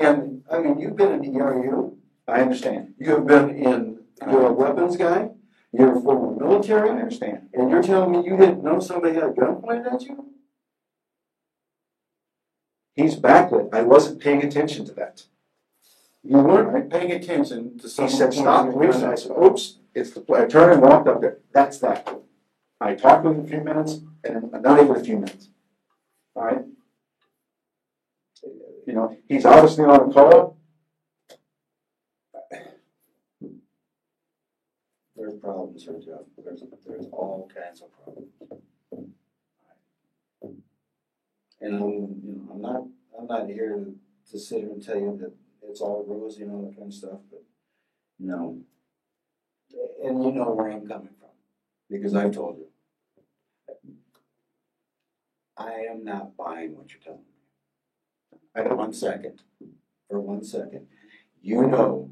and, 0.00 0.42
I 0.50 0.58
mean, 0.58 0.78
you've 0.80 0.96
been 0.96 1.12
in 1.12 1.32
the 1.32 1.38
ERU, 1.38 1.96
I 2.26 2.40
understand. 2.40 2.94
you 2.98 3.10
have 3.10 3.26
been 3.26 3.50
in, 3.50 3.98
you're 4.30 4.46
a 4.46 4.52
weapons 4.52 4.96
guy, 4.96 5.30
you're 5.72 5.96
a 5.96 6.00
former 6.00 6.34
military. 6.38 6.88
I 6.90 6.94
understand. 6.94 7.48
and 7.52 7.70
you're 7.70 7.82
telling 7.82 8.12
me 8.12 8.24
you 8.28 8.36
didn't 8.36 8.64
know 8.64 8.80
somebody 8.80 9.14
had 9.14 9.24
a 9.24 9.30
gun 9.30 9.56
pointed 9.56 9.86
at 9.92 10.02
you? 10.02 10.26
He's 12.94 13.14
backlit. 13.16 13.72
I 13.72 13.82
wasn't 13.82 14.20
paying 14.20 14.42
attention 14.42 14.84
to 14.86 14.92
that. 14.94 15.24
You 16.24 16.38
weren't 16.38 16.90
paying 16.90 17.12
attention 17.12 17.78
to 17.78 17.84
He 17.84 17.88
someone. 17.88 18.12
said, 18.12 18.34
stop. 18.34 18.66
I 18.76 19.14
said, 19.14 19.30
oops, 19.30 19.78
it's 19.94 20.10
the 20.10 20.20
play. 20.20 20.42
I 20.42 20.46
turned 20.46 20.72
and 20.72 20.82
walked 20.82 21.06
up 21.08 21.20
there. 21.20 21.38
That's 21.52 21.78
that. 21.78 22.08
I 22.80 22.94
talked 22.94 23.24
with 23.24 23.36
him 23.36 23.44
a 23.44 23.48
few 23.48 23.60
minutes, 23.60 24.00
and 24.24 24.52
not 24.52 24.80
even 24.80 24.96
a 24.96 25.04
few 25.04 25.16
minutes. 25.16 25.48
All 26.34 26.44
right? 26.44 26.64
You 28.86 28.92
know, 28.94 29.16
he's 29.28 29.44
obviously 29.44 29.84
on 29.84 30.10
a 30.10 30.12
call. 30.12 30.56
There's 35.16 35.34
problems 35.40 35.82
here, 35.82 35.98
Jeff. 35.98 36.20
There's, 36.42 36.62
there's 36.86 37.06
all 37.12 37.50
kinds 37.52 37.82
of 37.82 37.92
problems. 37.92 38.32
And 41.60 41.74
I'm, 41.74 41.82
you 41.82 42.34
know, 42.36 42.52
I'm 42.52 42.62
not, 42.62 42.82
I'm 43.18 43.26
not 43.26 43.48
here 43.48 43.84
to, 44.30 44.38
sit 44.38 44.60
here 44.60 44.70
and 44.70 44.84
tell 44.84 44.96
you 44.96 45.18
that 45.20 45.32
it's 45.68 45.80
all 45.80 46.04
rosy 46.06 46.42
and 46.42 46.52
all 46.52 46.62
that 46.62 46.76
kind 46.76 46.88
of 46.88 46.94
stuff, 46.94 47.18
but, 47.30 47.42
no. 48.20 48.60
And 50.04 50.22
you 50.24 50.32
know 50.32 50.52
where 50.52 50.70
I'm 50.70 50.86
coming 50.86 51.08
from, 51.18 51.30
because 51.90 52.14
I've 52.14 52.32
told 52.32 52.58
you. 52.58 52.66
I 55.56 55.72
am 55.90 56.04
not 56.04 56.36
buying 56.36 56.76
what 56.76 56.92
you're 56.92 57.00
telling 57.02 57.18
me. 57.20 58.38
I 58.54 58.62
got 58.62 58.76
one 58.76 58.92
second, 58.92 59.42
for 60.08 60.20
one 60.20 60.44
second. 60.44 60.86
You 61.42 61.66
know 61.66 62.10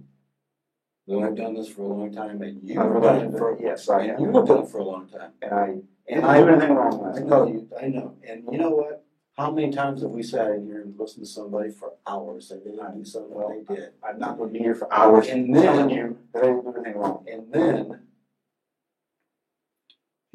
that 1.06 1.18
I've 1.18 1.36
done 1.36 1.54
this 1.54 1.68
for 1.68 1.82
a 1.82 1.86
long 1.86 2.12
time, 2.12 2.42
and 2.42 2.60
you've 2.62 2.78
I've 2.78 3.00
done 3.02 3.26
it 3.26 3.38
for, 3.38 3.56
yes, 3.60 3.88
I 3.88 4.06
have. 4.08 4.20
you've 4.20 4.32
done 4.32 4.64
it 4.64 4.68
for 4.68 4.78
a 4.78 4.84
long 4.84 5.06
time. 5.08 5.30
And 5.42 5.52
I 5.52 5.74
And 6.08 6.24
I, 6.24 6.40
do 6.40 6.48
anything 6.48 6.74
wrong 6.74 7.12
I 7.16 7.20
know 7.20 7.46
you, 7.46 7.68
I 7.80 7.86
know, 7.88 8.14
and 8.28 8.44
you 8.50 8.58
know 8.58 8.70
what? 8.70 9.04
How 9.36 9.50
many 9.52 9.70
times 9.70 10.00
have 10.02 10.10
we 10.10 10.22
sat 10.22 10.50
in 10.52 10.64
here 10.66 10.80
and 10.80 10.98
listened 10.98 11.24
to 11.26 11.30
somebody 11.30 11.70
for 11.70 11.92
hours, 12.06 12.50
and 12.50 12.62
they 12.64 12.70
didn't 12.70 12.96
do 12.98 13.04
something 13.04 13.64
they 13.68 13.74
did? 13.74 13.90
I'm 14.02 14.18
not 14.18 14.38
gonna 14.38 14.50
be 14.50 14.58
here 14.58 14.74
for 14.74 14.92
hours 14.92 15.28
And 15.28 15.54
then- 15.54 15.62
telling 15.62 15.90
you 15.90 16.18
that 16.32 16.42
I 16.42 16.46
didn't 16.46 16.62
do 16.64 16.74
anything 16.74 16.98
wrong. 17.00 17.24
And 17.30 17.52
then, 17.52 18.05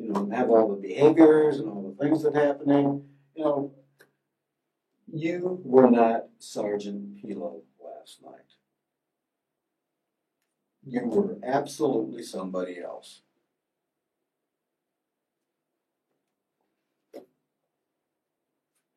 you 0.02 0.12
know, 0.12 0.30
have 0.32 0.50
all 0.50 0.70
the 0.70 0.82
behaviors 0.82 1.60
and 1.60 1.70
all 1.70 1.94
the 1.96 2.04
things 2.04 2.24
that 2.24 2.34
happening, 2.34 3.04
you 3.36 3.44
know, 3.44 3.72
you 5.14 5.62
were 5.64 5.90
not 5.90 6.26
Sergeant 6.40 7.22
Pelo 7.22 7.62
last 7.80 8.22
night. 8.24 8.34
You 10.88 11.06
were 11.06 11.38
absolutely 11.44 12.24
somebody 12.24 12.80
else. 12.80 13.22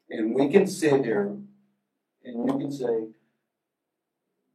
And 0.08 0.34
we 0.34 0.48
can 0.48 0.66
sit 0.66 1.04
here 1.04 1.36
and 2.24 2.48
you 2.48 2.58
can 2.58 2.72
say, 2.72 3.08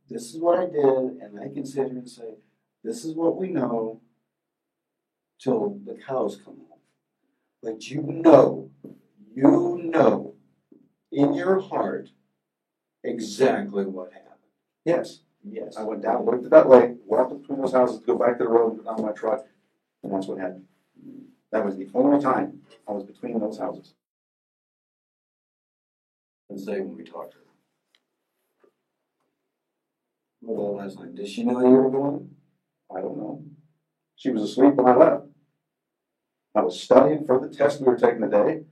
this 0.09 0.33
is 0.33 0.41
what 0.41 0.57
I 0.57 0.65
did, 0.65 0.73
and 0.83 1.39
I 1.39 1.53
can 1.53 1.63
sit 1.63 1.89
here 1.89 1.97
and 1.97 2.09
say, 2.09 2.35
this 2.83 3.05
is 3.05 3.13
what 3.13 3.37
we 3.37 3.49
know 3.49 4.01
till 5.39 5.79
the 5.85 5.95
cows 5.95 6.39
come 6.43 6.57
home. 6.57 6.79
But 7.63 7.89
you 7.89 8.01
know, 8.01 8.71
you 9.35 9.81
know 9.83 10.35
in 11.11 11.33
your 11.33 11.59
heart 11.59 12.09
exactly 13.03 13.85
what 13.85 14.11
happened. 14.13 14.25
Yes, 14.85 15.19
Yes. 15.43 15.77
I 15.77 15.83
went 15.83 16.01
down, 16.01 16.25
looked 16.25 16.45
at 16.45 16.51
that 16.51 16.69
lake, 16.69 16.91
walked 17.05 17.39
between 17.41 17.61
those 17.61 17.71
houses, 17.71 18.01
go 18.05 18.17
back 18.17 18.37
to 18.37 18.43
the 18.43 18.49
road, 18.49 18.77
put 18.77 18.87
on 18.87 19.01
my 19.01 19.11
truck, 19.11 19.45
and 20.03 20.13
that's 20.13 20.27
what 20.27 20.39
happened. 20.39 20.65
That 21.51 21.65
was 21.65 21.77
the 21.77 21.87
only 21.93 22.21
time 22.21 22.61
I 22.87 22.91
was 22.91 23.03
between 23.03 23.39
those 23.39 23.57
houses. 23.57 23.93
And 26.49 26.59
say 26.59 26.81
when 26.81 26.97
we 26.97 27.03
talked 27.03 27.31
to 27.33 27.37
her. 27.37 27.43
Well, 30.41 30.77
last 30.77 30.99
night, 30.99 31.15
did 31.15 31.27
she 31.27 31.43
know 31.43 31.59
you 31.61 31.67
were 31.67 31.89
going? 31.89 32.35
I 32.95 33.01
don't 33.01 33.17
know. 33.17 33.43
She 34.15 34.29
was 34.29 34.43
asleep 34.43 34.73
when 34.73 34.87
I 34.87 34.95
left. 34.95 35.28
I 36.55 36.61
was 36.61 36.81
studying 36.81 37.25
for 37.25 37.39
the 37.39 37.53
test 37.53 37.79
we 37.79 37.87
were 37.87 37.97
taking 37.97 38.21
today. 38.21 38.63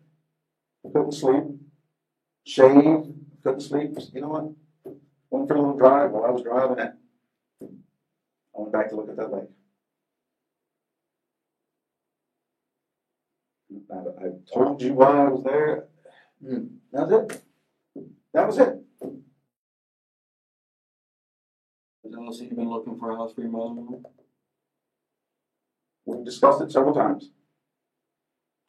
I 0.86 0.89
couldn't 0.89 1.11
sleep. 1.13 1.43
Shaved, 2.45 3.13
couldn't 3.43 3.61
sleep. 3.61 3.97
You 4.13 4.21
know 4.21 4.30
what? 4.30 4.95
Went 5.30 5.47
for 5.47 5.55
a 5.55 5.59
little 5.61 5.78
drive 5.78 6.11
while 6.11 6.25
I 6.25 6.32
was 6.32 6.43
driving 6.43 6.80
it. 6.80 6.93
I 8.55 8.59
went 8.61 8.71
back 8.73 8.89
to 8.89 8.95
look 8.95 9.09
at 9.09 9.17
that 9.17 9.32
lake. 9.32 9.49
I, 13.91 13.95
I 14.25 14.30
told 14.53 14.82
you 14.82 14.93
why 14.93 15.25
I 15.25 15.30
was 15.30 15.43
there. 15.43 15.88
Hmm, 16.43 16.65
That's 16.91 17.11
it. 17.11 17.41
That 18.34 18.47
was 18.47 18.57
it. 18.59 18.78
Has 22.03 22.13
Elsie 22.15 22.47
been 22.47 22.69
looking 22.69 22.97
for 22.97 23.11
a 23.11 23.15
house 23.17 23.34
for 23.34 23.41
your 23.41 23.49
mother-in-law? 23.51 24.01
We've 26.05 26.25
discussed 26.25 26.61
it 26.61 26.71
several 26.71 26.93
times. 26.93 27.32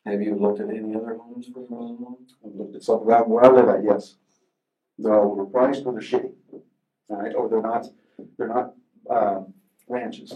Have 0.09 0.23
you 0.23 0.37
looked 0.37 0.61
at 0.61 0.71
any 0.71 0.95
other 0.95 1.19
homes 1.19 1.49
for 1.53 1.61
your 1.61 1.69
mother-in-law? 1.69 2.17
I've 2.45 2.55
looked 2.55 2.77
at 2.77 2.83
some 2.83 3.01
around 3.03 3.29
where 3.29 3.45
I 3.45 3.49
live 3.49 3.69
at, 3.69 3.85
yes. 3.85 4.17
They're 4.97 5.13
overpriced 5.13 5.85
or 5.85 5.93
they're 5.93 6.01
shitty. 6.01 6.33
Right, 7.11 7.35
or 7.35 7.49
they're 7.49 7.61
not, 7.61 7.87
they're 8.39 8.49
not, 8.49 8.75
um, 9.11 9.55
ranches. 9.87 10.33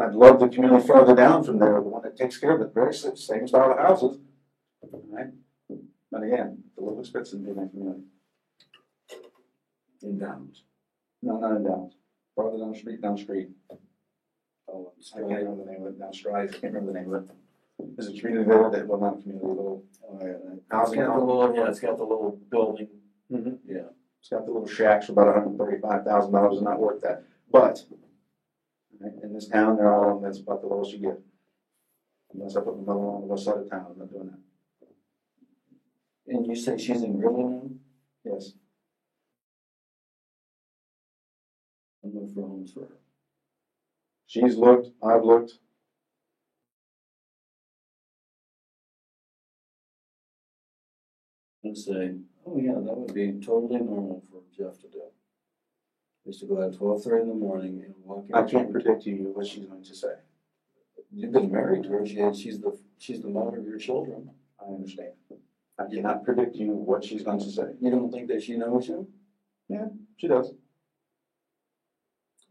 I'd 0.00 0.14
love 0.14 0.40
the 0.40 0.48
community 0.48 0.86
further 0.86 1.14
down 1.14 1.44
from 1.44 1.58
there, 1.58 1.74
the 1.74 1.88
one 1.88 2.02
that 2.02 2.16
takes 2.16 2.38
care 2.38 2.54
of 2.54 2.62
it, 2.62 2.72
very 2.74 2.94
sa- 2.94 3.14
same 3.14 3.46
style 3.46 3.72
of 3.72 3.78
houses. 3.78 4.18
Right, 5.10 5.32
but 6.10 6.22
again, 6.22 6.64
a 6.78 6.80
little 6.80 7.00
expensive 7.00 7.40
in 7.40 7.56
that 7.56 7.70
community. 7.70 8.04
In 10.02 10.18
Downs. 10.18 10.64
No, 11.22 11.38
not 11.38 11.56
in 11.56 11.64
Downs, 11.64 11.94
farther 12.34 12.58
down 12.58 12.72
the 12.72 12.78
street, 12.78 13.00
down 13.02 13.16
the 13.16 13.22
street. 13.22 13.48
Oh, 14.68 14.92
I 15.14 15.18
can't 15.18 15.30
remember 15.30 15.64
the 15.64 15.72
name 15.72 15.82
of 15.82 15.88
it, 15.88 15.98
down 15.98 16.12
Strides, 16.12 16.54
I 16.54 16.58
can't 16.58 16.74
remember 16.74 16.92
the 16.92 16.98
name 16.98 17.14
of 17.14 17.24
it. 17.24 17.30
There's 17.78 18.08
a 18.08 18.18
community 18.18 18.48
there 18.48 18.70
that, 18.70 18.86
well, 18.86 19.00
not 19.00 19.18
a 19.18 19.22
community, 19.22 19.44
a 19.44 19.48
little, 19.48 19.84
yeah. 20.20 20.26
It's 20.54 20.64
Housing 20.70 21.00
got 21.00 21.14
the 21.18 21.24
little, 21.24 21.54
yeah, 21.54 21.68
it's 21.68 21.80
got 21.80 21.96
the 21.96 22.02
little 22.04 22.38
building. 22.50 22.88
Mhm. 23.30 23.58
Yeah. 23.66 23.88
It's 24.20 24.28
got 24.30 24.44
the 24.46 24.52
little 24.52 24.66
shacks 24.68 25.06
for 25.06 25.12
about 25.12 25.34
hundred 25.34 25.50
and 25.50 25.58
thirty-five 25.58 26.04
thousand 26.04 26.32
dollars, 26.32 26.62
not 26.62 26.80
worth 26.80 27.02
that, 27.02 27.24
but 27.50 27.84
right, 28.98 29.12
in 29.22 29.32
this 29.32 29.48
town, 29.48 29.76
they're 29.76 29.92
all, 29.92 30.18
that's 30.20 30.38
about 30.40 30.62
the 30.62 30.66
lowest 30.68 30.92
you 30.92 30.98
get. 30.98 31.20
Unless 32.34 32.56
I 32.56 32.60
put 32.60 32.74
another 32.74 32.98
one 32.98 33.14
on 33.16 33.20
the 33.22 33.26
west 33.28 33.44
side 33.44 33.58
of 33.58 33.70
town, 33.70 33.86
I'm 33.92 33.98
not 33.98 34.10
doing 34.10 34.30
that, 34.30 34.88
And 36.26 36.46
you 36.46 36.56
say 36.56 36.76
she's 36.76 37.02
in 37.02 37.18
Grilling 37.20 37.80
yes. 38.24 38.52
I'm 42.02 42.14
looking 42.14 42.34
for 42.34 42.40
homes 42.42 42.72
for 42.72 42.80
her. 42.80 42.96
She's 44.26 44.56
looked, 44.56 44.88
I've 45.02 45.22
looked, 45.24 45.58
And 51.66 51.76
say, 51.76 52.14
oh 52.46 52.58
yeah, 52.58 52.74
that 52.74 52.96
would 52.96 53.12
be 53.12 53.32
totally 53.44 53.80
normal 53.80 54.22
for 54.30 54.40
Jeff 54.56 54.80
to 54.82 54.88
do. 54.88 55.02
Is 56.24 56.38
to 56.40 56.46
go 56.46 56.62
out 56.62 56.72
at 56.72 56.78
twelve 56.78 57.02
thirty 57.02 57.22
in 57.22 57.28
the 57.28 57.34
morning 57.34 57.82
and 57.84 57.94
walk 58.04 58.26
in. 58.28 58.34
I 58.34 58.42
can't 58.44 58.70
predict 58.70 59.02
to 59.04 59.10
you 59.10 59.32
what 59.34 59.46
she's 59.46 59.66
going 59.66 59.84
to 59.84 59.94
say, 59.94 60.14
You've 61.12 61.32
been 61.32 61.50
married 61.50 61.84
to 61.84 61.88
her, 61.90 62.06
she, 62.06 62.16
she's 62.34 62.60
the, 62.60 62.78
she's 62.98 63.20
the 63.20 63.28
mother 63.28 63.58
of 63.58 63.66
your 63.66 63.78
children. 63.78 64.30
I 64.60 64.64
understand. 64.72 65.12
I 65.78 65.84
cannot 65.92 66.24
predict 66.24 66.56
you 66.56 66.68
what 66.72 67.04
she's 67.04 67.22
going 67.22 67.40
to 67.40 67.50
say, 67.50 67.74
You 67.80 67.90
don't 67.90 68.10
think 68.10 68.28
that 68.28 68.42
she 68.42 68.56
knows 68.56 68.88
you? 68.88 69.08
Yeah, 69.68 69.86
she 70.16 70.28
does. 70.28 70.54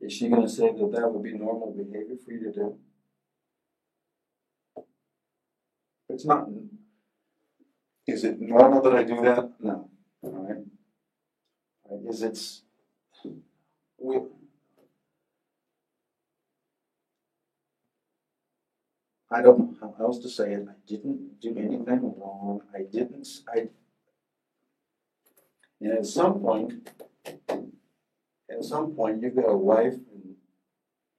Is 0.01 0.13
she 0.13 0.29
gonna 0.29 0.49
say 0.49 0.71
that 0.71 0.91
that 0.91 1.11
would 1.11 1.23
be 1.23 1.33
normal 1.33 1.73
behavior 1.73 2.15
for 2.23 2.31
you 2.31 2.43
to 2.43 2.51
do? 2.51 2.77
It's 6.09 6.25
not, 6.25 6.47
is 8.07 8.23
it 8.23 8.39
normal 8.39 8.81
that 8.81 8.95
I 8.95 9.03
do 9.03 9.21
that? 9.21 9.51
No, 9.59 9.89
all 10.21 10.31
right? 10.31 10.57
All 11.83 11.97
right, 11.97 12.09
Is 12.09 12.21
it's, 12.21 12.61
we, 13.97 14.17
I 19.31 19.41
don't 19.41 19.59
know 19.81 19.95
how 19.97 20.05
else 20.05 20.19
to 20.19 20.29
say 20.29 20.53
it, 20.53 20.67
I 20.69 20.73
didn't 20.87 21.39
do 21.41 21.49
anything 21.57 22.13
wrong, 22.17 22.61
I 22.73 22.83
didn't, 22.83 23.27
I, 23.47 23.69
And 25.81 25.97
at 25.97 26.05
some 26.05 26.39
point, 26.39 26.89
at 27.49 28.63
some 28.63 28.91
point, 28.95 29.21
you've 29.21 29.35
got 29.35 29.49
a 29.49 29.57
wife 29.57 29.93
and 29.93 30.35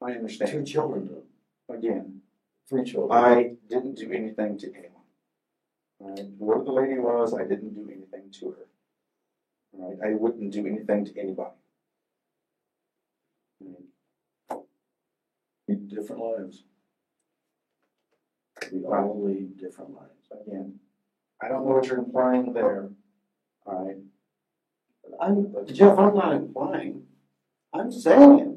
I 0.03 0.47
two 0.47 0.65
children, 0.65 1.23
Again, 1.69 2.21
three 2.69 2.85
children. 2.85 3.25
I 3.25 3.55
didn't 3.69 3.97
do 3.97 4.13
anything 4.13 4.57
to 4.59 4.69
anyone. 4.69 4.96
Right, 5.99 6.27
whoever 6.39 6.65
the 6.65 6.73
lady 6.73 6.99
was, 6.99 7.35
I 7.35 7.45
didn't 7.45 7.75
do 7.75 7.91
anything 7.91 8.31
to 8.41 8.51
her. 8.51 8.67
Right, 9.73 9.97
I 10.05 10.15
wouldn't 10.15 10.53
do 10.53 10.67
anything 10.67 11.05
to 11.07 11.19
anybody. 11.19 11.51
Right, 13.61 14.61
Lead 15.69 15.89
different 15.89 16.23
lives. 16.23 16.65
We 18.73 18.85
all 18.85 19.23
lead 19.25 19.59
different 19.59 19.95
lives. 19.95 20.11
Again, 20.47 20.81
I 21.41 21.49
don't 21.49 21.67
know 21.67 21.75
what 21.75 21.87
you're 21.87 21.99
implying 21.99 22.53
there. 22.53 22.89
All 23.67 23.87
right, 23.87 23.97
I'm, 25.21 25.55
Jeff, 25.73 25.99
I'm 25.99 26.15
not 26.15 26.35
implying, 26.35 27.07
I'm 27.73 27.91
saying 27.91 28.39
it. 28.39 28.57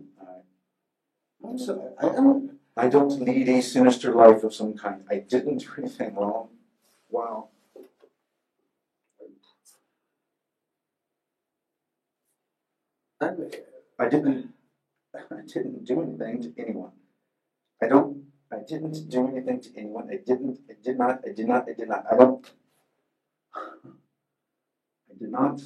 I'm 1.43 1.57
so, 1.57 1.95
I 1.99 2.09
don't, 2.09 2.59
I 2.75 2.87
don't 2.89 3.21
lead 3.21 3.47
a 3.49 3.61
sinister 3.61 4.13
life 4.13 4.43
of 4.43 4.53
some 4.53 4.75
kind. 4.75 5.03
I 5.09 5.15
didn't 5.15 5.59
do 5.59 5.69
anything 5.77 6.15
wrong. 6.15 6.49
Wow. 7.09 7.47
I, 13.21 13.31
I 13.99 14.09
didn't, 14.09 14.51
I 15.15 15.41
didn't 15.45 15.85
do 15.85 16.01
anything 16.01 16.41
to 16.41 16.53
anyone. 16.57 16.91
I 17.81 17.87
don't, 17.87 18.25
I 18.51 18.59
didn't 18.67 19.09
do 19.09 19.27
anything 19.27 19.61
to 19.61 19.69
anyone. 19.77 20.09
I 20.11 20.17
didn't, 20.25 20.59
I 20.69 20.73
did 20.83 20.97
not, 20.97 21.21
I 21.27 21.31
did 21.33 21.47
not, 21.47 21.67
I 21.69 21.73
did 21.73 21.89
not, 21.89 22.05
I 22.11 22.17
don't. 22.17 22.51
I 25.11 25.15
did 25.19 25.31
not. 25.31 25.61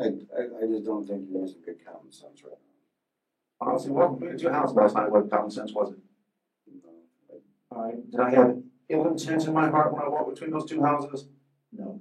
I, 0.00 0.04
I, 0.04 0.42
I 0.62 0.66
just 0.68 0.84
don't 0.84 1.06
think 1.06 1.26
you're 1.30 1.42
using 1.42 1.62
good 1.64 1.84
common 1.84 2.12
sense 2.12 2.42
right 2.44 2.52
now. 2.52 3.68
Honestly, 3.68 3.92
walking 3.92 4.28
into 4.30 4.44
your 4.44 4.52
house 4.52 4.74
last 4.74 4.96
night, 4.96 5.10
what 5.10 5.30
common 5.30 5.50
sense 5.50 5.72
was 5.72 5.92
it? 5.92 6.11
All 7.74 7.84
right, 7.84 8.10
did 8.10 8.20
I 8.20 8.30
have 8.30 8.58
ill 8.88 9.06
intent 9.08 9.46
in 9.46 9.54
my 9.54 9.70
heart 9.70 9.92
when 9.92 10.02
I 10.02 10.08
walked 10.08 10.34
between 10.34 10.50
those 10.50 10.66
two 10.68 10.82
houses? 10.82 11.26
No. 11.72 12.00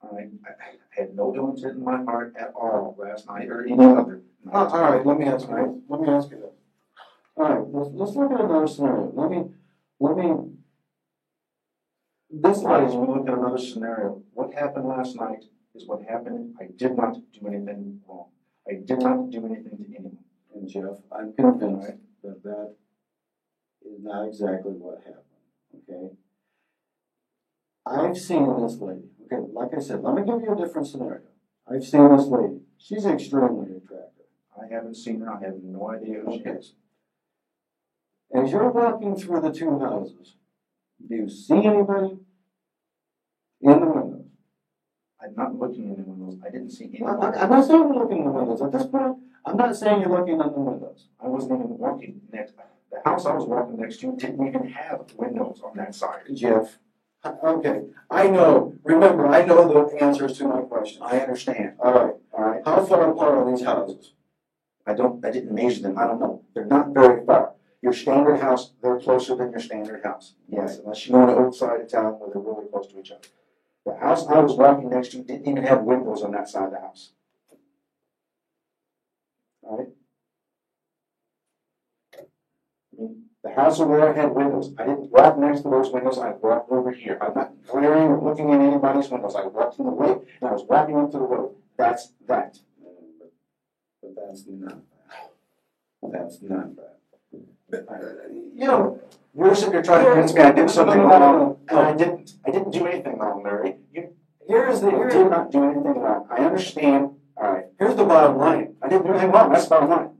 All 0.00 0.16
right, 0.16 0.28
I, 0.46 0.50
I 0.50 1.00
had 1.00 1.16
no 1.16 1.34
ill 1.34 1.50
intent 1.50 1.76
in 1.78 1.84
my 1.84 2.02
heart 2.04 2.34
at 2.38 2.52
all 2.54 2.96
last 2.98 3.26
night 3.26 3.48
or 3.48 3.64
any 3.64 3.72
other. 3.72 4.22
night. 4.44 4.54
Uh, 4.54 4.68
all 4.68 4.92
right, 4.92 5.04
let 5.06 5.18
me 5.18 5.26
ask 5.26 5.48
you, 5.48 5.82
let 5.88 6.00
me 6.00 6.08
ask 6.08 6.30
you 6.30 6.36
this. 6.36 6.54
All 7.36 7.48
right, 7.48 7.64
let's, 7.72 7.90
let's 7.94 8.16
look 8.16 8.30
at 8.30 8.40
another 8.40 8.68
scenario. 8.68 9.10
Let 9.14 9.30
me, 9.30 9.44
let 9.98 10.16
me, 10.16 10.52
this 12.30 12.58
This 12.58 12.58
as 12.58 12.64
lady, 12.64 12.96
we 12.96 13.06
look 13.08 13.28
at 13.28 13.34
another 13.34 13.58
scenario, 13.58 14.22
what 14.34 14.54
happened 14.54 14.86
last 14.86 15.16
night 15.16 15.44
is 15.74 15.86
what 15.86 16.02
happened. 16.02 16.54
I 16.60 16.66
did 16.76 16.96
not 16.96 17.16
do 17.32 17.46
anything 17.48 18.00
wrong. 18.06 18.28
I 18.68 18.74
did 18.74 19.00
not 19.00 19.30
do 19.30 19.44
anything 19.46 19.78
to 19.78 19.84
anyone. 19.96 20.18
and 20.54 20.68
Jeff, 20.68 20.98
I'm 21.10 21.32
convinced 21.32 21.92
that 22.22 22.42
that 22.44 22.74
is 23.84 24.02
not 24.02 24.26
exactly 24.26 24.72
what 24.72 24.98
happened, 24.98 25.22
okay? 25.88 26.14
I've 27.84 28.16
seen 28.18 28.46
this 28.62 28.78
lady, 28.80 29.08
okay, 29.24 29.44
like 29.52 29.70
I 29.76 29.80
said, 29.80 30.02
let 30.02 30.14
me 30.14 30.22
give 30.22 30.40
you 30.42 30.52
a 30.52 30.56
different 30.56 30.86
scenario. 30.86 31.22
I've 31.68 31.84
seen 31.84 32.14
this 32.16 32.26
lady, 32.26 32.60
she's 32.78 33.06
extremely 33.06 33.76
attractive. 33.76 34.26
I 34.56 34.72
haven't 34.72 34.96
seen 34.96 35.20
her, 35.20 35.32
I 35.32 35.40
have 35.44 35.62
no 35.62 35.90
idea 35.90 36.20
who 36.20 36.32
she 36.32 36.44
is. 36.44 36.74
As 38.34 38.50
you're 38.50 38.70
walking 38.70 39.16
through 39.16 39.40
the 39.40 39.52
two 39.52 39.78
houses, 39.78 40.36
do 41.08 41.16
you 41.16 41.28
see 41.28 41.54
anybody 41.66 42.18
in 43.60 43.80
the 43.80 43.86
windows? 43.86 44.26
I'm 45.20 45.34
not 45.36 45.58
looking 45.58 45.84
in 45.84 45.96
the 45.96 46.02
windows, 46.02 46.40
I 46.44 46.50
didn't 46.50 46.70
see 46.70 46.86
anyone. 46.94 47.20
I- 47.20 47.42
I'm 47.42 47.50
not 47.50 47.64
saying 47.64 47.80
you're 47.80 47.94
looking 47.94 48.18
in 48.18 48.24
the 48.24 48.30
windows, 48.32 48.62
at 48.62 48.72
this 48.72 48.86
point, 48.86 49.18
I'm 49.44 49.56
not 49.56 49.76
saying 49.76 50.00
you're 50.00 50.10
looking 50.10 50.34
in 50.34 50.38
the 50.38 50.48
windows. 50.48 51.08
I 51.20 51.28
wasn't 51.28 51.60
even 51.60 51.78
walking 51.78 52.20
next, 52.32 52.54
the 52.92 53.00
house 53.04 53.26
I 53.26 53.34
was 53.34 53.46
walking 53.46 53.78
next 53.78 54.00
to 54.00 54.14
didn't 54.16 54.46
even 54.46 54.68
have 54.68 55.12
windows 55.16 55.60
on 55.64 55.76
that 55.76 55.94
side. 55.94 56.22
Jeff, 56.34 56.78
okay, 57.24 57.82
I 58.10 58.28
know, 58.28 58.74
remember, 58.84 59.26
I 59.26 59.44
know 59.44 59.66
the 59.68 60.02
answers 60.02 60.38
to 60.38 60.46
my 60.46 60.60
questions. 60.60 61.00
I 61.02 61.18
understand. 61.18 61.74
All 61.80 61.92
right, 61.92 62.14
All 62.32 62.44
right, 62.44 62.62
how 62.64 62.84
far 62.84 63.10
apart 63.10 63.34
are 63.34 63.50
these 63.50 63.64
houses? 63.64 64.12
I 64.86 64.94
don't, 64.94 65.24
I 65.24 65.30
didn't 65.30 65.54
measure 65.54 65.82
them, 65.82 65.98
I 65.98 66.06
don't 66.06 66.20
know. 66.20 66.42
They're 66.54 66.66
not 66.66 66.92
very 66.92 67.24
far. 67.24 67.54
Your 67.80 67.92
standard 67.92 68.40
house, 68.40 68.72
they're 68.82 69.00
closer 69.00 69.34
than 69.34 69.50
your 69.50 69.60
standard 69.60 70.04
house. 70.04 70.34
Yes, 70.48 70.78
unless 70.78 71.06
you 71.06 71.12
go 71.12 71.20
on 71.20 71.28
the 71.28 71.36
old 71.36 71.54
side 71.54 71.80
of 71.80 71.90
town 71.90 72.12
where 72.14 72.30
they're 72.30 72.42
really 72.42 72.68
close 72.68 72.86
to 72.88 73.00
each 73.00 73.10
other. 73.10 73.20
The 73.86 73.96
house 73.96 74.26
I 74.28 74.38
was 74.38 74.54
walking 74.54 74.90
next 74.90 75.08
to 75.08 75.22
didn't 75.22 75.48
even 75.48 75.64
have 75.64 75.82
windows 75.82 76.22
on 76.22 76.32
that 76.32 76.48
side 76.48 76.66
of 76.66 76.70
the 76.72 76.80
house. 76.80 77.12
All 79.62 79.78
right? 79.78 79.88
I 82.16 82.18
mean, 82.18 82.91
The 83.42 83.50
house 83.50 83.80
over 83.80 83.96
there 83.98 84.12
had 84.14 84.34
windows. 84.34 84.72
I 84.78 84.86
didn't 84.86 85.10
walk 85.10 85.36
next 85.38 85.62
to 85.62 85.70
those 85.70 85.90
windows, 85.90 86.18
I 86.18 86.30
walked 86.30 86.70
over 86.70 86.92
here. 86.92 87.18
I'm 87.20 87.34
not 87.34 87.52
glaring 87.66 88.08
or 88.08 88.22
looking 88.22 88.50
in 88.50 88.60
anybody's 88.60 89.10
windows. 89.10 89.34
I 89.34 89.46
walked 89.46 89.78
in 89.78 89.86
the 89.86 89.90
way 89.90 90.12
and 90.12 90.48
I 90.48 90.52
was 90.52 90.62
walking 90.68 90.96
up 90.96 91.10
to 91.10 91.18
the 91.18 91.24
road. 91.24 91.54
That's 91.76 92.12
that. 92.28 92.58
But 94.00 94.14
that's 94.16 94.44
not 94.48 94.76
that. 94.76 96.12
That's 96.12 96.42
not 96.42 96.76
that. 96.76 96.98
But, 97.68 97.86
uh, 97.88 98.28
You 98.54 98.66
know, 98.66 99.00
You're 99.34 99.54
sitting 99.54 99.72
there 99.72 99.82
trying 99.82 100.04
to 100.04 100.10
convince 100.12 100.34
me 100.34 100.42
I 100.42 100.52
did 100.52 100.70
something 100.70 101.00
wrong, 101.00 101.58
and 101.68 101.78
I 101.78 101.96
didn't. 101.96 102.34
I 102.46 102.50
didn't 102.50 102.70
do 102.70 102.86
anything 102.86 103.18
wrong, 103.18 103.42
Mary. 103.42 103.76
You 103.92 104.14
here's 104.46 104.80
the, 104.80 104.88
I 104.88 105.08
did 105.08 105.30
not 105.30 105.50
do 105.50 105.64
anything 105.64 105.98
wrong. 105.98 106.26
I 106.30 106.44
understand. 106.44 107.12
All 107.36 107.52
right. 107.52 107.64
here's 107.78 107.96
the 107.96 108.04
bottom 108.04 108.36
line. 108.36 108.74
I 108.82 108.88
didn't 108.88 109.06
do 109.06 109.12
anything 109.12 109.32
wrong. 109.32 109.52
That's 109.52 109.64
the 109.64 109.70
bottom 109.70 109.90
line. 109.90 110.10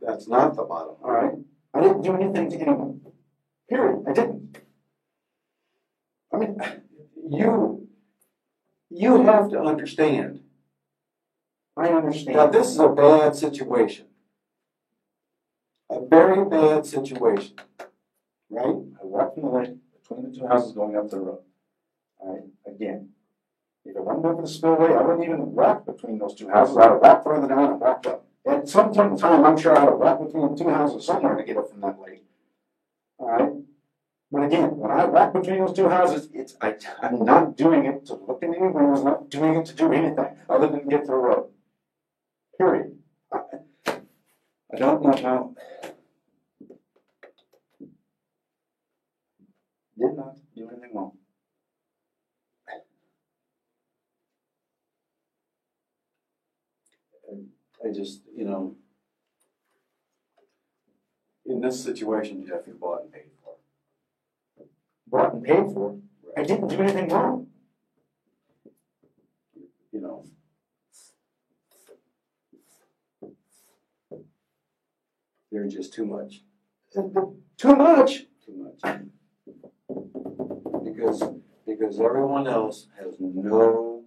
That's 0.00 0.28
not 0.28 0.54
the 0.56 0.62
bottom 0.62 0.96
All 1.02 1.10
right. 1.10 1.34
I 1.78 1.80
didn't 1.82 2.02
do 2.02 2.14
anything 2.14 2.50
to 2.50 2.56
anyone. 2.56 3.00
Period. 3.70 4.04
I 4.08 4.12
didn't. 4.12 4.58
I 6.32 6.36
mean, 6.38 6.60
you, 7.30 7.88
you 8.90 9.22
have 9.22 9.48
to 9.50 9.60
understand 9.60 10.40
I 11.76 11.88
understand. 11.90 12.36
that 12.36 12.50
this 12.50 12.66
is 12.68 12.80
a 12.80 12.88
bad 12.88 13.36
situation. 13.36 14.06
A 15.88 16.04
very 16.04 16.44
bad 16.44 16.84
situation, 16.84 17.54
right? 18.50 18.76
I 19.00 19.04
walked 19.04 19.38
in 19.38 19.44
the 19.44 19.50
lane 19.50 19.80
between 20.02 20.30
the 20.30 20.36
two 20.36 20.46
houses 20.48 20.72
going 20.72 20.96
up 20.96 21.08
the 21.10 21.18
road. 21.20 21.38
All 22.18 22.34
right. 22.34 22.74
Again, 22.74 23.10
if 23.84 23.94
it 23.94 24.04
wasn't 24.04 24.26
over 24.26 24.42
the 24.42 24.48
spillway, 24.48 24.92
I 24.94 25.02
wouldn't 25.02 25.24
even 25.24 25.54
walk 25.54 25.86
between 25.86 26.18
those 26.18 26.34
two 26.34 26.48
houses. 26.48 26.76
I'd 26.76 26.90
have 26.90 27.00
walked 27.00 27.24
further 27.24 27.46
down 27.46 27.70
and 27.70 27.80
walked 27.80 28.06
up. 28.06 28.27
At 28.46 28.68
some 28.68 28.92
point 28.92 29.12
in 29.12 29.18
time, 29.18 29.44
I'm 29.44 29.56
sure 29.56 29.76
I'd 29.76 29.88
have 29.88 29.98
walked 29.98 30.26
between 30.26 30.56
two 30.56 30.68
houses 30.68 31.06
somewhere 31.06 31.36
to 31.36 31.44
get 31.44 31.56
up 31.56 31.70
from 31.70 31.80
that 31.82 32.00
lake. 32.00 32.24
All 33.18 33.28
right. 33.28 33.52
But 34.30 34.44
again, 34.44 34.76
when 34.76 34.90
I 34.90 35.06
walk 35.06 35.32
between 35.32 35.64
those 35.64 35.74
two 35.74 35.88
houses, 35.88 36.28
it's 36.34 36.54
I, 36.60 36.76
I'm 37.02 37.24
not 37.24 37.56
doing 37.56 37.86
it 37.86 38.06
to 38.06 38.14
look 38.14 38.42
in 38.42 38.54
any 38.54 38.68
windows, 38.68 39.02
not 39.02 39.30
doing 39.30 39.56
it 39.56 39.66
to 39.66 39.74
do 39.74 39.92
anything 39.92 40.36
other 40.48 40.68
than 40.68 40.88
get 40.88 41.02
to 41.02 41.06
the 41.08 41.14
road. 41.14 41.50
Period. 42.58 42.98
I, 43.32 43.38
I 44.72 44.76
don't 44.76 45.02
know 45.02 45.12
how. 45.12 45.54
Did 49.98 50.16
not 50.16 50.36
do 50.54 50.68
anything 50.70 50.90
wrong. 50.94 51.12
I 57.88 57.92
just, 57.92 58.20
you 58.36 58.44
know, 58.44 58.74
in 61.46 61.60
this 61.60 61.82
situation, 61.82 62.46
Jeff, 62.46 62.66
you 62.66 62.74
bought 62.74 63.02
and 63.04 63.12
paid 63.12 63.30
for. 63.42 63.54
Bought 65.06 65.34
and 65.34 65.44
paid 65.44 65.72
for. 65.72 65.96
I 66.36 66.42
didn't 66.42 66.68
do 66.68 66.82
anything 66.82 67.08
wrong. 67.08 67.46
You 69.90 70.00
know, 70.02 70.24
they're 75.50 75.66
just 75.66 75.94
too 75.94 76.04
much, 76.04 76.42
Too 76.92 77.10
much. 77.74 78.26
too 78.44 78.74
much. 78.84 79.00
Because, 80.84 81.22
because 81.66 82.00
everyone 82.00 82.46
else 82.46 82.88
has 82.98 83.14
no 83.18 84.04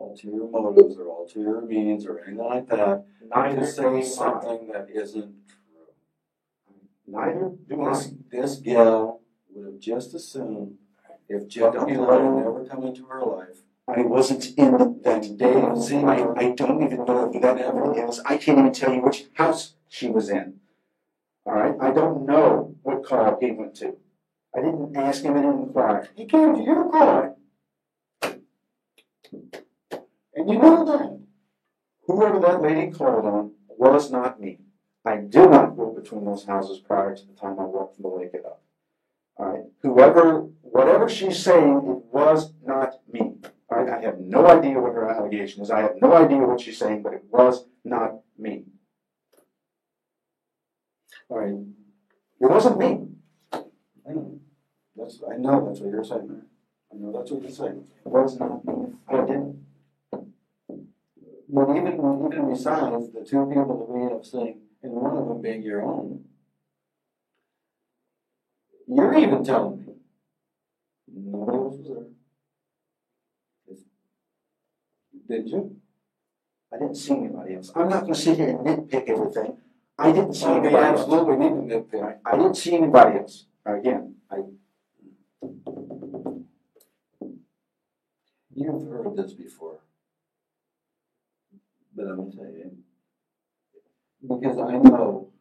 ulterior 0.00 0.48
motives 0.48 0.96
or 0.96 1.06
ulterior 1.06 1.60
means 1.60 2.06
or 2.06 2.18
anything 2.20 2.38
like 2.38 2.68
that. 2.68 3.04
Neither 3.28 3.60
To 3.60 3.66
do 3.66 3.66
say 3.66 4.02
something 4.02 4.68
that 4.72 4.88
isn't 4.90 5.34
true. 5.46 6.74
Neither 7.06 7.52
do 7.68 7.82
I. 7.82 7.92
This, 7.92 8.12
this 8.30 8.56
gal 8.56 9.20
would 9.50 9.66
have 9.66 9.80
just 9.80 10.14
assumed 10.14 10.78
if 11.28 11.46
Jeff 11.46 11.74
Don't 11.74 11.88
Mueller 11.88 12.12
let 12.12 12.22
had 12.22 12.44
never 12.44 12.64
come 12.64 12.84
into 12.84 13.04
her 13.04 13.22
life, 13.22 13.62
I 13.86 14.02
wasn't 14.02 14.46
in 14.56 15.00
that 15.04 15.36
day. 15.36 15.80
See, 15.80 15.96
I, 15.96 16.26
I 16.36 16.50
don't 16.52 16.82
even 16.82 17.04
know 17.04 17.30
who 17.32 17.40
that 17.40 17.58
ever 17.58 18.08
is. 18.08 18.20
I 18.24 18.36
can't 18.36 18.58
even 18.58 18.72
tell 18.72 18.92
you 18.92 19.00
which 19.02 19.26
house 19.34 19.74
she 19.88 20.08
was 20.08 20.28
in. 20.28 20.60
All 21.46 21.54
right, 21.54 21.74
I 21.80 21.92
don't 21.92 22.26
know 22.26 22.74
what 22.82 23.04
car 23.04 23.36
he 23.40 23.50
went 23.50 23.74
to. 23.76 23.96
I 24.54 24.60
didn't 24.60 24.96
ask 24.96 25.22
him, 25.22 25.34
I 25.34 25.42
didn't 25.42 25.62
inquire. 25.62 26.08
He 26.14 26.26
came 26.26 26.54
to 26.54 26.62
your 26.62 26.90
car. 26.90 27.36
And 30.40 30.48
you 30.48 30.58
know 30.58 30.84
that. 30.86 31.20
Whoever 32.06 32.40
that 32.40 32.62
lady 32.62 32.90
called 32.90 33.26
on 33.26 33.52
was 33.68 34.10
not 34.10 34.40
me. 34.40 34.58
I 35.04 35.16
did 35.18 35.50
not 35.50 35.76
go 35.76 35.92
between 35.92 36.24
those 36.24 36.46
houses 36.46 36.78
prior 36.78 37.14
to 37.14 37.26
the 37.26 37.34
time 37.34 37.58
I 37.60 37.64
walked 37.64 37.96
from 37.96 38.04
the 38.04 38.08
lake 38.08 38.30
it 38.32 38.46
up. 38.46 38.62
All 39.36 39.46
right, 39.46 39.64
whoever, 39.82 40.40
whatever 40.62 41.10
she's 41.10 41.38
saying, 41.38 41.76
it 41.76 42.14
was 42.14 42.54
not 42.64 43.00
me. 43.12 43.34
All 43.70 43.82
right, 43.82 43.98
I 43.98 44.02
have 44.02 44.18
no 44.18 44.46
idea 44.46 44.80
what 44.80 44.94
her 44.94 45.10
allegation 45.10 45.62
is. 45.62 45.70
I 45.70 45.80
have 45.80 45.96
no 46.00 46.14
idea 46.14 46.38
what 46.38 46.60
she's 46.62 46.78
saying, 46.78 47.02
but 47.02 47.12
it 47.12 47.24
was 47.30 47.66
not 47.84 48.20
me. 48.38 48.64
all 51.28 51.38
right, 51.38 51.52
It 52.40 52.50
wasn't 52.50 52.78
me. 52.78 53.08
I 53.52 54.12
know, 54.12 54.40
that's, 54.96 55.20
I 55.30 55.36
know 55.36 55.66
that's 55.66 55.80
what 55.80 55.90
you're 55.90 56.04
saying. 56.04 56.42
I 56.92 56.96
know 56.96 57.12
that's 57.12 57.30
what 57.30 57.42
you're 57.42 57.50
saying. 57.50 57.84
It 58.06 58.08
was 58.08 58.38
not 58.38 58.64
me. 58.64 58.94
I 59.06 59.20
didn't. 59.20 59.69
But 61.52 61.70
even, 61.76 61.94
even 61.94 62.48
besides 62.48 63.10
the 63.12 63.24
two 63.24 63.46
people 63.46 63.78
that 63.78 63.88
we 63.88 64.02
have 64.12 64.24
seen, 64.24 64.60
and 64.82 64.92
one 64.92 65.16
of 65.16 65.26
them 65.26 65.42
being 65.42 65.62
your 65.62 65.82
own, 65.82 66.24
you're 68.86 69.18
even 69.18 69.42
telling 69.44 69.84
me 69.84 69.94
nobody 71.12 71.58
else 71.58 71.76
was 71.78 71.88
there. 71.88 72.06
Did 75.28 75.48
you? 75.48 75.76
I 76.72 76.78
didn't 76.78 76.94
see 76.96 77.14
anybody 77.14 77.54
else. 77.54 77.72
I'm 77.74 77.88
not 77.88 78.02
gonna 78.02 78.14
sit 78.14 78.36
here 78.36 78.50
and 78.50 78.60
nitpick 78.60 79.08
everything. 79.08 79.56
I 79.98 80.12
didn't 80.12 80.34
see 80.34 80.46
anybody 80.46 80.76
else. 80.76 81.00
absolutely 81.00 81.36
need 81.36 81.68
to 81.68 81.76
nitpick. 81.76 82.18
I 82.24 82.30
I 82.30 82.36
didn't 82.36 82.56
see 82.56 82.74
anybody 82.74 83.18
else. 83.18 83.46
Again, 83.66 84.14
I, 84.30 84.36
You've 88.54 88.88
heard 88.88 89.16
this 89.16 89.32
before. 89.32 89.80
But 91.94 92.06
I'm 92.08 92.16
gonna 92.16 92.30
tell 92.30 92.44
you, 92.44 92.70
because 94.22 94.58
I 94.58 94.78
know 94.78 95.32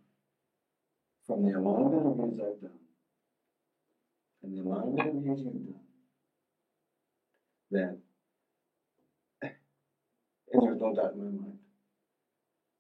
from 1.26 1.44
the 1.46 1.58
amount 1.58 1.94
of 1.94 1.94
interviews 1.94 2.40
I've 2.42 2.62
done, 2.62 2.80
and 4.44 4.58
the 4.58 4.62
amount 4.62 5.00
of 5.00 5.06
interviews 5.06 5.40
you've 5.42 5.66
done, 5.66 5.80
that, 7.72 7.98
and 10.52 10.62
there's 10.64 10.80
no 10.80 10.96
doubt 10.96 11.14
in 11.14 11.20
my 11.20 11.44
mind, 11.44 11.60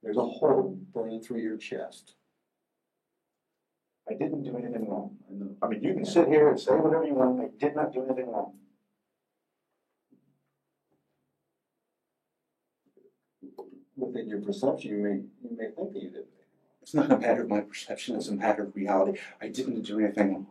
there's 0.01 0.17
a 0.17 0.21
hole 0.21 0.77
burning 0.93 1.21
through 1.21 1.41
your 1.41 1.57
chest. 1.57 2.15
I 4.09 4.13
didn't 4.13 4.43
do 4.43 4.57
anything 4.57 4.89
wrong. 4.89 5.17
I 5.29 5.33
know. 5.33 5.55
I 5.61 5.67
mean, 5.67 5.83
you 5.83 5.93
can 5.93 6.05
sit 6.05 6.27
here 6.27 6.49
and 6.49 6.59
say 6.59 6.71
whatever 6.71 7.05
you 7.05 7.13
want. 7.13 7.39
I 7.39 7.49
did 7.59 7.75
not 7.75 7.93
do 7.93 8.03
anything 8.03 8.31
wrong. 8.31 8.57
Within 14.09 14.27
your 14.27 14.41
perception, 14.41 14.89
you 14.89 14.97
may, 14.97 15.21
you 15.43 15.55
may 15.55 15.69
think 15.69 15.93
that 15.93 16.01
you 16.01 16.09
did. 16.09 16.25
It's 16.81 16.95
not 16.95 17.11
a 17.11 17.17
matter 17.19 17.43
of 17.43 17.49
my 17.49 17.61
perception, 17.61 18.15
it's 18.15 18.27
a 18.27 18.33
matter 18.33 18.63
of 18.63 18.75
reality. 18.75 19.19
I 19.39 19.49
didn't 19.49 19.83
do 19.83 19.99
anything. 19.99 20.47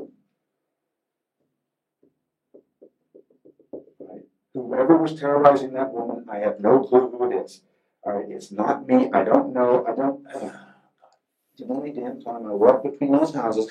Right? 3.99 4.23
Whoever 4.55 4.97
was 4.97 5.19
terrorizing 5.19 5.73
that 5.73 5.93
woman, 5.93 6.27
I 6.31 6.37
have 6.37 6.61
no 6.61 6.85
clue 6.85 7.11
who 7.11 7.33
it 7.33 7.45
is. 7.45 7.63
All 8.05 8.13
right, 8.13 8.27
it's 8.29 8.53
not 8.53 8.87
me. 8.87 9.11
I 9.13 9.25
don't 9.25 9.53
know. 9.53 9.85
I 9.89 9.97
don't. 9.97 10.23
the 10.23 11.67
only 11.69 11.91
damn 11.91 12.23
time 12.23 12.47
I 12.47 12.53
walked 12.53 12.85
between 12.85 13.11
those 13.11 13.35
houses, 13.35 13.69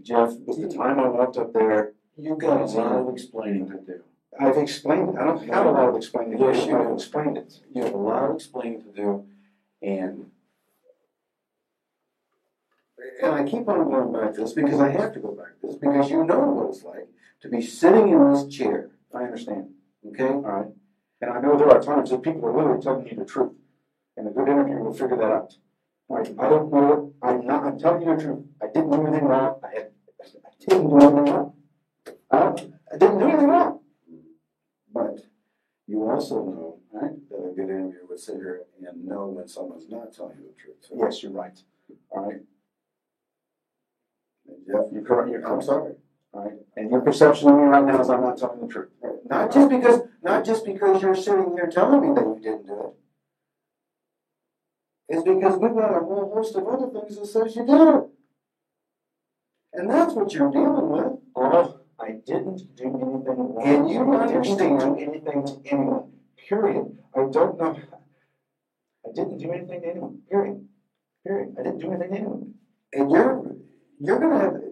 Jeff, 0.00 0.32
was 0.46 0.56
the 0.56 0.74
time 0.74 0.98
I 0.98 1.08
walked 1.08 1.36
up 1.36 1.52
there. 1.52 1.92
You 2.16 2.36
got 2.36 2.62
a 2.62 2.64
uh, 2.64 2.68
lot 2.68 2.92
of 2.92 3.08
explaining 3.12 3.68
to 3.68 3.76
do. 3.76 4.02
I've 4.38 4.56
explained 4.58 5.10
it. 5.10 5.16
I 5.16 5.24
don't 5.24 5.48
have 5.48 5.66
a 5.66 5.70
lot 5.70 5.88
of 5.88 5.96
explaining 5.96 6.38
to 6.38 6.44
Yes, 6.44 6.66
you 6.66 6.78
I've 6.78 6.92
explained 6.92 7.38
it. 7.38 7.60
You 7.74 7.84
have 7.84 7.94
a 7.94 7.96
lot 7.96 8.30
of 8.30 8.36
explaining 8.36 8.82
to 8.82 8.90
do, 8.90 9.26
and 9.82 10.30
and 13.22 13.34
I 13.34 13.44
keep 13.44 13.68
on 13.68 13.90
going 13.90 14.12
back 14.12 14.34
to 14.34 14.40
this 14.42 14.52
because 14.52 14.80
I 14.80 14.90
have 14.90 15.12
to 15.14 15.20
go 15.20 15.32
back 15.32 15.60
to 15.60 15.66
this 15.68 15.76
because 15.76 16.10
you 16.10 16.24
know 16.24 16.40
what 16.40 16.68
it's 16.70 16.82
like 16.82 17.08
to 17.42 17.48
be 17.48 17.62
sitting 17.62 18.08
in 18.08 18.32
this 18.32 18.46
chair. 18.46 18.90
I 19.14 19.24
understand. 19.24 19.70
Okay, 20.08 20.24
All 20.24 20.40
right. 20.40 20.66
And 21.20 21.30
I 21.30 21.40
know 21.40 21.56
there 21.56 21.70
are 21.70 21.82
times 21.82 22.10
that 22.10 22.22
people 22.22 22.46
are 22.46 22.56
literally 22.56 22.82
telling 22.82 23.06
you 23.06 23.16
the 23.16 23.24
truth. 23.24 23.52
And 24.16 24.28
a 24.28 24.30
good 24.30 24.48
interview 24.48 24.76
will 24.76 24.92
figure 24.92 25.16
that 25.16 25.24
out. 25.24 25.56
All 26.08 26.18
right. 26.18 26.34
I 26.38 26.48
don't 26.48 26.72
know. 26.72 27.14
I'm 27.22 27.46
not, 27.46 27.64
I'm 27.64 27.78
telling 27.78 28.02
you 28.02 28.14
the 28.14 28.22
truth. 28.22 28.44
I 28.62 28.66
didn't 28.66 28.90
do 28.90 29.06
anything 29.06 29.24
wrong. 29.24 29.60
I 29.64 29.74
had, 29.74 29.90
I 30.20 30.50
didn't 30.60 30.90
do 30.90 30.96
anything 30.96 31.24
wrong. 31.24 31.54
I 32.30 32.36
I 32.38 32.98
didn't 32.98 33.18
do 33.18 33.24
anything 33.28 33.48
wrong. 33.48 33.80
But 34.96 35.26
you 35.86 36.08
also 36.08 36.36
know 36.44 36.78
right, 36.92 37.12
that 37.30 37.36
a 37.36 37.54
good 37.54 37.68
interviewer 37.68 38.06
would 38.08 38.18
sit 38.18 38.36
here 38.36 38.62
and 38.86 39.04
know 39.04 39.26
when 39.26 39.46
someone's 39.46 39.88
not 39.90 40.12
telling 40.12 40.38
you 40.38 40.46
the 40.48 40.60
truth. 40.62 40.76
So, 40.80 40.94
Yes, 40.98 41.22
you're 41.22 41.32
right. 41.32 41.58
All 42.10 42.26
right. 42.26 42.40
Jeff, 44.66 44.86
You're 44.92 45.02
correct. 45.02 45.30
You're, 45.30 45.46
I'm 45.46 45.60
sorry. 45.60 45.94
All 46.32 46.44
right. 46.44 46.54
And 46.76 46.90
your 46.90 47.00
perception 47.02 47.48
of 47.48 47.56
me 47.56 47.62
right 47.64 47.84
now 47.84 48.00
is 48.00 48.08
I'm 48.08 48.22
not 48.22 48.38
telling 48.38 48.60
the 48.66 48.72
truth. 48.72 48.88
Not 49.28 49.52
just 49.52 49.68
because, 49.68 50.00
not 50.22 50.44
just 50.44 50.64
because 50.64 51.02
you're 51.02 51.14
sitting 51.14 51.52
here 51.54 51.68
telling 51.70 52.00
me 52.00 52.14
that 52.14 52.24
you 52.26 52.40
didn't 52.42 52.66
do 52.66 52.80
it. 52.80 52.94
It's 55.08 55.22
because 55.22 55.58
we've 55.58 55.74
got 55.74 55.96
a 55.96 56.00
whole 56.04 56.32
host 56.34 56.56
of 56.56 56.66
other 56.66 56.88
things 56.88 57.16
that 57.16 57.26
says 57.26 57.54
you 57.54 57.66
did. 57.66 57.80
it. 57.80 58.04
And 59.74 59.90
that's 59.90 60.14
what 60.14 60.32
you're 60.32 60.50
dealing 60.50 60.88
with. 60.88 61.12
Oh, 61.36 61.75
I 62.06 62.12
didn't 62.24 62.76
do 62.76 62.84
anything 62.84 63.24
wrong. 63.26 63.62
And 63.64 63.90
you 63.90 64.00
I 64.12 64.26
didn't 64.26 64.36
understand- 64.36 64.96
do 64.96 65.02
anything 65.02 65.44
to 65.44 65.60
anyone. 65.64 66.12
Period. 66.36 67.02
I 67.14 67.18
don't 67.18 67.58
know. 67.58 67.76
I 69.04 69.12
didn't 69.12 69.38
do 69.38 69.50
anything 69.50 69.80
to 69.80 69.88
anyone. 69.88 70.22
Period. 70.30 70.68
Period. 71.26 71.56
I 71.58 71.62
didn't 71.64 71.78
do 71.78 71.90
anything 71.90 72.10
to 72.10 72.16
anyone. 72.16 72.54
And 72.92 73.10
you're, 73.10 73.56
you're 73.98 74.20
gonna 74.20 74.38
have, 74.38 74.62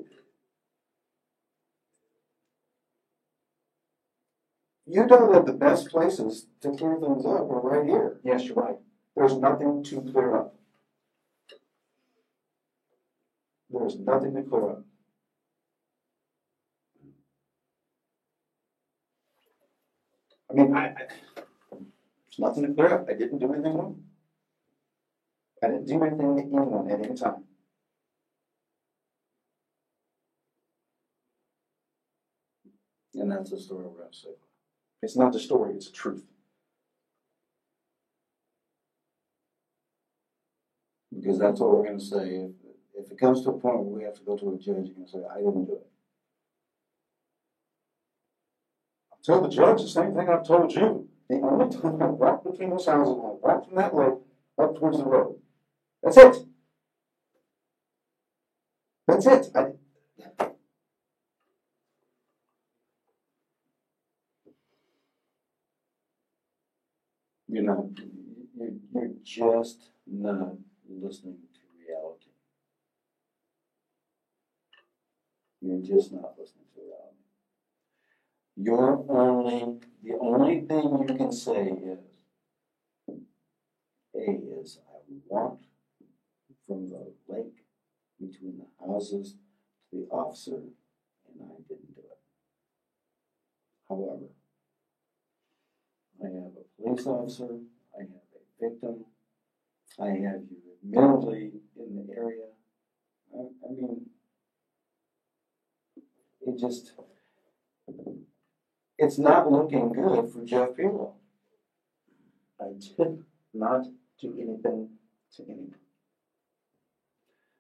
you 4.87 5.07
know 5.07 5.33
that 5.33 5.47
the 5.47 5.53
best 5.53 5.89
places 5.89 6.47
to 6.61 6.71
clear 6.77 6.99
things 7.01 7.27
up 7.27 7.51
are 7.51 7.61
right 7.61 7.85
here. 7.85 8.21
Yes, 8.23 8.45
you're 8.45 8.55
right. 8.55 8.79
There's 9.17 9.37
nothing 9.37 9.83
to 9.85 10.01
clear 10.03 10.37
up. 10.37 10.55
There's 13.71 13.99
nothing 13.99 14.35
to 14.37 14.43
clear 14.43 14.71
up. 14.71 14.85
I 20.55 20.57
mean, 20.57 20.77
I, 20.77 20.87
I, 20.87 20.93
there's 20.93 22.39
nothing 22.39 22.63
to 22.65 22.75
clear 22.75 22.95
up. 22.95 23.09
I 23.11 23.15
didn't 23.15 23.39
do 23.39 23.53
anything 23.53 23.75
wrong. 23.75 24.05
I 25.63 25.67
didn't 25.67 25.87
do 25.87 26.03
anything 26.03 26.37
to 26.37 26.59
anyone 26.61 26.91
at 26.91 27.05
any 27.05 27.15
time. 27.17 27.45
And 33.15 33.33
that's 33.33 33.51
the 33.51 33.59
story 33.59 33.85
we're 33.87 34.03
gonna 34.03 34.13
say. 34.13 34.29
It's 35.03 35.17
not 35.17 35.33
the 35.33 35.41
story, 35.41 35.75
it's 35.75 35.87
the 35.87 35.93
truth. 35.93 36.25
Because 41.13 41.39
that's 41.39 41.61
what 41.61 41.71
we're 41.77 41.85
gonna 41.85 42.01
say. 42.01 42.51
If, 42.95 43.07
if 43.07 43.13
it 43.13 43.19
comes 43.19 43.43
to 43.43 43.51
a 43.51 43.59
point 43.59 43.79
where 43.79 43.99
we 43.99 44.05
have 44.05 44.15
to 44.15 44.25
go 44.25 44.37
to 44.37 44.55
a 44.55 44.59
judge, 44.59 44.93
you're 44.97 45.07
say, 45.09 45.19
I 45.33 45.39
didn't 45.39 45.65
do 45.65 45.75
it. 45.75 45.94
Tell 49.25 49.41
the 49.41 49.49
judge 49.49 49.81
the 49.81 49.89
same 49.89 50.15
thing 50.15 50.29
I've 50.29 50.47
told 50.47 50.75
you. 50.75 51.09
The 51.31 51.37
only 51.37 51.75
time 51.75 52.03
I 52.03 52.07
walked 52.07 52.45
between 52.45 52.71
those 52.71 52.87
houses, 52.87 53.15
I 53.15 53.49
walked 53.49 53.69
from 53.69 53.77
that 53.77 53.95
lake 53.95 54.15
up 54.59 54.77
towards 54.77 54.99
the 54.99 55.05
road. 55.05 55.39
That's 56.03 56.17
it. 56.19 56.37
That's 59.07 59.27
it. 59.27 59.49
I, 59.55 59.73
You're 67.47 67.63
not, 67.63 67.85
you're, 68.57 68.71
you're 68.93 69.11
just 69.23 69.91
not 70.07 70.55
listening 70.91 71.39
to 71.55 71.61
reality. 71.79 72.31
You're 75.61 75.81
just 75.83 76.13
not 76.13 76.35
listening. 76.37 76.64
You're 78.57 79.05
only, 79.09 79.81
the 80.03 80.17
only 80.21 80.61
thing 80.61 81.07
you 81.09 81.15
can 81.17 81.33
say 81.33 81.67
is, 81.67 81.99
A 84.15 84.61
is, 84.61 84.79
I 84.89 84.99
walked 85.27 85.67
from 86.67 86.89
the 86.89 87.13
lake 87.29 87.65
between 88.21 88.59
the 88.59 88.87
houses 88.87 89.35
to 89.91 89.97
the 89.97 90.07
officer 90.15 90.55
and 90.55 91.43
I 91.43 91.57
didn't 91.69 91.95
do 91.97 92.01
it. 92.01 92.19
However, 93.89 94.31
I 96.23 96.27
have 96.27 96.53
a 96.57 96.83
police 96.83 97.07
officer, 97.07 97.59
I 97.99 98.03
have 98.03 98.09
a 98.09 98.69
victim, 98.71 99.05
I 100.01 100.07
have 100.07 100.43
you 100.49 100.59
admittedly 100.83 101.53
in 101.77 102.07
the 102.07 102.15
area. 102.17 102.47
I, 103.35 103.41
I 103.67 103.73
mean, 103.73 104.07
it 106.47 106.59
just, 106.59 106.93
it's 109.05 109.19
not 109.19 109.53
looking 109.53 109.93
good 109.93 110.33
for 110.33 110.45
Jeff 110.45 110.77
Pelo. 110.77 111.15
I 112.61 112.73
did 112.81 113.23
not 113.53 113.85
do 114.19 114.35
anything 114.41 114.89
to 115.37 115.43
anyone. 115.45 115.75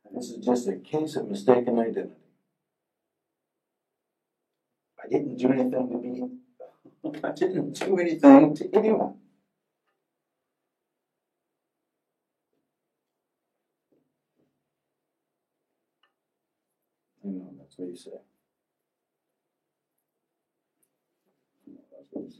And 0.06 0.16
this 0.16 0.30
is 0.30 0.44
just 0.44 0.68
a 0.68 0.76
case 0.76 1.16
of 1.16 1.28
mistaken 1.28 1.78
identity. 1.78 2.14
I 5.02 5.08
didn't 5.08 5.36
do 5.36 5.48
anything 5.52 5.90
to 5.90 5.98
be. 5.98 7.20
I 7.24 7.32
didn't 7.32 7.78
do 7.78 7.98
anything 7.98 8.54
to 8.56 8.70
anyone. 8.72 9.14
I 17.22 17.28
know, 17.28 17.52
that's 17.58 17.78
what 17.78 17.88
you. 17.88 17.92
Know, 17.92 17.96
that's 17.98 18.08
what 18.08 18.12
you 18.14 18.20
say. 18.20 18.33
And 22.14 22.32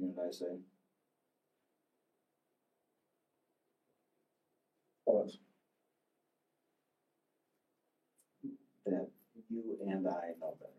you 0.00 0.08
and 0.08 0.16
I 0.26 0.30
say, 0.30 0.46
What? 5.04 5.30
that 8.86 9.08
you 9.50 9.76
and 9.86 10.06
I 10.06 10.32
know 10.40 10.56
better. 10.58 10.72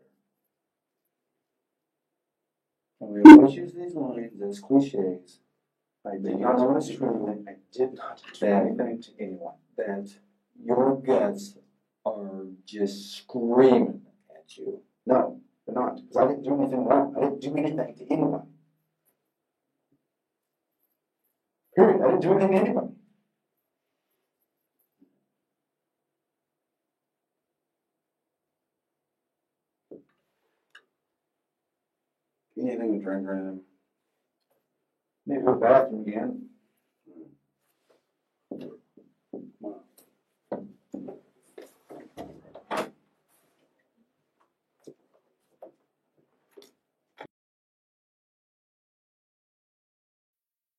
And 3.00 3.10
we 3.10 3.32
always 3.32 3.54
use 3.54 3.74
these 3.74 3.94
lines 3.94 4.40
as 4.42 4.60
cliches. 4.60 5.40
I 6.06 6.16
did 6.16 6.38
not 6.40 6.60
anything. 6.60 7.46
I 7.48 7.54
did 7.72 7.94
not 7.94 8.22
do 8.38 8.46
anything 8.46 9.02
to 9.02 9.10
anyone. 9.20 9.54
That 9.76 10.08
your 10.60 11.00
guts 11.00 11.54
are 12.16 12.46
just 12.66 13.16
screaming 13.16 14.00
at 14.30 14.56
you. 14.56 14.80
No, 15.06 15.38
they're 15.66 15.74
not. 15.74 15.96
Because 15.96 16.16
I 16.16 16.26
didn't 16.28 16.44
do 16.44 16.54
anything 16.54 16.84
wrong. 16.84 17.14
I 17.16 17.20
didn't 17.20 17.40
do 17.40 17.56
anything 17.56 17.94
to 17.96 18.04
anyone. 18.12 18.42
Period. 21.76 22.02
I 22.02 22.06
didn't 22.10 22.22
do 22.22 22.32
anything 22.32 22.52
to 22.52 22.58
anybody. 22.58 22.88
Anything 32.58 32.92
to 32.98 33.04
drink 33.04 33.26
or 33.26 33.34
anything? 33.34 33.60
Maybe 35.26 35.42
go 35.42 35.54
bathroom 35.54 36.06
again. 36.08 36.46
Wow. 39.60 39.87